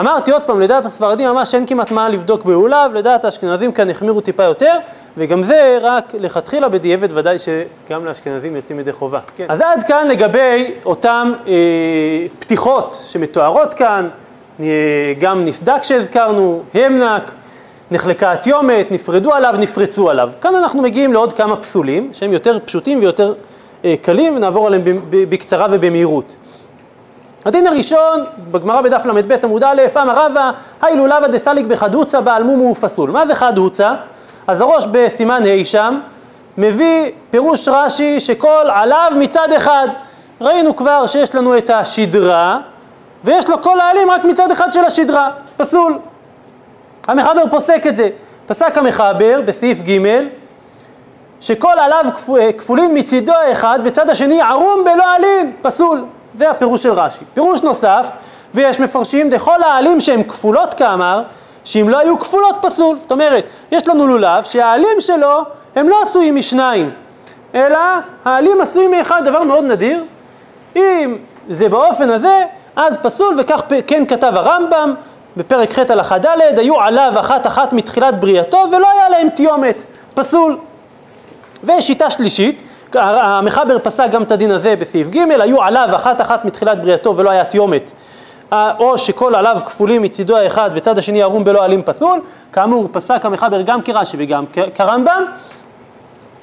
אמרתי 0.00 0.30
עוד 0.30 0.42
פעם, 0.42 0.60
לדעת 0.60 0.84
הספרדים 0.84 1.28
ממש 1.28 1.54
אין 1.54 1.66
כמעט 1.66 1.90
מה 1.90 2.08
לבדוק 2.08 2.44
בעולב, 2.44 2.94
לדעת 2.94 3.24
האשכנזים 3.24 3.72
כאן 3.72 3.90
החמירו 3.90 4.20
טיפה 4.20 4.42
יותר, 4.42 4.72
וגם 5.16 5.42
זה 5.42 5.78
רק 5.82 6.14
לכתחילה 6.14 6.68
בדיעבד, 6.68 7.08
ודאי 7.14 7.36
שגם 7.38 8.04
לאשכנזים 8.04 8.56
יוצאים 8.56 8.80
ידי 8.80 8.92
חובה. 8.92 9.20
כן. 9.36 9.44
אז 9.48 9.60
עד 9.60 9.82
כאן 9.82 10.08
לגבי 10.08 10.74
אותן 10.84 11.32
אה, 11.46 11.52
פתיחות 12.38 13.04
שמתוארות 13.06 13.74
כאן, 13.74 14.08
אה, 14.60 14.66
גם 15.20 15.44
נסדק 15.44 15.82
שהזכרנו, 15.82 16.62
המנק, 16.74 17.30
נחלקה 17.90 18.32
התיומת, 18.32 18.90
נפרדו 18.90 19.32
עליו, 19.34 19.54
נפרצו 19.58 20.10
עליו. 20.10 20.30
כאן 20.40 20.54
אנחנו 20.54 20.82
מגיעים 20.82 21.12
לעוד 21.12 21.32
כמה 21.32 21.56
פסולים, 21.56 22.10
שהם 22.12 22.32
יותר 22.32 22.58
פשוטים 22.64 23.00
ויותר 23.00 23.34
אה, 23.84 23.94
קלים, 24.02 24.36
ונעבור 24.36 24.66
עליהם 24.66 24.82
בקצרה 25.10 25.66
ובמהירות. 25.70 26.36
הדין 27.46 27.66
הראשון, 27.66 28.24
בגמרא 28.50 28.80
בדף 28.80 29.06
ל"ב 29.06 29.32
עמוד 29.44 29.64
א', 29.64 29.82
אמר 30.02 30.26
רבא, 30.26 30.50
היי 30.82 30.96
לולבא 30.96 31.26
דסליק 31.26 31.66
בחדוצה 31.66 32.20
בעל 32.20 32.42
מום 32.42 32.58
הוא 32.58 32.74
פסול. 32.74 33.10
מה 33.10 33.26
זה 33.26 33.34
חדוצה? 33.34 33.94
אז 34.46 34.60
הראש 34.60 34.86
בסימן 34.92 35.42
ה' 35.42 35.64
שם, 35.64 35.98
מביא 36.58 37.10
פירוש 37.30 37.68
רש"י 37.68 38.20
שכל 38.20 38.66
עליו 38.72 39.12
מצד 39.18 39.52
אחד. 39.56 39.88
ראינו 40.40 40.76
כבר 40.76 41.06
שיש 41.06 41.34
לנו 41.34 41.58
את 41.58 41.70
השדרה, 41.70 42.58
ויש 43.24 43.48
לו 43.48 43.62
כל 43.62 43.80
העלים 43.80 44.10
רק 44.10 44.24
מצד 44.24 44.50
אחד 44.50 44.72
של 44.72 44.84
השדרה, 44.84 45.30
פסול. 45.56 45.98
המחבר 47.08 47.42
פוסק 47.50 47.86
את 47.86 47.96
זה. 47.96 48.08
פסק 48.46 48.78
המחבר 48.78 49.40
בסעיף 49.44 49.78
ג' 49.78 50.00
שכל 51.40 51.78
עליו 51.78 52.04
כפולין 52.58 52.98
מצידו 52.98 53.32
האחד 53.32 53.78
וצד 53.84 54.10
השני 54.10 54.42
ערום 54.42 54.84
בלא 54.84 55.14
עלין, 55.14 55.52
פסול. 55.62 56.04
זה 56.36 56.50
הפירוש 56.50 56.82
של 56.82 56.92
רש"י. 56.92 57.24
פירוש 57.34 57.62
נוסף, 57.62 58.10
ויש 58.54 58.80
מפרשים, 58.80 59.30
דכל 59.30 59.62
העלים 59.62 60.00
שהן 60.00 60.22
כפולות 60.22 60.74
כאמר, 60.74 61.22
שאם 61.64 61.88
לא 61.88 61.98
היו 61.98 62.18
כפולות 62.18 62.56
פסול. 62.62 62.98
זאת 62.98 63.12
אומרת, 63.12 63.48
יש 63.72 63.88
לנו 63.88 64.06
לולב 64.06 64.44
שהעלים 64.44 65.00
שלו 65.00 65.42
הם 65.76 65.88
לא 65.88 66.02
עשויים 66.02 66.36
משניים, 66.36 66.86
אלא 67.54 67.78
העלים 68.24 68.60
עשויים 68.60 68.90
מאחד, 68.90 69.22
דבר 69.24 69.42
מאוד 69.44 69.64
נדיר. 69.64 70.04
אם 70.76 71.16
זה 71.48 71.68
באופן 71.68 72.10
הזה, 72.10 72.42
אז 72.76 72.96
פסול, 73.02 73.40
וכך 73.40 73.62
כן 73.86 74.06
כתב 74.06 74.32
הרמב"ם 74.36 74.94
בפרק 75.36 75.72
ח' 75.72 75.90
הלכה 75.90 76.18
ד', 76.18 76.58
היו 76.58 76.80
עליו 76.80 77.12
אחת 77.20 77.46
אחת 77.46 77.72
מתחילת 77.72 78.20
בריאתו 78.20 78.64
ולא 78.72 78.90
היה 78.90 79.08
להם 79.08 79.28
תיומת, 79.28 79.82
פסול. 80.14 80.58
ושיטה 81.64 82.10
שלישית, 82.10 82.62
המחבר 82.96 83.78
פסק 83.78 84.10
גם 84.10 84.22
את 84.22 84.32
הדין 84.32 84.50
הזה 84.50 84.74
בסעיף 84.76 85.08
ג', 85.10 85.18
היו 85.40 85.62
עליו 85.62 85.88
אחת 85.96 86.20
אחת 86.20 86.44
מתחילת 86.44 86.80
בריאתו 86.80 87.16
ולא 87.16 87.30
היה 87.30 87.44
תיומת, 87.44 87.90
או 88.52 88.98
שכל 88.98 89.34
עליו 89.34 89.56
כפולים 89.66 90.02
מצידו 90.02 90.36
האחד 90.36 90.70
וצד 90.72 90.98
השני 90.98 91.22
ערום 91.22 91.44
בלא 91.44 91.64
עלים 91.64 91.82
פסול, 91.82 92.20
כאמור 92.52 92.88
פסק 92.92 93.24
המחבר 93.24 93.62
גם 93.62 93.82
כרש"י 93.82 94.16
וגם 94.20 94.44
כרמב"ם, 94.74 95.24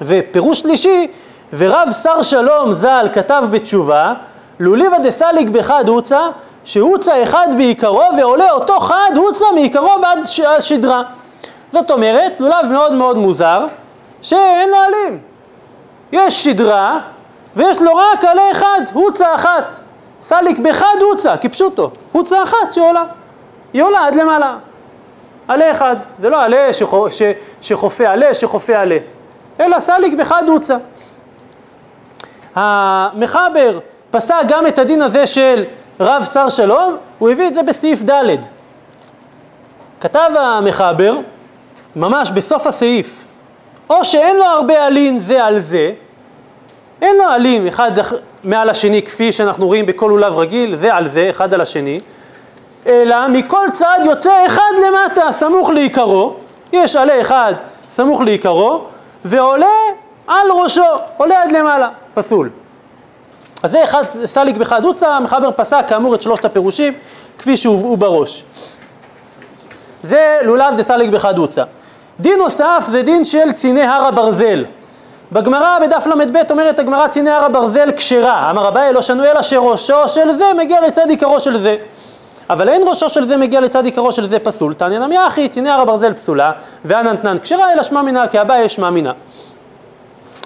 ופירוש 0.00 0.60
שלישי, 0.60 1.08
ורב 1.52 1.88
שר 2.02 2.22
שלום 2.22 2.74
ז"ל 2.74 3.06
כתב 3.12 3.42
בתשובה, 3.50 4.12
לוליבא 4.60 4.98
דסליג 4.98 5.50
בחד 5.50 5.88
הוצא, 5.88 6.20
שהוצא 6.64 7.22
אחד 7.22 7.48
בעיקרו 7.56 8.02
ועולה 8.18 8.50
אותו 8.50 8.80
חד 8.80 9.10
הוצא 9.16 9.44
מעיקרו 9.54 9.90
ועד 10.02 10.18
שדרה. 10.60 11.02
זאת 11.72 11.90
אומרת, 11.90 12.32
לולב 12.38 12.66
מאוד 12.72 12.92
מאוד 12.92 13.16
מוזר, 13.16 13.66
שאין 14.22 14.70
עלים. 14.86 15.33
יש 16.12 16.44
שדרה, 16.44 16.98
ויש 17.56 17.82
לו 17.82 17.96
רק 17.96 18.24
עלה 18.24 18.50
אחד, 18.52 18.80
הוצה 18.92 19.34
אחת. 19.34 19.80
סליק 20.22 20.58
בחד 20.58 20.96
הוצה, 21.00 21.36
כפשוטו, 21.36 21.90
הוצה 22.12 22.42
אחת 22.42 22.72
שעולה. 22.72 23.02
היא 23.72 23.82
עולה 23.82 24.06
עד 24.06 24.14
למעלה. 24.14 24.56
עלה 25.48 25.70
אחד, 25.70 25.96
זה 26.18 26.30
לא 26.30 26.42
עלה 26.42 26.72
שחו, 26.72 27.06
ש, 27.10 27.22
שחופה 27.60 28.08
עלה, 28.08 28.34
שחופה 28.34 28.76
עלה, 28.76 28.98
אלא 29.60 29.80
סליק 29.80 30.14
בחד 30.14 30.42
הוצה. 30.48 30.76
המחבר 32.54 33.78
פסק 34.10 34.34
גם 34.48 34.66
את 34.66 34.78
הדין 34.78 35.02
הזה 35.02 35.26
של 35.26 35.64
רב 36.00 36.28
שר 36.32 36.48
שלום, 36.48 36.96
הוא 37.18 37.30
הביא 37.30 37.48
את 37.48 37.54
זה 37.54 37.62
בסעיף 37.62 38.02
ד'. 38.02 38.36
כתב 40.00 40.30
המחבר, 40.36 41.16
ממש 41.96 42.30
בסוף 42.30 42.66
הסעיף, 42.66 43.23
או 43.90 44.04
שאין 44.04 44.36
לו 44.36 44.44
הרבה 44.44 44.86
עלין 44.86 45.18
זה 45.18 45.44
על 45.44 45.60
זה, 45.60 45.92
אין 47.02 47.16
לו 47.16 47.24
עלים 47.24 47.66
אחד 47.66 47.90
מעל 48.44 48.70
השני 48.70 49.02
כפי 49.02 49.32
שאנחנו 49.32 49.66
רואים 49.66 49.86
בכל 49.86 50.06
לולב 50.06 50.36
רגיל, 50.36 50.76
זה 50.76 50.94
על 50.94 51.08
זה, 51.08 51.30
אחד 51.30 51.54
על 51.54 51.60
השני, 51.60 52.00
אלא 52.86 53.28
מכל 53.28 53.66
צד 53.72 53.98
יוצא 54.04 54.46
אחד 54.46 54.72
למטה, 54.86 55.32
סמוך 55.32 55.70
לעיקרו, 55.70 56.34
יש 56.72 56.96
עלה 56.96 57.20
אחד 57.20 57.54
סמוך 57.90 58.20
לעיקרו, 58.20 58.84
ועולה 59.24 59.66
על 60.26 60.50
ראשו, 60.50 60.84
עולה 61.16 61.42
עד 61.42 61.52
למעלה, 61.52 61.88
פסול. 62.14 62.50
אז 63.62 63.70
זה 63.70 63.84
אחד 63.84 64.02
סליק 64.24 64.56
בחד 64.56 64.84
הוצא, 64.84 65.08
המחבר 65.08 65.50
פסק 65.56 65.84
כאמור 65.88 66.14
את 66.14 66.22
שלושת 66.22 66.44
הפירושים 66.44 66.92
כפי 67.38 67.56
שהובאו 67.56 67.96
בראש. 67.96 68.44
זה 70.02 70.38
לולב 70.42 70.76
דסליק 70.76 71.10
בחד 71.10 71.38
הוצא. 71.38 71.64
דין 72.20 72.38
נוסף 72.38 72.84
זה 72.88 73.02
דין 73.02 73.24
של 73.24 73.52
ציני 73.52 73.82
הר 73.82 74.04
הברזל. 74.04 74.64
בגמרא 75.32 75.78
בדף 75.78 76.06
ל"ב 76.06 76.36
אומרת 76.50 76.78
הגמרא 76.78 77.08
ציני 77.08 77.30
הר 77.30 77.44
הברזל 77.44 77.92
כשרה, 77.96 78.50
אמר 78.50 78.68
אביי 78.68 78.92
לא 78.92 79.02
שנו 79.02 79.24
אלא 79.24 79.42
שראשו 79.42 80.08
של 80.08 80.32
זה 80.32 80.44
מגיע 80.56 80.80
לצד 80.80 81.10
עיקרו 81.10 81.40
של 81.40 81.58
זה. 81.58 81.76
אבל 82.50 82.68
אין 82.68 82.82
ראשו 82.86 83.08
של 83.08 83.24
זה 83.24 83.36
מגיע 83.36 83.60
לצד 83.60 83.84
עיקרו 83.84 84.12
של 84.12 84.26
זה 84.26 84.38
פסול, 84.38 84.74
תניא 84.74 84.98
נמי 84.98 85.26
אחי, 85.26 85.48
ציני 85.48 85.70
הר 85.70 85.80
הברזל 85.80 86.12
פסולה, 86.12 86.52
ואננתנן 86.84 87.38
כשרה 87.38 87.72
אלא 87.72 87.82
שמע 87.82 88.02
מינה, 88.02 88.28
כי 88.28 88.40
אביי 88.40 88.68
שמע 88.68 88.90
מינה. 88.90 89.12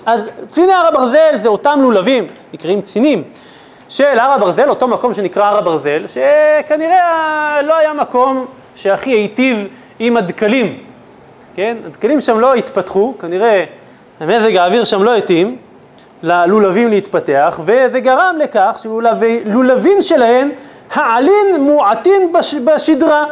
אז 0.06 0.20
ציני 0.48 0.72
הר 0.72 0.86
הברזל 0.86 1.36
זה 1.36 1.48
אותם 1.48 1.78
לולבים, 1.82 2.26
נקראים 2.54 2.80
צינים, 2.80 3.22
של 3.88 4.18
הר 4.18 4.30
הברזל, 4.30 4.68
אותו 4.68 4.88
מקום 4.88 5.14
שנקרא 5.14 5.44
הר 5.44 5.58
הברזל, 5.58 6.04
שכנראה 6.08 7.62
לא 7.62 7.76
היה 7.76 7.92
מקום 7.92 8.46
שהכי 8.74 9.10
היטיב 9.10 9.68
עם 9.98 10.16
הדקלים, 10.16 10.78
כן? 11.58 11.76
הדקלים 11.86 12.20
שם 12.20 12.40
לא 12.40 12.54
התפתחו, 12.54 13.14
כנראה 13.20 13.64
מזג 14.20 14.56
האוויר 14.56 14.84
שם 14.84 15.02
לא 15.02 15.16
התאים 15.16 15.56
ללולבים 16.22 16.88
להתפתח, 16.88 17.60
וזה 17.64 18.00
גרם 18.00 18.36
לכך 18.38 18.78
שלולבין 18.82 20.02
שלהן, 20.02 20.50
העלין 20.94 21.60
מועטין 21.60 22.32
בש, 22.32 22.54
בשדרה, 22.54 23.24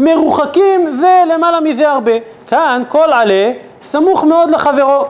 מרוחקים 0.00 0.92
זה 0.92 1.22
למעלה 1.28 1.60
מזה 1.60 1.90
הרבה. 1.90 2.12
כאן 2.46 2.82
כל 2.88 3.12
עלה 3.12 3.52
סמוך 3.82 4.24
מאוד 4.24 4.50
לחברו. 4.50 5.04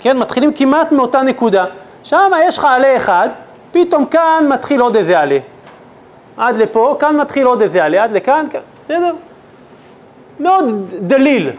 כן, 0.00 0.18
מתחילים 0.18 0.52
כמעט 0.52 0.92
מאותה 0.92 1.22
נקודה. 1.22 1.64
שם 2.02 2.30
יש 2.48 2.58
לך 2.58 2.64
עלה 2.64 2.96
אחד, 2.96 3.28
פתאום 3.72 4.06
כאן 4.06 4.46
מתחיל 4.48 4.80
עוד 4.80 4.96
איזה 4.96 5.20
עלה. 5.20 5.38
עד 6.36 6.56
לפה, 6.56 6.96
כאן 6.98 7.16
מתחיל 7.16 7.46
עוד 7.46 7.62
איזה 7.62 7.84
עלה, 7.84 8.04
עד 8.04 8.12
לכאן, 8.12 8.46
כאן, 8.50 8.60
בסדר? 8.80 9.12
מאוד 10.40 10.92
דליל. 11.00 11.50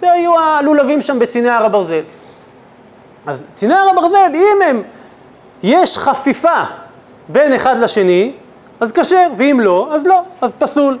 זה 0.00 0.12
היו 0.12 0.38
הלולבים 0.38 1.02
שם 1.02 1.18
בציני 1.18 1.50
הר 1.50 1.64
הברזל. 1.64 2.02
אז 3.26 3.46
ציני 3.54 3.74
הר 3.74 3.88
הברזל, 3.90 4.30
אם 4.34 4.62
הם, 4.68 4.82
יש 5.62 5.98
חפיפה 5.98 6.62
בין 7.28 7.52
אחד 7.52 7.76
לשני, 7.76 8.32
אז 8.80 8.92
כשר, 8.92 9.26
ואם 9.36 9.60
לא, 9.62 9.88
אז 9.92 10.06
לא, 10.06 10.22
אז 10.40 10.52
פסול. 10.58 10.98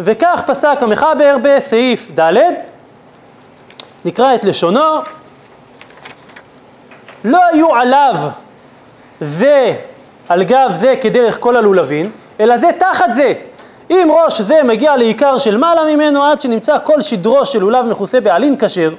וכך 0.00 0.42
פסק 0.46 0.78
המחבר 0.80 1.36
בסעיף 1.42 2.10
ד', 2.20 2.36
נקרא 4.04 4.34
את 4.34 4.44
לשונו, 4.44 5.00
לא 7.24 7.44
היו 7.52 7.74
עליו 7.74 8.14
זה 9.20 9.74
על 10.28 10.44
גב 10.44 10.70
זה 10.72 10.94
כדרך 11.00 11.36
כל 11.40 11.56
הלולבין, 11.56 12.10
אלא 12.40 12.58
זה 12.58 12.70
תחת 12.78 13.06
זה. 13.14 13.32
אם 13.90 14.08
ראש 14.10 14.40
זה 14.40 14.62
מגיע 14.64 14.96
לעיקר 14.96 15.38
של 15.38 15.56
מעלה 15.56 15.84
ממנו 15.84 16.24
עד 16.24 16.40
שנמצא 16.40 16.76
כל 16.84 17.00
שדרו 17.00 17.44
של 17.44 17.58
לולב 17.58 17.86
מכוסה 17.86 18.20
בעלין 18.20 18.56
כשר, 18.58 18.90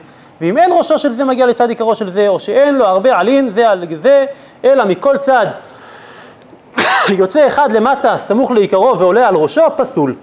ואם 0.42 0.58
אין 0.58 0.72
ראשו 0.74 1.00
של 1.00 1.14
זה 1.14 1.24
מגיע 1.24 1.46
לצד 1.46 1.70
עיקרו 1.70 1.96
של 1.96 2.10
זה, 2.10 2.28
או 2.28 2.40
שאין 2.40 2.76
לו 2.76 2.86
הרבה 2.86 3.20
עלין 3.20 3.50
זה 3.50 3.70
על 3.70 3.84
זה, 3.96 4.26
אלא 4.64 4.86
מכל 4.86 5.18
צד 5.18 5.48
יוצא 7.10 7.48
אחד 7.48 7.72
למטה 7.72 8.18
סמוך 8.18 8.52
לעיקרו 8.52 9.00
ועולה 9.00 9.28
על 9.28 9.36
ראשו, 9.36 9.62
פסול. 9.78 10.16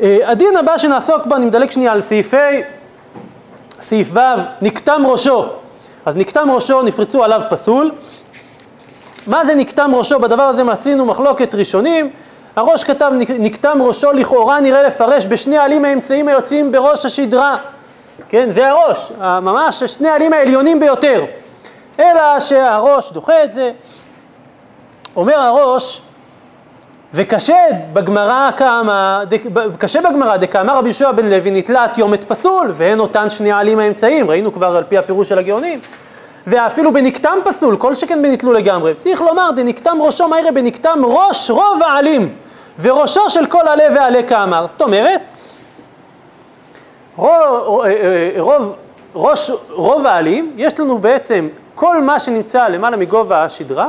אה, 0.00 0.18
הדין 0.24 0.56
הבא 0.56 0.78
שנעסוק 0.78 1.26
בו, 1.26 1.36
אני 1.36 1.46
מדלג 1.46 1.70
שנייה 1.70 1.92
על 1.92 2.00
סעיף 2.00 2.34
ה', 2.34 2.38
סעיף 3.80 4.10
ו', 4.12 4.20
נקטם 4.62 5.02
ראשו. 5.06 5.46
אז 6.06 6.16
נקטם 6.16 6.50
ראשו, 6.50 6.82
נפרצו 6.82 7.24
עליו 7.24 7.42
פסול. 7.50 7.90
מה 9.26 9.44
זה 9.44 9.54
נקטם 9.54 9.90
ראשו? 9.94 10.18
בדבר 10.18 10.42
הזה 10.42 10.64
מצינו 10.64 11.06
מחלוקת 11.06 11.54
ראשונים. 11.54 12.10
הראש 12.56 12.84
כתב 12.84 13.12
נקטם 13.38 13.82
ראשו 13.82 14.12
לכאורה 14.12 14.60
נראה 14.60 14.82
לפרש 14.82 15.26
בשני 15.26 15.58
העלים 15.58 15.84
האמצעים 15.84 16.28
היוצאים 16.28 16.72
בראש 16.72 17.06
השדרה. 17.06 17.56
כן, 18.28 18.50
זה 18.52 18.68
הראש, 18.68 19.12
ממש 19.20 19.84
שני 19.84 20.08
העלים 20.08 20.32
העליונים 20.32 20.80
ביותר. 20.80 21.24
אלא 22.00 22.40
שהראש 22.40 23.12
דוחה 23.12 23.44
את 23.44 23.52
זה. 23.52 23.72
אומר 25.16 25.38
הראש, 25.40 26.02
וקשה 27.14 27.58
בגמרא 27.92 28.50
כמה, 28.56 29.22
קשה 29.78 30.00
בגמרא 30.00 30.36
דקאמר 30.36 30.76
רבי 30.76 30.88
יהושע 30.88 31.12
בן 31.12 31.26
לוי 31.26 31.50
נתלת 31.50 31.98
יומת 31.98 32.24
פסול, 32.24 32.72
והן 32.76 33.00
אותן 33.00 33.30
שני 33.30 33.52
העלים 33.52 33.78
האמצעיים, 33.78 34.30
ראינו 34.30 34.52
כבר 34.52 34.76
על 34.76 34.84
פי 34.88 34.98
הפירוש 34.98 35.28
של 35.28 35.38
הגאונים, 35.38 35.80
ואפילו 36.46 36.92
בנקתם 36.92 37.38
פסול, 37.44 37.76
כל 37.76 37.94
שכן 37.94 38.22
בנתלו 38.22 38.52
לגמרי. 38.52 38.94
צריך 38.98 39.20
לומר, 39.20 39.50
דנקתם 39.50 39.98
ראשו, 40.02 40.28
מה 40.28 40.40
יראה 40.40 40.52
בנקתם 40.52 40.98
ראש 41.04 41.50
רוב 41.50 41.82
העלים, 41.82 42.34
וראשו 42.80 43.30
של 43.30 43.46
כל 43.46 43.68
עלה 43.68 43.84
ועלה 43.94 44.22
כאמר. 44.22 44.66
זאת 44.70 44.82
אומרת, 44.82 45.28
רוב, 48.38 48.74
ראש, 49.14 49.50
רוב 49.70 50.06
העלים, 50.06 50.52
יש 50.56 50.80
לנו 50.80 50.98
בעצם 50.98 51.48
כל 51.74 52.02
מה 52.02 52.18
שנמצא 52.18 52.68
למעלה 52.68 52.96
מגובה 52.96 53.44
השדרה, 53.44 53.88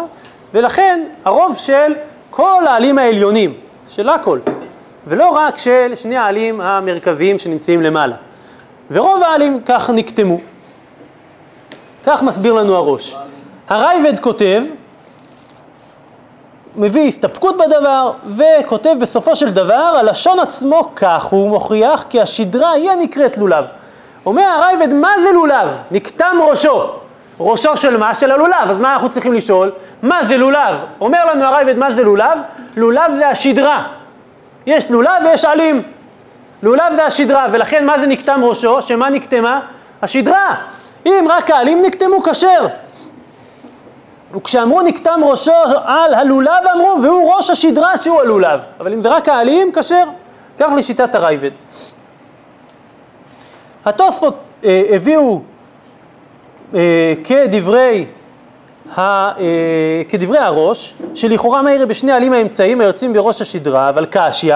ולכן 0.53 1.03
הרוב 1.25 1.55
של 1.55 1.93
כל 2.29 2.67
העלים 2.67 2.99
העליונים, 2.99 3.53
של 3.89 4.09
הכל, 4.09 4.39
ולא 5.07 5.29
רק 5.29 5.57
של 5.57 5.93
שני 5.95 6.17
העלים 6.17 6.61
המרכזיים 6.61 7.39
שנמצאים 7.39 7.81
למעלה. 7.81 8.15
ורוב 8.91 9.23
העלים 9.23 9.61
כך 9.65 9.89
נקטמו. 9.89 10.37
כך 12.03 12.23
מסביר 12.23 12.53
לנו 12.53 12.75
הראש. 12.75 13.15
הרייבד 13.69 14.19
כותב, 14.19 14.63
מביא 16.77 17.07
הסתפקות 17.07 17.57
בדבר, 17.57 18.11
וכותב 18.27 18.95
בסופו 18.99 19.35
של 19.35 19.53
דבר, 19.53 19.73
הלשון 19.73 20.39
עצמו 20.39 20.91
כך, 20.95 21.23
הוא 21.23 21.49
מוכיח 21.49 22.05
כי 22.09 22.21
השדרה 22.21 22.71
היא 22.71 22.91
הנקראת 22.91 23.37
לולב. 23.37 23.65
אומר 24.25 24.43
הרייבד, 24.43 24.93
מה 24.93 25.11
זה 25.23 25.31
לולב? 25.31 25.79
נקטם 25.91 26.37
ראשו. 26.49 26.91
ראשו 27.39 27.77
של 27.77 27.97
מה? 27.97 28.13
של 28.13 28.31
הלולב. 28.31 28.69
אז 28.69 28.79
מה 28.79 28.93
אנחנו 28.93 29.09
צריכים 29.09 29.33
לשאול? 29.33 29.71
מה 30.01 30.25
זה 30.25 30.37
לולב? 30.37 30.75
אומר 31.01 31.25
לנו 31.25 31.45
הרייבד, 31.45 31.77
מה 31.77 31.91
זה 31.91 32.03
לולב? 32.03 32.39
לולב 32.75 33.15
זה 33.17 33.27
השדרה. 33.27 33.87
יש 34.65 34.91
לולב 34.91 35.23
ויש 35.25 35.45
עלים. 35.45 35.81
לולב 36.63 36.93
זה 36.95 37.05
השדרה, 37.05 37.47
ולכן 37.51 37.85
מה 37.85 37.99
זה 37.99 38.05
נקטם 38.05 38.41
ראשו? 38.43 38.81
שמה 38.81 39.09
נקטמה? 39.09 39.59
השדרה. 40.01 40.55
אם 41.05 41.25
רק 41.29 41.51
העלים 41.51 41.81
נקטמו, 41.81 42.23
כשר. 42.23 42.67
וכשאמרו 44.35 44.81
נקטם 44.81 45.19
ראשו 45.23 45.51
על 45.85 46.13
הלולב, 46.13 46.67
אמרו, 46.75 46.97
והוא 47.03 47.33
ראש 47.33 47.49
השדרה 47.49 47.97
שהוא 47.97 48.21
הלולב. 48.21 48.59
אבל 48.79 48.93
אם 48.93 49.01
זה 49.01 49.09
רק 49.09 49.29
העלים, 49.29 49.71
כשר. 49.71 50.03
כך 50.59 50.71
לשיטת 50.77 51.15
הרייבד. 51.15 51.51
התוספות 53.85 54.37
אה, 54.63 54.83
הביאו 54.89 55.41
אה, 56.75 57.13
כדברי, 57.23 58.05
ה, 58.97 59.01
אה, 59.01 60.01
כדברי 60.09 60.37
הראש, 60.37 60.95
שלכאורה 61.15 61.61
מאירי 61.61 61.85
בשני 61.85 62.11
העלים 62.11 62.33
האמצעיים 62.33 62.81
היוצאים 62.81 63.13
בראש 63.13 63.41
השדרה, 63.41 63.89
אבל 63.89 64.05
קשיא, 64.09 64.55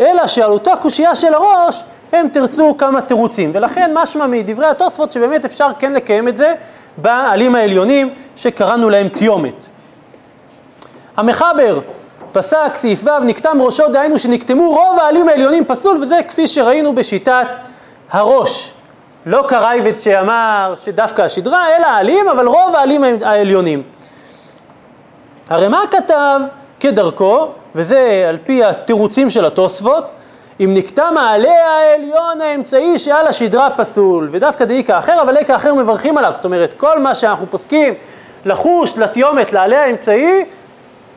אלא 0.00 0.26
שעל 0.26 0.50
אותה 0.50 0.72
קושייה 0.80 1.14
של 1.14 1.34
הראש, 1.34 1.82
הם 2.12 2.28
תרצו 2.32 2.74
כמה 2.78 3.00
תירוצים, 3.02 3.50
ולכן 3.52 3.90
משמע 3.94 4.26
מדברי 4.26 4.66
התוספות 4.66 5.12
שבאמת 5.12 5.44
אפשר 5.44 5.68
כן 5.78 5.92
לקיים 5.92 6.28
את 6.28 6.36
זה 6.36 6.54
בעלים 6.96 7.54
העליונים 7.54 8.14
שקראנו 8.36 8.90
להם 8.90 9.08
תיומת. 9.08 9.66
המחבר 11.16 11.80
פסק 12.32 12.74
סעיף 12.74 13.04
ו' 13.04 13.24
נקטם 13.24 13.62
ראשו, 13.62 13.88
דהיינו 13.88 14.18
שנקטמו 14.18 14.70
רוב 14.70 14.98
העלים 14.98 15.28
העליונים 15.28 15.64
פסול, 15.64 16.02
וזה 16.02 16.20
כפי 16.28 16.46
שראינו 16.46 16.94
בשיטת 16.94 17.46
הראש. 18.10 18.72
לא 19.26 19.44
קרייבד 19.48 19.98
שאמר 19.98 20.74
שדווקא 20.76 21.22
השדרה, 21.22 21.76
אלא 21.76 21.86
העלים, 21.86 22.28
אבל 22.28 22.46
רוב 22.46 22.74
העלים 22.74 23.04
העליונים. 23.22 23.82
הרי 25.50 25.68
מה 25.68 25.80
כתב 25.90 26.40
כדרכו, 26.80 27.48
וזה 27.74 28.26
על 28.28 28.38
פי 28.44 28.64
התירוצים 28.64 29.30
של 29.30 29.44
התוספות, 29.44 30.10
אם 30.60 30.70
נקטע 30.74 31.10
מעלה 31.10 31.52
העליון 31.66 32.40
האמצעי 32.40 32.98
שעל 32.98 33.26
השדרה 33.26 33.70
פסול, 33.70 34.28
ודווקא 34.32 34.64
דאיקה 34.64 34.98
אחר, 34.98 35.22
אבל 35.22 35.36
איקה 35.36 35.56
אחר 35.56 35.74
מברכים 35.74 36.18
עליו. 36.18 36.32
זאת 36.34 36.44
אומרת, 36.44 36.74
כל 36.74 36.98
מה 36.98 37.14
שאנחנו 37.14 37.46
פוסקים 37.50 37.94
לחוש, 38.44 38.98
לתיומת, 38.98 39.52
לעלה 39.52 39.84
האמצעי, 39.84 40.44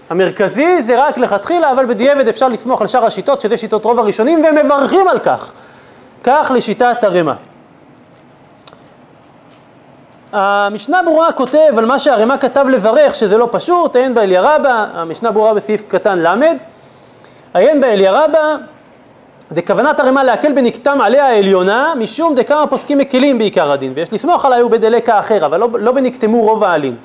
המרכזי 0.10 0.84
זה 0.84 1.04
רק 1.04 1.18
לכתחילה, 1.18 1.72
אבל 1.72 1.86
בדיעבד 1.86 2.28
אפשר 2.28 2.48
לסמוך 2.48 2.82
על 2.82 2.88
שאר 2.88 3.06
השיטות, 3.06 3.42
שזה 3.42 3.58
שיטות 3.58 3.86
רוב 3.86 4.00
הראשונים, 4.00 4.44
והם 4.44 4.56
מברכים 4.56 5.08
על 5.08 5.20
כך. 5.20 5.52
כך 6.24 6.52
לשיטת 6.56 7.04
הרמ"א. 7.04 7.34
המשנה 10.32 11.04
ברורה 11.04 11.32
כותב 11.32 11.74
על 11.78 11.86
מה 11.86 12.00
שהרמ"א 12.00 12.38
כתב 12.38 12.66
לברך, 12.70 13.16
שזה 13.16 13.38
לא 13.38 13.48
פשוט, 13.52 13.96
עיין 13.96 14.14
באליה 14.14 14.42
רבה, 14.42 14.86
המשנה 14.94 15.32
ברורה 15.32 15.54
בסעיף 15.54 15.84
קטן 15.88 16.20
ל', 16.20 16.44
עיין 17.54 17.82
באליה 17.82 18.12
רבה, 18.12 18.56
דכוונת 19.52 20.00
הרמ"א 20.00 20.22
להקל 20.22 20.52
בנקתם 20.52 21.02
עליה 21.02 21.26
העליונה, 21.26 21.94
משום 22.00 22.36
דכמה 22.36 22.68
פוסקים 22.68 22.98
מקלים 22.98 23.38
בעיקר 23.38 23.72
הדין, 23.72 23.92
ויש 23.96 24.14
לסמוך 24.14 24.46
עליי 24.46 24.62
הוא 24.62 24.72
בדלקה 24.72 25.20
אחר, 25.20 25.46
אבל 25.46 25.60
לא, 25.60 25.70
לא 25.80 25.92
בנקטמו 25.92 26.42
רוב 26.42 26.64
העלין. 26.64 26.96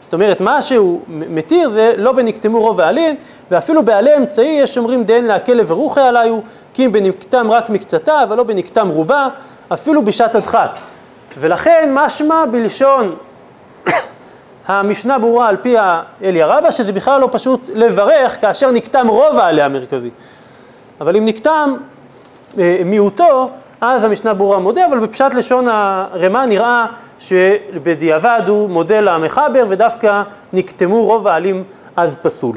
זאת 0.00 0.14
אומרת, 0.14 0.40
מה 0.40 0.62
שהוא 0.62 1.00
מתיר 1.08 1.68
זה 1.68 1.94
לא 1.96 2.12
בנקטמו 2.12 2.60
רוב 2.60 2.80
העלין, 2.80 3.16
ואפילו 3.50 3.82
בעלי 3.82 4.16
אמצעי 4.16 4.58
יש 4.62 4.78
אומרים 4.78 5.04
דהן 5.04 5.24
להקל 5.24 5.52
לברוכי 5.52 6.00
עליו, 6.00 6.38
כי 6.74 6.86
אם 6.86 6.92
בנקתם 6.92 7.50
רק 7.50 7.70
מקצתה, 7.70 8.22
אבל 8.22 8.36
לא 8.36 8.42
בנקתם 8.42 8.88
רובה, 8.88 9.28
אפילו 9.72 10.04
בשעת 10.04 10.34
הדחק. 10.34 10.70
ולכן 11.38 11.90
משמע 11.94 12.44
בלשון 12.50 13.16
המשנה 14.66 15.18
ברורה 15.18 15.48
על 15.48 15.56
פי 15.56 15.76
אליה 16.24 16.46
רבה, 16.46 16.70
שזה 16.70 16.92
בכלל 16.92 17.20
לא 17.20 17.28
פשוט 17.32 17.70
לברך 17.74 18.40
כאשר 18.40 18.70
נקטם 18.70 19.08
רוב 19.08 19.38
העלה 19.38 19.64
המרכזי. 19.64 20.10
אבל 21.00 21.16
אם 21.16 21.24
נקטם 21.24 21.74
אה, 22.58 22.80
מיעוטו, 22.84 23.50
אז 23.80 24.04
המשנה 24.04 24.34
ברורה 24.34 24.58
מודה, 24.58 24.86
אבל 24.86 24.98
בפשט 24.98 25.34
לשון 25.34 25.68
הרמ"א 25.68 26.44
נראה 26.48 26.86
שבדיעבד 27.18 28.40
הוא 28.46 28.70
מודה 28.70 29.00
למחבר 29.00 29.64
ודווקא 29.68 30.22
נקטמו 30.52 31.04
רוב 31.04 31.28
העלים 31.28 31.64
אז 31.96 32.16
פסול. 32.22 32.56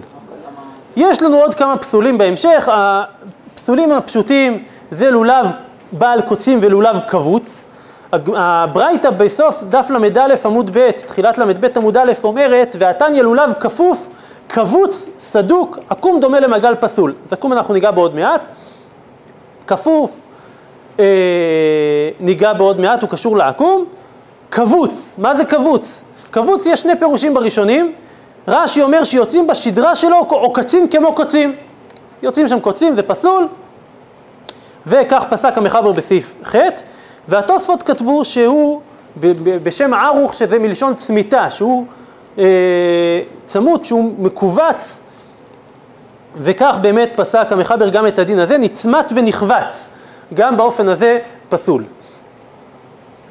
יש 0.95 1.21
לנו 1.21 1.37
עוד 1.37 1.55
כמה 1.55 1.77
פסולים 1.77 2.17
בהמשך, 2.17 2.69
הפסולים 2.71 3.91
הפשוטים 3.91 4.63
זה 4.91 5.11
לולב 5.11 5.45
בעל 5.91 6.21
קוצים 6.21 6.59
ולולב 6.61 6.99
קבוץ. 7.07 7.65
הברייתא 8.13 9.09
בסוף 9.09 9.63
דף 9.63 9.89
ל"א 9.89 10.35
עמוד 10.45 10.71
ב', 10.73 10.91
תחילת 10.91 11.37
ל"ב 11.37 11.67
עמוד 11.75 11.97
א', 11.97 12.11
אומרת, 12.23 12.75
ועתניא 12.79 13.21
לולב 13.21 13.53
כפוף, 13.59 14.09
קבוץ, 14.51 15.09
סדוק, 15.19 15.79
עקום 15.89 16.19
דומה 16.19 16.39
למעגל 16.39 16.75
פסול. 16.75 17.13
אז 17.25 17.33
עקום 17.33 17.53
אנחנו 17.53 17.73
ניגע 17.73 17.91
בעוד 17.91 18.15
מעט. 18.15 18.45
כפוף, 19.67 20.21
אה, 20.99 21.05
ניגע 22.19 22.53
בעוד 22.53 22.79
מעט, 22.79 23.01
הוא 23.01 23.09
קשור 23.09 23.37
לעקום. 23.37 23.85
קבוץ, 24.49 25.15
מה 25.17 25.35
זה 25.35 25.45
קבוץ? 25.45 26.01
קבוץ 26.31 26.65
יש 26.65 26.81
שני 26.81 26.99
פירושים 26.99 27.33
בראשונים. 27.33 27.93
רש"י 28.47 28.81
אומר 28.81 29.03
שיוצאים 29.03 29.47
בשדרה 29.47 29.95
שלו 29.95 30.17
עוקצים 30.29 30.87
כמו 30.87 31.13
קוצים. 31.13 31.55
יוצאים 32.23 32.47
שם 32.47 32.59
קוצים, 32.59 32.95
זה 32.95 33.03
פסול. 33.03 33.47
וכך 34.87 35.23
פסק 35.29 35.57
המחבר 35.57 35.91
בסעיף 35.91 36.35
ח'. 36.43 36.55
והתוספות 37.27 37.83
כתבו 37.83 38.25
שהוא 38.25 38.81
בשם 39.63 39.93
ערוך, 39.93 40.33
שזה 40.33 40.59
מלשון 40.59 40.95
צמיתה, 40.95 41.51
שהוא 41.51 41.85
צמות, 43.45 43.85
שהוא 43.85 44.13
מכווץ, 44.19 44.99
וכך 46.35 46.75
באמת 46.81 47.11
פסק 47.15 47.51
המחבר 47.51 47.89
גם 47.89 48.07
את 48.07 48.19
הדין 48.19 48.39
הזה, 48.39 48.57
נצמת 48.57 49.11
ונכווץ, 49.15 49.89
גם 50.33 50.57
באופן 50.57 50.89
הזה 50.89 51.19
פסול. 51.49 51.83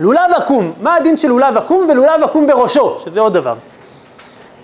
לולב 0.00 0.30
עקום, 0.36 0.72
מה 0.80 0.94
הדין 0.94 1.16
של 1.16 1.28
לולב 1.28 1.56
עקום 1.56 1.86
ולולב 1.90 2.22
עקום 2.22 2.46
בראשו, 2.46 2.98
שזה 3.00 3.20
עוד 3.20 3.32
דבר. 3.32 3.54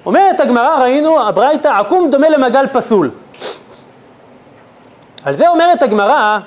אומרת 0.07 0.40
הגמרא, 0.40 0.76
ראינו, 0.82 1.28
הברייתא, 1.28 1.68
עקום 1.68 2.11
דומה 2.11 2.28
למעגל 2.28 2.66
פסול. 2.72 3.11
על 5.24 5.34
זה 5.34 5.49
אומרת 5.49 5.82
הגמרא, 5.82 6.38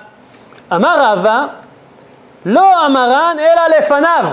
אמר 0.76 1.14
רבא, 1.14 1.46
לא 2.46 2.86
אמרן 2.86 3.36
אלא 3.40 3.78
לפניו, 3.78 4.26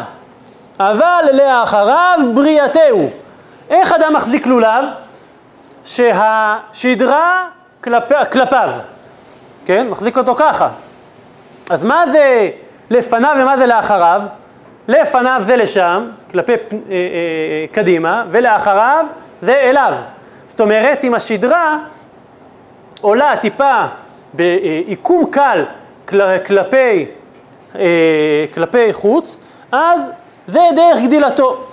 אבל 0.80 1.24
לאחריו 1.32 2.18
בריאתהו. 2.34 3.10
איך 3.70 3.92
אדם 3.92 4.12
מחזיק 4.12 4.46
לולב? 4.46 4.84
שהשדרה 5.84 7.48
כלפ... 7.84 8.12
כלפיו, 8.32 8.70
כן? 9.66 9.86
מחזיק 9.90 10.18
אותו 10.18 10.34
ככה. 10.34 10.68
אז 11.70 11.84
מה 11.84 12.04
זה 12.12 12.50
לפניו 12.90 13.36
ומה 13.40 13.56
זה 13.56 13.66
לאחריו? 13.66 14.22
לפניו 14.88 15.38
זה 15.40 15.56
לשם, 15.56 16.10
כלפי 16.30 16.52
אה, 16.52 16.56
אה, 16.58 16.68
אה, 16.90 17.64
קדימה, 17.72 18.24
ולאחריו 18.28 19.06
זה 19.40 19.54
אליו. 19.54 19.94
זאת 20.46 20.60
אומרת, 20.60 21.04
אם 21.04 21.14
השדרה 21.14 21.78
עולה 23.00 23.36
טיפה 23.36 23.82
בעיקום 24.32 25.30
קל 25.30 25.64
כל, 26.06 26.38
כלפי 26.46 27.06
כלפי 28.54 28.92
חוץ, 28.92 29.38
אז 29.72 30.00
זה 30.46 30.60
דרך 30.76 30.98
גדילתו. 31.02 31.64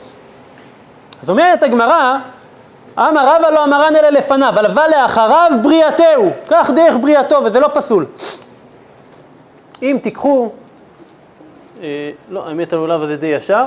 אז 1.21 1.29
אומרת 1.29 1.63
הגמרא, 1.63 2.17
אמר 2.97 3.35
רבא 3.35 3.49
לא 3.49 3.63
אמרן 3.63 3.95
אלא 3.95 4.09
לפניו, 4.09 4.49
אבל 4.49 4.89
לאחריו 4.91 5.51
בריאתהו, 5.61 6.31
כך 6.47 6.71
דרך 6.75 6.95
בריאתו, 7.01 7.41
וזה 7.45 7.59
לא 7.59 7.69
פסול. 7.73 8.05
אם 9.81 9.97
תיקחו, 10.03 10.49
אה, 11.83 12.11
לא, 12.29 12.47
האמת 12.47 12.73
הלולב 12.73 13.01
הזה 13.01 13.17
די 13.17 13.27
ישר, 13.27 13.65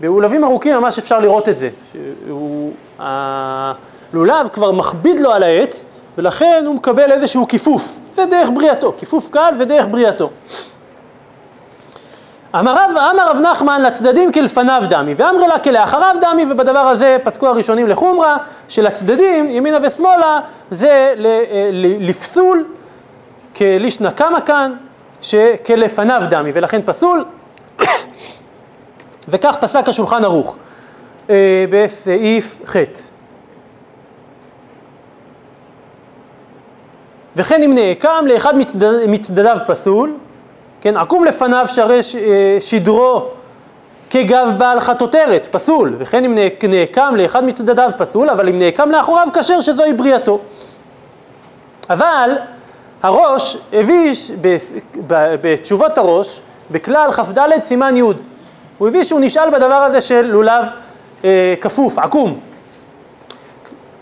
בלולבים 0.00 0.44
ארוכים 0.44 0.76
ממש 0.76 0.98
אפשר 0.98 1.20
לראות 1.20 1.48
את 1.48 1.56
זה, 1.56 1.68
שהוא, 1.92 2.72
הלולב 2.98 4.48
כבר 4.52 4.72
מכביד 4.72 5.20
לו 5.20 5.32
על 5.32 5.42
העץ, 5.42 5.84
ולכן 6.18 6.64
הוא 6.66 6.74
מקבל 6.74 7.12
איזשהו 7.12 7.48
כיפוף, 7.48 7.96
זה 8.12 8.26
דרך 8.26 8.48
בריאתו, 8.54 8.94
כיפוף 8.96 9.28
קל 9.30 9.54
ודרך 9.58 9.86
בריאתו. 9.90 10.30
אמר 12.60 12.76
רב 13.30 13.40
נחמן 13.40 13.82
לצדדים 13.82 14.32
כלפניו 14.32 14.82
דמי, 14.88 15.14
ואמרי 15.16 15.48
לה 15.48 15.58
כלאחריו 15.58 16.16
דמי, 16.20 16.44
ובדבר 16.50 16.78
הזה 16.78 17.16
פסקו 17.24 17.46
הראשונים 17.46 17.86
לחומרה, 17.86 18.36
שלצדדים, 18.68 19.50
ימינה 19.50 19.78
ושמאלה, 19.82 20.40
זה 20.70 21.14
אה, 21.24 21.70
לפסול, 22.00 22.64
כלישנא 23.56 24.10
קמא 24.10 24.40
כאן, 24.40 24.72
שכלפניו 25.22 26.22
דמי, 26.30 26.50
ולכן 26.54 26.80
פסול, 26.84 27.24
וכך 29.28 29.56
פסק 29.60 29.88
השולחן 29.88 30.24
ערוך 30.24 30.56
אה, 31.30 31.64
בסעיף 31.70 32.58
ח'. 32.66 32.76
וכן 37.36 37.62
אם 37.62 37.74
נעקם 37.74 38.24
לאחד 38.26 38.56
מצדד, 38.56 39.06
מצדדיו 39.08 39.58
פסול, 39.66 40.14
כן, 40.86 40.96
עקום 40.96 41.24
לפניו 41.24 41.64
שהרי 41.68 42.00
אה, 42.18 42.58
שדרו 42.60 43.22
כגב 44.10 44.48
בעל 44.58 44.80
חטוטרת, 44.80 45.48
פסול, 45.50 45.94
וכן 45.98 46.24
אם 46.24 46.38
נעקם 46.68 47.14
לאחד 47.16 47.44
מצדדיו 47.44 47.90
פסול, 47.98 48.30
אבל 48.30 48.48
אם 48.48 48.58
נעקם 48.58 48.90
לאחוריו 48.90 49.28
כשר 49.34 49.60
שזוהי 49.60 49.92
בריאתו. 49.92 50.38
אבל 51.90 52.30
הראש 53.02 53.56
הביא 53.72 54.12
בתשובות 55.40 55.98
הראש, 55.98 56.40
בכלל 56.70 57.12
כ"ד 57.12 57.38
סימן 57.62 57.96
י', 57.96 58.02
הוא 58.78 58.88
הביא 58.88 59.02
שהוא 59.02 59.20
נשאל 59.20 59.50
בדבר 59.50 59.74
הזה 59.74 60.00
של 60.00 60.26
לולב 60.26 60.64
אה, 61.24 61.54
כפוף, 61.60 61.98
עקום. 61.98 62.38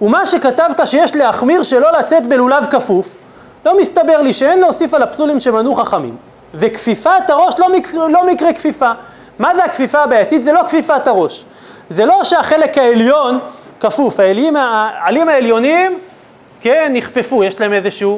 ומה 0.02 0.26
שכתבת 0.26 0.80
שיש 0.86 1.16
להחמיר 1.16 1.62
שלא 1.62 1.98
לצאת 1.98 2.26
בלולב 2.26 2.64
כפוף, 2.70 3.16
לא 3.66 3.80
מסתבר 3.80 4.22
לי 4.22 4.32
שאין 4.32 4.60
להוסיף 4.60 4.94
על 4.94 5.02
הפסולים 5.02 5.40
שמנו 5.40 5.74
חכמים. 5.74 6.33
וכפיפת 6.54 7.10
הראש 7.30 7.54
לא, 7.58 7.72
מק... 7.76 7.94
לא 7.94 8.26
מקרה 8.26 8.52
כפיפה. 8.52 8.92
מה 9.38 9.54
זה 9.54 9.64
הכפיפה 9.64 10.02
הבעייתית? 10.02 10.42
זה 10.42 10.52
לא 10.52 10.62
כפיפת 10.66 11.08
הראש. 11.08 11.44
זה 11.90 12.04
לא 12.04 12.24
שהחלק 12.24 12.78
העליון 12.78 13.38
כפוף, 13.80 14.20
העלים, 14.20 14.56
העלים 14.56 15.28
העליונים, 15.28 15.98
כן, 16.60 16.92
נכפפו, 16.94 17.44
יש 17.44 17.60
להם 17.60 17.72
איזושהי 17.72 18.08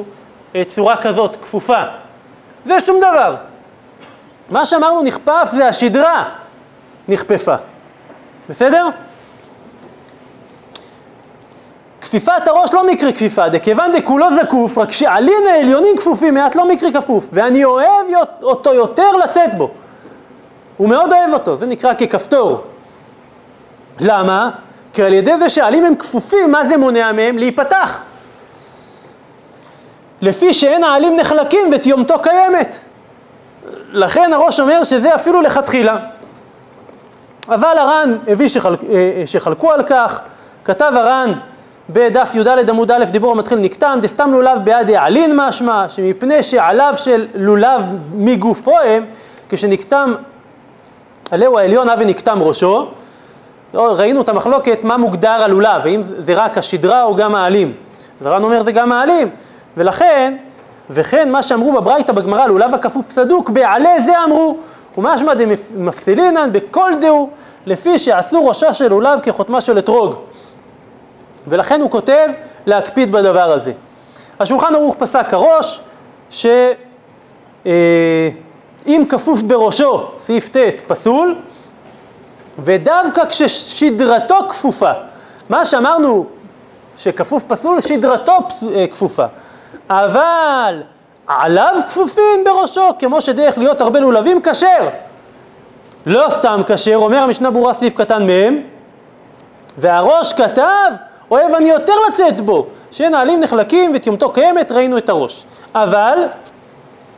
אה, 0.55 0.63
צורה 0.65 0.97
כזאת, 0.97 1.35
כפופה. 1.41 1.83
זה 2.65 2.79
שום 2.79 2.97
דבר. 2.97 3.35
מה 4.49 4.65
שאמרנו 4.65 5.01
נכפף 5.01 5.49
זה 5.51 5.67
השדרה 5.67 6.23
נכפפה. 7.07 7.55
בסדר? 8.49 8.87
כפיפת 12.07 12.47
הראש 12.47 12.73
לא 12.73 12.87
מקרה 12.87 13.11
כפיפה, 13.11 13.49
דכיוון 13.49 13.91
דכולו 13.97 14.25
זקוף, 14.41 14.77
רק 14.77 14.91
שעלין 14.91 15.47
העליונים 15.51 15.97
כפופים 15.97 16.33
מעט 16.33 16.55
לא 16.55 16.67
מקרה 16.67 16.91
כפוף, 16.91 17.29
ואני 17.33 17.63
אוהב 17.63 18.05
אותו 18.41 18.73
יותר 18.73 19.11
לצאת 19.23 19.55
בו. 19.55 19.71
הוא 20.77 20.89
מאוד 20.89 21.13
אוהב 21.13 21.33
אותו, 21.33 21.55
זה 21.55 21.65
נקרא 21.65 21.93
ככפתור. 21.93 22.61
למה? 23.99 24.49
כי 24.93 25.03
על 25.03 25.13
ידי 25.13 25.37
זה 25.37 25.49
שעלים 25.49 25.85
הם 25.85 25.95
כפופים, 25.95 26.51
מה 26.51 26.65
זה 26.65 26.77
מונע 26.77 27.11
מהם? 27.11 27.37
להיפתח. 27.37 27.99
לפי 30.21 30.53
שאין 30.53 30.83
העלים 30.83 31.15
נחלקים 31.15 31.67
ותיומתו 31.71 32.19
קיימת. 32.19 32.75
לכן 33.91 34.33
הראש 34.33 34.59
אומר 34.59 34.83
שזה 34.83 35.15
אפילו 35.15 35.41
לכתחילה. 35.41 35.97
אבל 37.49 37.77
הר"ן 37.77 38.17
הביא 38.27 38.47
שחלק, 38.47 38.79
אה, 38.83 39.23
שחלקו 39.25 39.71
על 39.71 39.83
כך, 39.83 40.19
כתב 40.65 40.91
הר"ן 40.95 41.33
בדף 41.89 42.31
י"ד 42.35 42.69
עמוד 42.69 42.91
א' 42.91 43.05
דיבור 43.05 43.31
המתחיל 43.31 43.59
נקטם, 43.59 43.99
דסתם 44.01 44.31
לולב 44.31 44.59
ביד 44.63 44.89
יעלין 44.89 45.31
משמע, 45.35 45.89
שמפני 45.89 46.43
שעליו 46.43 46.93
של 46.95 47.27
לולב 47.35 47.81
מגופו 48.13 48.79
הם, 48.79 49.05
כשנקטם 49.49 50.13
עליהו 51.31 51.57
העליון 51.57 51.89
אבי 51.89 52.05
נקטם 52.05 52.41
ראשו, 52.41 52.87
לא, 53.73 53.95
ראינו 53.97 54.21
את 54.21 54.29
המחלוקת 54.29 54.83
מה 54.83 54.97
מוגדר 54.97 55.43
הלולב, 55.43 55.85
האם 55.85 56.01
זה 56.03 56.33
רק 56.33 56.57
השדרה 56.57 57.03
או 57.03 57.15
גם 57.15 57.35
העלים. 57.35 57.73
ורן 58.21 58.43
אומר 58.43 58.63
זה 58.63 58.71
גם 58.71 58.91
העלים, 58.91 59.29
ולכן, 59.77 60.35
וכן 60.89 61.31
מה 61.31 61.43
שאמרו 61.43 61.71
בברייתא 61.71 62.13
בגמרא, 62.13 62.45
לולב 62.45 62.75
הכפוף 62.75 63.09
סדוק, 63.09 63.49
בעלה 63.49 63.95
זה 64.05 64.23
אמרו, 64.23 64.57
ומשמע 64.97 65.33
דמפסילינן 65.33 66.49
בכל 66.51 66.91
דהו, 67.01 67.29
לפי 67.65 67.99
שעשו 67.99 68.47
ראשה 68.47 68.73
של 68.73 68.87
לולב 68.87 69.19
כחותמה 69.19 69.61
של 69.61 69.77
אתרוג. 69.77 70.15
ולכן 71.47 71.81
הוא 71.81 71.91
כותב 71.91 72.27
להקפיד 72.65 73.11
בדבר 73.11 73.51
הזה. 73.51 73.71
השולחן 74.39 74.75
ערוך 74.75 74.95
פסק 74.95 75.33
הראש, 75.33 75.79
שאם 76.29 76.51
אה, 78.87 79.05
כפוף 79.09 79.41
בראשו, 79.41 80.05
סעיף 80.19 80.49
ט', 80.49 80.81
פסול, 80.87 81.35
ודווקא 82.59 83.25
כששדרתו 83.25 84.35
כפופה, 84.49 84.91
מה 85.49 85.65
שאמרנו 85.65 86.25
שכפוף 86.97 87.43
פסול, 87.47 87.81
שדרתו 87.81 88.33
פס, 88.49 88.63
אה, 88.63 88.85
כפופה, 88.87 89.25
אבל 89.89 90.81
עליו 91.27 91.75
כפופים 91.87 92.43
בראשו, 92.45 92.89
כמו 92.99 93.21
שדרך 93.21 93.57
להיות 93.57 93.81
הרבה 93.81 93.99
לולבים, 93.99 94.41
כשר. 94.41 94.89
לא 96.05 96.25
סתם 96.29 96.61
כשר, 96.67 96.95
אומר 96.95 97.17
המשנה 97.17 97.51
ברורה 97.51 97.73
סעיף 97.73 97.93
קטן 97.93 98.29
מ', 98.29 98.61
והראש 99.77 100.33
כתב 100.33 100.91
אוהב 101.31 101.53
אני 101.53 101.69
יותר 101.69 101.93
לצאת 102.09 102.41
בו, 102.41 102.67
שנעלים 102.91 103.39
נחלקים 103.39 103.91
וטיומתו 103.95 104.31
קיימת, 104.31 104.71
ראינו 104.71 104.97
את 104.97 105.09
הראש. 105.09 105.43
אבל 105.75 106.17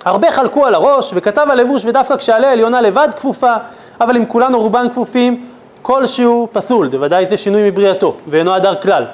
הרבה 0.06 0.32
חלקו 0.32 0.66
על 0.66 0.76
הראש 0.76 1.12
וכתב 1.16 1.48
הלבוש 1.50 1.86
ודווקא 1.86 2.18
כשעלה 2.18 2.50
העליונה 2.50 2.82
לבד 2.82 3.08
כפופה, 3.16 3.54
אבל 4.02 4.18
אם 4.18 4.26
כולנו 4.26 4.60
רובן 4.60 4.90
כפופים, 4.90 5.46
כלשהו 5.82 6.48
פסול, 6.52 6.88
בוודאי 6.88 7.26
זה 7.26 7.38
שינוי 7.38 7.70
מבריאתו, 7.70 8.16
ואינו 8.28 8.54
הדר 8.54 8.76
כלל. 8.76 9.06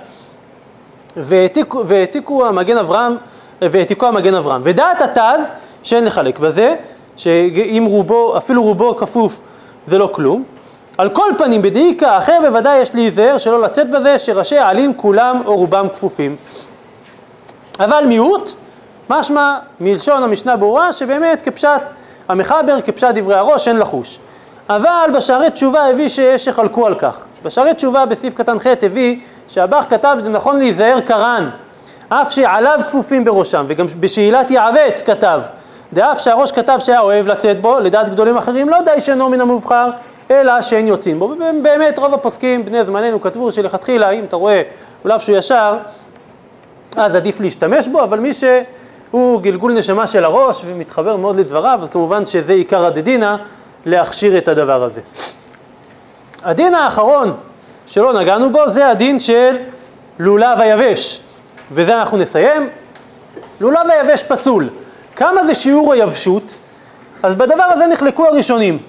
והעתיקו 1.17 2.45
המגן 2.45 2.77
אברהם, 2.77 3.15
והעתיקו 3.61 4.05
המגן 4.05 4.33
אברהם. 4.33 4.61
ודעת 4.63 5.01
התז, 5.01 5.41
שאין 5.83 6.05
לחלק 6.05 6.39
בזה, 6.39 6.75
שאם 7.17 7.85
רובו, 7.89 8.37
אפילו 8.37 8.63
רובו 8.63 8.95
כפוף 8.95 9.39
זה 9.87 9.97
לא 9.97 10.09
כלום, 10.11 10.43
על 10.97 11.09
כל 11.09 11.31
פנים, 11.37 11.61
בדאיקה 11.61 12.17
אחר 12.17 12.39
בוודאי 12.41 12.77
יש 12.77 12.95
להיזהר 12.95 13.37
שלא 13.37 13.61
לצאת 13.61 13.89
בזה 13.89 14.19
שראשי 14.19 14.57
העלים 14.57 14.93
כולם 14.93 15.41
או 15.45 15.55
רובם 15.55 15.87
כפופים. 15.89 16.35
אבל 17.79 18.03
מיעוט, 18.07 18.51
משמע 19.09 19.57
מלשון 19.79 20.23
המשנה 20.23 20.57
ברורה 20.57 20.93
שבאמת 20.93 21.41
כפשט 21.41 21.81
המחבר, 22.29 22.81
כפשט 22.83 23.07
דברי 23.13 23.35
הראש, 23.35 23.67
אין 23.67 23.77
לחוש. 23.77 24.19
אבל 24.69 25.09
בשערי 25.15 25.51
תשובה 25.51 25.89
הביא 25.89 26.07
שיש 26.07 26.45
שחלקו 26.45 26.87
על 26.87 26.95
כך. 26.95 27.17
בשערי 27.43 27.73
תשובה 27.73 28.05
בסעיף 28.05 28.33
קטן 28.33 28.59
ח' 28.59 28.67
הביא 28.81 29.19
שהבח 29.47 29.85
כתב 29.89 30.17
נכון 30.29 30.59
להיזהר 30.59 30.99
קרן, 30.99 31.49
אף 32.09 32.31
שעליו 32.31 32.79
כפופים 32.87 33.23
בראשם, 33.23 33.65
וגם 33.67 33.85
בשאלת 33.99 34.51
יעווץ 34.51 35.01
כתב, 35.05 35.41
דאף 35.93 36.19
שהראש 36.19 36.51
כתב 36.51 36.77
שהיה 36.79 36.99
אוהב 36.99 37.27
לצאת 37.27 37.61
בו, 37.61 37.79
לדעת 37.79 38.09
גדולים 38.09 38.37
אחרים 38.37 38.69
לא 38.69 38.81
די 38.81 39.01
שאינו 39.01 39.29
מן 39.29 39.41
המובחר, 39.41 39.89
אלא 40.31 40.61
שאין 40.61 40.87
יוצאים 40.87 41.19
בו. 41.19 41.33
באמת 41.61 41.99
רוב 41.99 42.13
הפוסקים, 42.13 42.65
בני 42.65 42.83
זמננו, 42.83 43.21
כתבו 43.21 43.51
שלכתחילה, 43.51 44.09
אם 44.09 44.23
אתה 44.23 44.35
רואה 44.35 44.61
אולף 45.03 45.21
שהוא 45.21 45.37
ישר, 45.37 45.77
אז 46.97 47.15
עדיף 47.15 47.39
להשתמש 47.39 47.87
בו, 47.87 48.03
אבל 48.03 48.19
מי 48.19 48.33
שהוא 48.33 49.41
גלגול 49.41 49.73
נשמה 49.73 50.07
של 50.07 50.25
הראש 50.25 50.61
ומתחבר 50.65 51.15
מאוד 51.15 51.35
לדבריו, 51.35 51.79
אז 51.81 51.89
כמובן 51.89 52.25
שזה 52.25 52.53
עיקר 52.53 52.85
הדדינה, 52.85 53.37
להכשיר 53.85 54.37
את 54.37 54.47
הדבר 54.47 54.83
הזה. 54.83 55.01
הדין 56.43 56.75
האחרון 56.75 57.33
שלא 57.87 58.19
נגענו 58.19 58.49
בו 58.49 58.69
זה 58.69 58.87
הדין 58.87 59.19
של 59.19 59.55
לולב 60.19 60.59
היבש, 60.59 61.21
וזה 61.71 61.99
אנחנו 61.99 62.17
נסיים. 62.17 62.69
לולב 63.59 63.89
היבש 63.89 64.23
פסול. 64.23 64.69
כמה 65.15 65.43
זה 65.43 65.55
שיעור 65.55 65.93
היבשות? 65.93 66.55
אז 67.23 67.35
בדבר 67.35 67.63
הזה 67.63 67.87
נחלקו 67.87 68.25
הראשונים. 68.25 68.79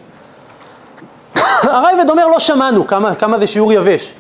הרייבד 1.63 2.11
אומר 2.11 2.27
לא 2.27 2.39
שמענו 2.39 2.87
כמה, 2.87 3.15
כמה 3.15 3.39
זה 3.39 3.47
שיעור 3.47 3.73
יבש. 3.73 4.15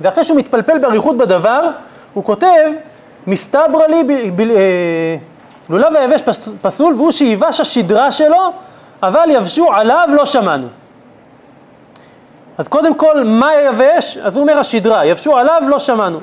ואחרי 0.00 0.24
שהוא 0.24 0.38
מתפלפל 0.38 0.78
באריכות 0.78 1.16
בדבר, 1.16 1.60
הוא 2.14 2.24
כותב, 2.24 2.70
מסתברא 3.26 3.86
לי, 3.86 4.02
אה, 4.56 5.16
לולב 5.68 5.96
היבש 5.96 6.22
פסול 6.62 6.94
והוא 6.94 7.10
שיבש 7.10 7.60
השדרה 7.60 8.12
שלו, 8.12 8.52
אבל 9.02 9.30
יבשו 9.30 9.72
עליו 9.72 10.08
לא 10.12 10.26
שמענו. 10.26 10.66
אז 12.58 12.68
קודם 12.68 12.94
כל, 12.94 13.24
מה 13.24 13.50
יבש? 13.54 14.16
אז 14.16 14.36
הוא 14.36 14.42
אומר 14.42 14.58
השדרה, 14.58 15.06
יבשו 15.06 15.36
עליו 15.36 15.62
לא 15.68 15.78
שמענו. 15.78 16.18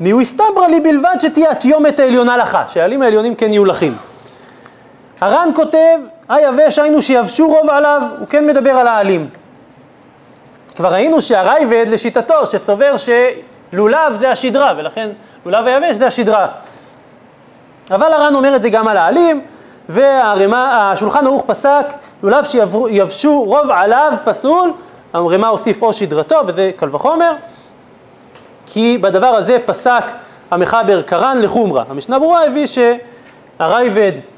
מיהו 0.00 0.20
הסתברא 0.20 0.66
לי 0.68 0.80
בלבד 0.80 1.16
שתהיה 1.20 1.50
התיומת 1.50 2.00
העליונה 2.00 2.36
לך, 2.36 2.58
שהעלים 2.68 3.02
העליונים 3.02 3.34
כן 3.34 3.52
יהיו 3.52 3.64
לחים. 3.64 3.96
הר"ן 5.20 5.48
כותב, 5.54 5.98
היבש 6.28 6.78
היינו 6.78 7.02
שיבשו 7.02 7.48
רוב 7.48 7.70
עליו, 7.70 8.02
הוא 8.18 8.28
כן 8.28 8.46
מדבר 8.46 8.70
על 8.70 8.86
העלים. 8.86 9.28
כבר 10.76 10.92
ראינו 10.92 11.22
שהרייבד 11.22 11.84
לשיטתו, 11.88 12.46
שסובר 12.46 12.94
שלולב 12.96 14.16
זה 14.16 14.30
השדרה, 14.30 14.72
ולכן 14.76 15.08
לולב 15.46 15.66
היבש 15.66 15.96
זה 15.96 16.06
השדרה. 16.06 16.48
אבל 17.90 18.12
הר"ן 18.12 18.34
אומר 18.34 18.56
את 18.56 18.62
זה 18.62 18.68
גם 18.68 18.88
על 18.88 18.96
העלים, 18.96 19.40
והשולחן 19.88 21.26
ערוך 21.26 21.42
פסק, 21.46 21.86
לולב 22.22 22.44
שיבשו 22.44 23.42
רוב 23.42 23.70
עליו 23.70 24.12
פסול, 24.24 24.72
הרמ"א 25.12 25.46
הוסיף 25.46 25.82
או 25.82 25.92
שדרתו, 25.92 26.40
וזה 26.46 26.70
קל 26.76 26.88
וחומר, 26.92 27.32
כי 28.66 28.98
בדבר 28.98 29.26
הזה 29.26 29.56
פסק 29.64 30.04
המחבר 30.50 31.02
קרן 31.02 31.38
לחומרה. 31.42 31.84
המשנה 31.88 32.18
ברורה 32.18 32.44
הביא 32.44 32.66
שהראב"ד 32.66 34.12
אה, 34.14 34.33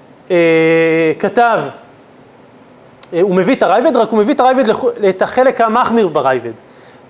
כתב, 1.18 1.60
אה, 3.12 3.20
הוא 3.20 3.34
מביא 3.34 3.54
את 3.54 3.62
הראב"ד, 3.62 3.96
רק 3.96 4.10
הוא 4.10 4.18
מביא 4.18 4.34
את 4.34 4.40
הראב"ד, 4.40 4.66
לח, 4.66 4.84
את 5.08 5.22
החלק 5.22 5.60
המחמיר 5.60 6.08
בראב"ד. 6.08 6.52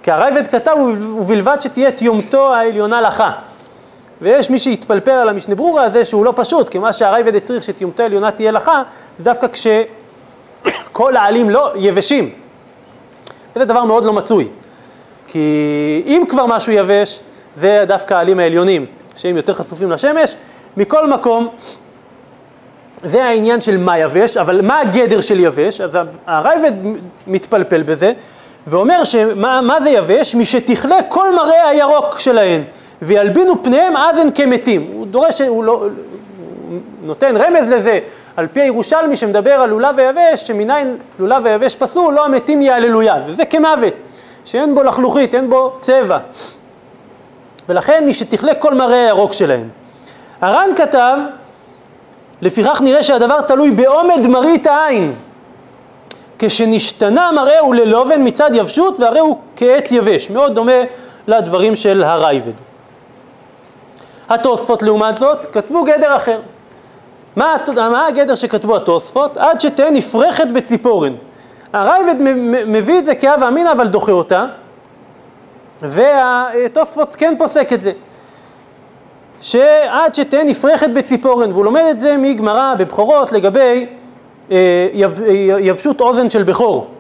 כי 0.02 0.10
הרייבד 0.10 0.46
כתב, 0.46 0.76
ובלבד 1.00 1.56
שתהיה 1.60 1.90
תיומתו 1.90 2.54
העליונה 2.54 3.00
לך. 3.00 3.24
ויש 4.22 4.50
מי 4.50 4.58
שהתפלפל 4.58 5.10
על 5.10 5.28
המשנה 5.28 5.54
ברורה 5.54 5.84
הזה 5.84 6.04
שהוא 6.04 6.24
לא 6.24 6.32
פשוט, 6.36 6.68
כי 6.68 6.78
מה 6.78 6.92
שהרייבד 6.92 7.34
הצריך 7.34 7.62
שתיומתו 7.62 8.02
העליונה 8.02 8.30
תהיה 8.30 8.50
לך, 8.50 8.70
זה 9.18 9.24
דווקא 9.24 9.46
כשכל 9.52 11.16
העלים 11.16 11.50
לא 11.50 11.72
יבשים. 11.76 12.30
וזה 13.56 13.64
דבר 13.64 13.84
מאוד 13.84 14.04
לא 14.04 14.12
מצוי. 14.12 14.48
כי 15.26 16.02
אם 16.06 16.22
כבר 16.28 16.46
משהו 16.46 16.72
יבש, 16.72 17.20
זה 17.56 17.84
דווקא 17.88 18.14
העלים 18.14 18.38
העליונים, 18.38 18.86
שהם 19.16 19.36
יותר 19.36 19.54
חשופים 19.54 19.90
לשמש. 19.90 20.36
מכל 20.76 21.06
מקום, 21.06 21.48
זה 23.04 23.24
העניין 23.24 23.60
של 23.60 23.76
מה 23.76 23.98
יבש, 23.98 24.36
אבל 24.36 24.60
מה 24.62 24.80
הגדר 24.80 25.20
של 25.20 25.40
יבש? 25.40 25.80
אז 25.80 25.98
הרייבד 26.26 26.72
מתפלפל 27.26 27.82
בזה, 27.82 28.12
ואומר 28.66 29.04
שמה 29.04 29.80
זה 29.82 29.90
יבש? 29.90 30.34
משתכלה 30.34 30.98
כל 31.08 31.34
מראה 31.34 31.68
הירוק 31.68 32.18
שלהן, 32.18 32.62
וילבינו 33.02 33.62
פניהם 33.62 33.96
אז 33.96 34.18
הן 34.18 34.28
כמתים. 34.34 34.90
הוא 34.92 35.06
דורש, 35.06 35.40
הוא 35.40 35.64
לא, 35.64 35.72
הוא 36.68 36.78
נותן 37.02 37.36
רמז 37.36 37.70
לזה, 37.70 37.98
על 38.36 38.46
פי 38.46 38.60
הירושלמי 38.60 39.16
שמדבר 39.16 39.52
על 39.52 39.70
לולב 39.70 39.94
ויבש, 39.96 40.42
שמניין 40.46 40.96
לולב 41.18 41.42
ויבש 41.44 41.76
פסול, 41.76 42.14
לא 42.14 42.24
המתים 42.24 42.62
יעללו 42.62 43.02
יד, 43.02 43.22
וזה 43.26 43.44
כמוות, 43.44 43.94
שאין 44.44 44.74
בו 44.74 44.82
לחלוכית, 44.82 45.34
אין 45.34 45.50
בו 45.50 45.72
צבע. 45.80 46.18
ולכן 47.68 48.04
מי 48.06 48.12
שתכלה 48.12 48.54
כל 48.54 48.74
מראה 48.74 49.04
הירוק 49.04 49.32
שלהם. 49.32 49.68
הר"ן 50.40 50.68
כתב 50.76 51.18
לפיכך 52.42 52.80
נראה 52.80 53.02
שהדבר 53.02 53.40
תלוי 53.40 53.70
בעומד 53.70 54.26
מראית 54.26 54.66
העין. 54.66 55.12
כשנשתנה 56.38 57.32
מראהו 57.32 57.72
ללובן 57.72 58.26
מצד 58.26 58.50
יבשות 58.54 59.00
והרי 59.00 59.18
הוא 59.18 59.38
כעץ 59.56 59.90
יבש, 59.90 60.30
מאוד 60.30 60.54
דומה 60.54 60.72
לדברים 61.28 61.76
של 61.76 62.02
הרייבד. 62.02 62.52
התוספות 64.28 64.82
לעומת 64.82 65.16
זאת 65.16 65.46
כתבו 65.46 65.84
גדר 65.84 66.16
אחר. 66.16 66.40
מה, 67.36 67.56
מה 67.74 68.06
הגדר 68.06 68.34
שכתבו 68.34 68.76
התוספות? 68.76 69.36
עד 69.36 69.60
שתהא 69.60 69.90
נפרחת 69.90 70.46
בציפורן. 70.46 71.12
הרייבד 71.72 72.14
מביא 72.66 72.98
את 72.98 73.04
זה 73.04 73.14
כהווה 73.14 73.48
אמינא 73.48 73.72
אבל 73.72 73.88
דוחה 73.88 74.12
אותה, 74.12 74.46
והתוספות 75.82 77.16
כן 77.16 77.34
פוסק 77.38 77.72
את 77.72 77.80
זה. 77.80 77.92
שעד 79.40 80.14
שתהא 80.14 80.44
נפרחת 80.44 80.90
בציפורן, 80.90 81.52
והוא 81.52 81.64
לומד 81.64 81.82
את 81.90 81.98
זה 81.98 82.16
מגמרא 82.16 82.74
בבכורות 82.78 83.32
לגבי 83.32 83.86
אה, 84.50 84.88
יב, 84.92 85.20
יבשות 85.60 86.00
אוזן 86.00 86.30
של 86.30 86.42
בכור. 86.42 86.90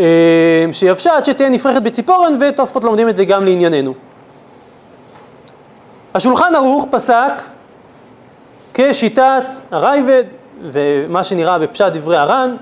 אה, 0.00 0.66
שיבשה 0.72 1.16
עד 1.16 1.24
שתהא 1.24 1.48
נפרחת 1.48 1.82
בציפורן, 1.82 2.36
ותוספות 2.40 2.84
לומדים 2.84 3.08
את 3.08 3.16
זה 3.16 3.24
גם 3.24 3.44
לענייננו. 3.44 3.94
השולחן 6.14 6.54
ערוך 6.54 6.86
פסק 6.90 7.32
כשיטת 8.74 9.44
הרייבד, 9.70 10.24
ומה 10.62 11.24
שנראה 11.24 11.58
בפשט 11.58 11.92
דברי 11.92 12.16
הר"ן, 12.16 12.56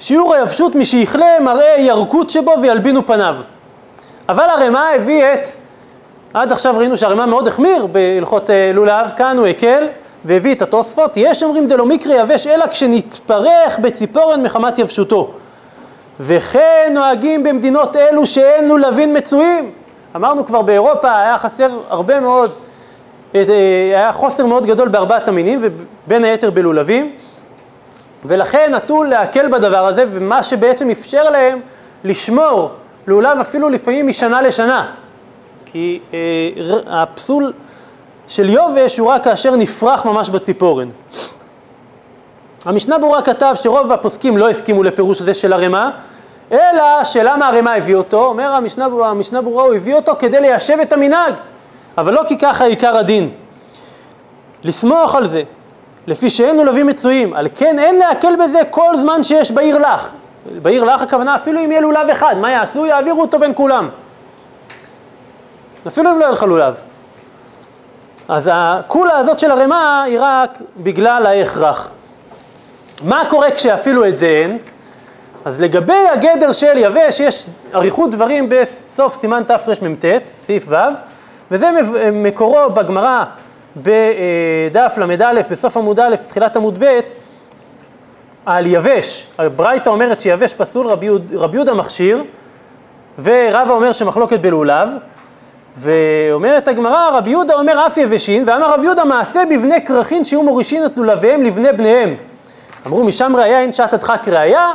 שיעור 0.00 0.34
היבשות 0.34 0.74
משיכלה 0.74 1.40
מראה 1.40 1.74
ירקות 1.78 2.30
שבו 2.30 2.54
וילבינו 2.62 3.06
פניו. 3.06 3.36
אבל 4.28 4.44
הרמ"א 4.44 4.90
הביא 4.96 5.24
את, 5.24 5.48
עד 6.34 6.52
עכשיו 6.52 6.74
ראינו 6.78 6.96
שהרמ"א 6.96 7.26
מאוד 7.26 7.48
החמיר 7.48 7.86
בהלכות 7.86 8.50
אה, 8.50 8.70
לולב, 8.74 9.06
כאן 9.16 9.38
הוא 9.38 9.46
הקל 9.46 9.86
והביא 10.24 10.54
את 10.54 10.62
התוספות, 10.62 11.12
יש 11.16 11.42
אומרים 11.42 11.68
דלא 11.68 11.86
מקרי 11.86 12.20
יבש 12.20 12.46
אלא 12.46 12.66
כשנתפרך 12.66 13.78
בציפורן 13.78 14.42
מחמת 14.42 14.78
יבשותו. 14.78 15.30
וכן 16.20 16.90
נוהגים 16.94 17.42
במדינות 17.42 17.96
אלו 17.96 18.26
שאין 18.26 18.68
לולבין 18.68 19.16
מצויים. 19.16 19.70
אמרנו 20.16 20.46
כבר 20.46 20.62
באירופה 20.62 21.18
היה 21.18 21.38
חסר 21.38 21.68
הרבה 21.90 22.20
מאוד, 22.20 22.50
אה, 23.34 23.42
היה 23.94 24.12
חוסר 24.12 24.46
מאוד 24.46 24.66
גדול 24.66 24.88
בארבעת 24.88 25.28
המינים 25.28 25.60
ובין 25.62 26.24
היתר 26.24 26.50
בלולבים 26.50 27.12
ולכן 28.24 28.74
נטו 28.74 29.04
להקל 29.04 29.48
בדבר 29.48 29.86
הזה 29.86 30.04
ומה 30.10 30.42
שבעצם 30.42 30.90
אפשר 30.90 31.30
להם 31.30 31.60
לשמור 32.04 32.70
לולב 33.06 33.38
אפילו 33.40 33.68
לפעמים 33.68 34.06
משנה 34.06 34.42
לשנה, 34.42 34.86
כי 35.66 36.00
אה, 36.14 36.18
הפסול 36.86 37.52
של 38.28 38.50
יובש 38.50 38.98
הוא 38.98 39.08
רק 39.08 39.24
כאשר 39.24 39.56
נפרח 39.56 40.04
ממש 40.04 40.30
בציפורן. 40.30 40.88
המשנה 42.64 42.98
ברורה 42.98 43.22
כתב 43.22 43.52
שרוב 43.54 43.92
הפוסקים 43.92 44.38
לא 44.38 44.50
הסכימו 44.50 44.82
לפירוש 44.82 45.20
הזה 45.20 45.34
של 45.34 45.52
הרמ"א, 45.52 45.90
אלא 46.52 47.04
שלמה 47.04 47.48
הרמ"א 47.48 47.70
הביא 47.70 47.94
אותו, 47.94 48.24
אומר 48.24 48.50
המשנה, 48.54 48.86
המשנה 49.04 49.42
ברורה 49.42 49.64
הוא 49.64 49.74
הביא 49.74 49.94
אותו 49.94 50.12
כדי 50.18 50.40
ליישב 50.40 50.78
את 50.82 50.92
המנהג, 50.92 51.34
אבל 51.98 52.14
לא 52.14 52.22
כי 52.28 52.38
ככה 52.38 52.64
עיקר 52.64 52.96
הדין. 52.96 53.30
לסמוך 54.64 55.14
על 55.14 55.28
זה, 55.28 55.42
לפי 56.06 56.30
שאין 56.30 56.56
לולבים 56.56 56.86
מצויים, 56.86 57.34
על 57.34 57.46
כן 57.54 57.78
אין 57.78 57.98
להקל 57.98 58.36
בזה 58.44 58.60
כל 58.70 58.96
זמן 58.96 59.24
שיש 59.24 59.50
בעיר 59.50 59.78
לך. 59.78 60.10
בעיר 60.62 60.84
לך 60.84 61.02
הכוונה 61.02 61.34
אפילו 61.34 61.60
אם 61.64 61.70
יהיה 61.70 61.80
לולב 61.80 62.08
אחד, 62.08 62.36
מה 62.40 62.50
יעשו? 62.50 62.86
יעבירו 62.86 63.20
אותו 63.20 63.38
בין 63.38 63.52
כולם. 63.54 63.88
אפילו 65.86 66.10
אם 66.10 66.18
לא 66.18 66.24
יהיה 66.24 66.32
לך 66.32 66.42
לולב. 66.42 66.74
אז 68.28 68.50
הקולה 68.52 69.16
הזאת 69.16 69.38
של 69.38 69.50
הרמ"א 69.50 70.02
היא 70.06 70.18
רק 70.20 70.58
בגלל 70.76 71.26
ההכרח. 71.26 71.90
מה 73.02 73.22
קורה 73.30 73.50
כשאפילו 73.50 74.08
את 74.08 74.18
זה 74.18 74.26
אין? 74.26 74.58
אז 75.44 75.60
לגבי 75.60 76.08
הגדר 76.12 76.52
של 76.52 76.76
יבש 76.76 77.20
יש 77.20 77.46
אריכות 77.74 78.10
דברים 78.10 78.48
בסוף 78.48 79.16
סימן 79.16 79.42
תרמ"ט, 79.42 80.04
סעיף 80.36 80.64
ו', 80.68 80.76
וזה 81.50 81.70
מקורו 82.12 82.70
בגמרא 82.70 83.24
בדף 83.76 84.98
ל"א, 84.98 85.42
בסוף 85.50 85.76
עמוד 85.76 86.00
א', 86.00 86.16
תחילת 86.28 86.56
עמוד 86.56 86.84
ב', 86.84 87.00
על 88.46 88.66
יבש, 88.66 89.26
הברייתא 89.38 89.88
אומרת 89.88 90.20
שיבש 90.20 90.54
פסול, 90.54 90.86
רבי, 90.86 91.08
רבי 91.34 91.56
יהודה 91.56 91.74
מכשיר, 91.74 92.24
ורבא 93.22 93.70
אומר 93.70 93.92
שמחלוקת 93.92 94.40
בלולב, 94.40 94.88
ואומרת 95.78 96.68
הגמרא, 96.68 97.08
רבי 97.18 97.30
יהודה 97.30 97.54
אומר 97.54 97.86
אף 97.86 97.96
יבשין, 97.96 98.44
ואמר 98.46 98.74
רבי 98.74 98.84
יהודה 98.84 99.04
מעשה 99.04 99.42
בבני 99.50 99.86
כרכין 99.86 100.24
שיהיו 100.24 100.42
מורישין 100.42 100.86
את 100.86 100.96
לולביהם 100.96 101.42
לבני 101.42 101.72
בניהם. 101.72 102.14
אמרו 102.86 103.04
משם 103.04 103.36
ראיה 103.36 103.60
אין 103.60 103.72
שעת 103.72 103.94
הדחק 103.94 104.28
ראיה, 104.28 104.70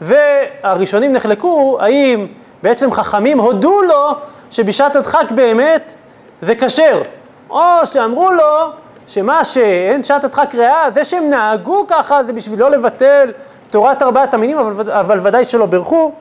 והראשונים 0.00 1.12
נחלקו 1.12 1.78
האם 1.80 2.26
בעצם 2.62 2.92
חכמים 2.92 3.38
הודו 3.38 3.82
לו 3.82 4.10
שבשעת 4.50 4.96
הדחק 4.96 5.30
באמת 5.30 5.94
זה 6.42 6.54
כשר, 6.54 7.02
או 7.50 7.60
שאמרו 7.84 8.30
לו 8.30 8.72
שמה 9.08 9.44
שאין 9.44 10.04
שעת 10.04 10.24
הדחק 10.24 10.54
ריאה, 10.54 10.90
זה 10.94 11.04
שהם 11.04 11.30
נהגו 11.30 11.84
ככה 11.88 12.24
זה 12.24 12.32
בשביל 12.32 12.60
לא 12.60 12.70
לבטל 12.70 13.32
תורת 13.70 14.02
ארבעת 14.02 14.34
המינים, 14.34 14.58
אבל, 14.58 14.90
אבל 14.90 15.18
ודאי 15.22 15.44
שלא 15.44 15.66
בירכו. 15.66 16.12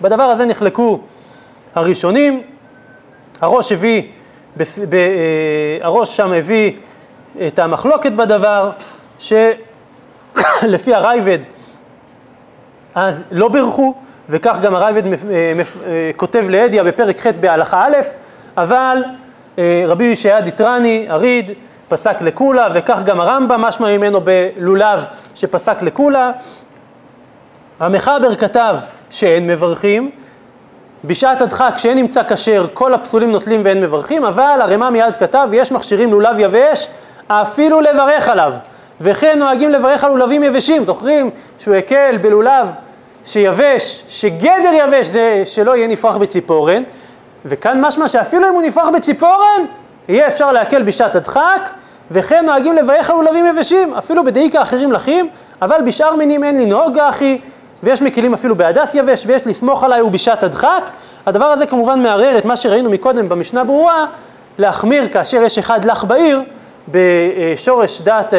בדבר 0.00 0.22
הזה 0.22 0.46
נחלקו 0.46 1.00
הראשונים. 1.74 2.42
הראש 3.40 3.72
הביא, 3.72 4.02
ב, 4.56 4.62
ב, 4.88 4.94
אה, 4.94 5.78
הראש 5.80 6.16
שם 6.16 6.32
הביא 6.32 6.72
את 7.46 7.58
המחלוקת 7.58 8.12
בדבר, 8.12 8.70
שלפי 9.18 10.94
הרייבד 10.94 11.38
אז 12.94 13.22
לא 13.30 13.48
בירכו, 13.48 13.94
וכך 14.28 14.56
גם 14.62 14.74
הרייבד 14.74 15.06
אה, 15.06 15.12
אה, 15.30 16.10
כותב 16.16 16.44
לאדיה 16.48 16.84
בפרק 16.84 17.20
ח' 17.20 17.26
בהלכה 17.40 17.84
א', 17.86 17.96
אבל 18.56 19.02
רבי 19.86 20.04
ישעיה 20.04 20.40
דיטרני, 20.40 21.06
הריד, 21.08 21.50
פסק 21.88 22.20
לקולה, 22.20 22.68
וכך 22.74 22.98
גם 23.04 23.20
הרמב"ם, 23.20 23.60
משמע 23.60 23.96
ממנו 23.96 24.20
בלולב 24.20 25.04
שפסק 25.34 25.82
לקולה. 25.82 26.30
המחבר 27.80 28.34
כתב 28.34 28.76
שאין 29.10 29.46
מברכים, 29.46 30.10
בשעת 31.04 31.40
הדחק 31.42 31.74
שאין 31.76 31.98
נמצא 31.98 32.22
כשר 32.28 32.66
כל 32.74 32.94
הפסולים 32.94 33.32
נוטלים 33.32 33.60
ואין 33.64 33.80
מברכים, 33.80 34.24
אבל 34.24 34.58
הרמ"א 34.62 34.90
מיד 34.90 35.16
כתב 35.16 35.48
יש 35.52 35.72
מכשירים 35.72 36.10
לולב 36.10 36.38
יבש 36.38 36.88
אפילו 37.28 37.80
לברך 37.80 38.28
עליו, 38.28 38.52
וכן 39.00 39.38
נוהגים 39.38 39.70
לברך 39.70 40.04
על 40.04 40.10
לולבים 40.10 40.42
יבשים, 40.42 40.84
זוכרים 40.84 41.30
שהוא 41.58 41.74
הקל 41.74 42.16
בלולב 42.20 42.68
שיבש, 43.24 44.04
שגדר 44.08 44.70
יבש 44.72 45.06
זה 45.06 45.42
שלא 45.46 45.76
יהיה 45.76 45.88
נפרח 45.88 46.16
בציפורן, 46.16 46.82
וכאן 47.44 47.80
משמע 47.80 48.08
שאפילו 48.08 48.48
אם 48.48 48.54
הוא 48.54 48.62
נפרח 48.62 48.88
בציפורן, 48.88 49.64
יהיה 50.08 50.26
אפשר 50.26 50.52
להקל 50.52 50.82
בשעת 50.82 51.16
הדחק, 51.16 51.70
וכן 52.10 52.46
נוהגים 52.46 52.78
על 52.78 52.84
לולבים 53.08 53.46
יבשים, 53.46 53.94
אפילו 53.94 54.24
בדאיקה 54.24 54.62
אחרים 54.62 54.92
לחים, 54.92 55.28
אבל 55.62 55.80
בשאר 55.86 56.16
מינים 56.16 56.44
אין 56.44 56.60
לנהוג 56.60 56.98
אחי, 56.98 57.38
ויש 57.82 58.02
מקילים 58.02 58.34
אפילו 58.34 58.56
בהדס 58.56 58.94
יבש, 58.94 59.24
ויש 59.26 59.46
לסמוך 59.46 59.84
עליי 59.84 60.02
ובשעת 60.02 60.42
הדחק. 60.42 60.90
הדבר 61.26 61.44
הזה 61.44 61.66
כמובן 61.66 62.02
מערער 62.02 62.38
את 62.38 62.44
מה 62.44 62.56
שראינו 62.56 62.90
מקודם 62.90 63.28
במשנה 63.28 63.64
ברורה, 63.64 64.06
להחמיר 64.58 65.08
כאשר 65.08 65.42
יש 65.42 65.58
אחד 65.58 65.84
לך 65.84 66.04
בעיר, 66.04 66.42
בשורש 66.88 68.00
דת, 68.00 68.34
אה, 68.34 68.38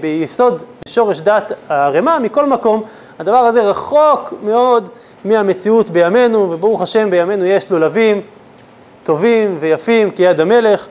ביסוד 0.00 0.62
שורש 0.88 1.20
דת 1.20 1.52
הרמ"א, 1.68 2.18
מכל 2.18 2.46
מקום, 2.46 2.82
הדבר 3.18 3.36
הזה 3.36 3.62
רחוק 3.62 4.34
מאוד 4.42 4.88
מהמציאות 5.24 5.90
בימינו, 5.90 6.50
וברוך 6.50 6.82
השם 6.82 7.10
בימינו 7.10 7.44
יש 7.44 7.70
לולבים 7.70 8.20
טובים 9.04 9.56
ויפים 9.60 10.10
כיד 10.10 10.40
המלך, 10.40 10.86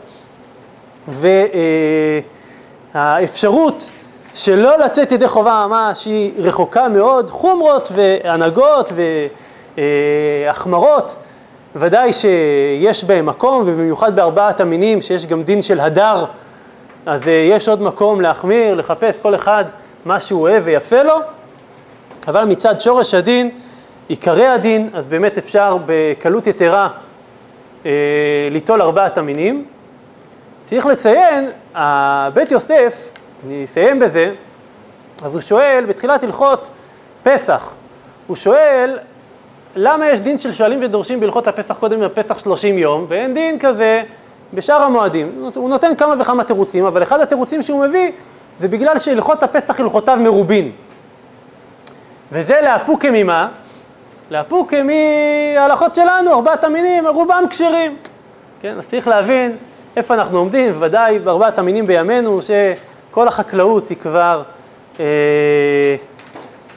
והאפשרות 2.94 3.90
שלא 4.36 4.78
לצאת 4.78 5.12
ידי 5.12 5.28
חובה 5.28 5.66
ממש 5.68 6.06
היא 6.06 6.32
רחוקה 6.38 6.88
מאוד, 6.88 7.30
חומרות 7.30 7.90
והנהגות 7.92 8.92
והחמרות, 10.48 11.16
ודאי 11.76 12.14
שיש 12.14 13.04
בהם 13.04 13.26
מקום, 13.26 13.62
ובמיוחד 13.66 14.16
בארבעת 14.16 14.60
המינים 14.60 15.02
שיש 15.02 15.26
גם 15.26 15.44
דין 15.44 15.62
של 15.62 15.80
הדר, 15.80 16.26
אז 17.06 17.28
יש 17.28 17.70
עוד 17.70 17.82
מקום 17.82 18.22
להחמיר, 18.22 18.76
לחפש 18.76 19.20
כל 19.20 19.36
אחד 19.36 19.66
מה 20.06 20.20
שהוא 20.20 20.42
אוהב 20.42 20.64
ויפה 20.66 21.04
לו, 21.04 21.16
אבל 22.28 22.44
מצד 22.44 22.82
שורש 22.82 23.14
הדין, 23.14 23.50
עיקרי 24.08 24.48
הדין, 24.48 24.90
אז 24.94 25.06
באמת 25.06 25.38
אפשר 25.38 25.78
בקלות 25.86 26.48
יתרה 26.48 26.88
אה, 27.86 27.92
ליטול 28.52 28.82
ארבעת 28.82 29.18
המינים. 29.18 29.66
צריך 30.70 30.86
לציין, 30.86 31.50
בית 32.34 32.52
יוסף, 32.52 33.14
אני 33.46 33.66
אסיים 33.66 34.00
בזה, 34.00 34.34
אז 35.24 35.34
הוא 35.34 35.42
שואל 35.42 35.86
בתחילת 35.88 36.24
הלכות 36.24 36.72
פסח, 37.24 37.74
הוא 38.28 38.36
שואל 38.36 39.00
למה 39.76 40.10
יש 40.10 40.20
דין 40.20 40.40
של 40.40 40.54
שואלים 40.54 40.80
ודורשים 40.84 41.20
בהלכות 41.20 41.48
הפסח 41.48 41.78
קודם 41.80 42.02
לפסח 42.02 42.40
30 42.40 42.78
יום, 42.78 43.06
ואין 43.10 43.34
דין 43.34 43.60
כזה 43.60 44.04
בשאר 44.54 44.82
המועדים. 44.82 45.50
הוא 45.56 45.70
נותן 45.70 45.96
כמה 45.96 46.16
וכמה 46.20 46.44
תירוצים, 46.44 46.86
אבל 46.86 47.04
אחד 47.04 47.20
התירוצים 47.20 47.62
שהוא 47.62 47.86
מביא 47.86 48.12
זה 48.60 48.68
בגלל 48.68 49.00
שהלכות 49.00 49.44
הפסח 49.44 49.80
הלכותיו 49.80 50.18
מרובין. 50.22 50.72
וזה 52.32 52.60
לאפוקה 52.64 53.08
ממה? 53.12 53.48
לאפוקה 54.32 54.78
מההלכות 54.84 55.96
שלנו, 55.96 56.34
ארבעת 56.34 56.64
המינים, 56.64 57.08
רובם 57.08 57.44
כשרים. 57.50 57.98
כן, 58.62 58.78
אז 58.78 58.84
צריך 58.88 59.08
להבין 59.08 59.56
איפה 59.96 60.14
אנחנו 60.14 60.38
עומדים, 60.38 60.74
בוודאי 60.74 61.20
בארבעת 61.20 61.60
המינים 61.60 61.88
בימינו, 61.88 62.40
שכל 62.42 63.28
החקלאות 63.28 63.90
היא 63.90 63.98
כבר 63.98 64.44
אה, 65.00 65.06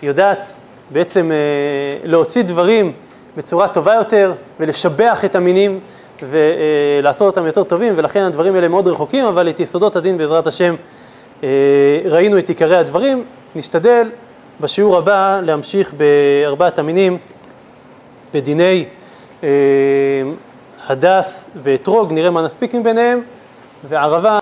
יודעת 0.02 0.56
בעצם 0.90 1.32
אה, 1.32 2.08
להוציא 2.08 2.42
דברים 2.42 2.92
בצורה 3.36 3.68
טובה 3.68 3.94
יותר 3.94 4.32
ולשבח 4.60 5.24
את 5.24 5.36
המינים 5.36 5.80
ולעשות 6.22 7.36
אותם 7.36 7.46
יותר 7.46 7.64
טובים, 7.64 7.92
ולכן 7.96 8.22
הדברים 8.22 8.54
האלה 8.54 8.68
מאוד 8.68 8.88
רחוקים, 8.88 9.24
אבל 9.24 9.48
את 9.48 9.60
יסודות 9.60 9.96
הדין 9.96 10.18
בעזרת 10.18 10.46
השם 10.46 10.74
אה, 11.42 11.48
ראינו 12.04 12.38
את 12.38 12.48
עיקרי 12.48 12.76
הדברים. 12.76 13.24
נשתדל 13.56 14.10
בשיעור 14.60 14.98
הבא 14.98 15.40
להמשיך 15.42 15.92
בארבעת 15.94 16.78
המינים 16.78 17.18
בדיני 18.34 18.84
אה, 19.42 19.48
הדס 20.88 21.46
ואתרוג, 21.56 22.12
נראה 22.12 22.30
מה 22.30 22.42
נספיק 22.42 22.74
מביניהם, 22.74 23.20
וערבה 23.88 24.36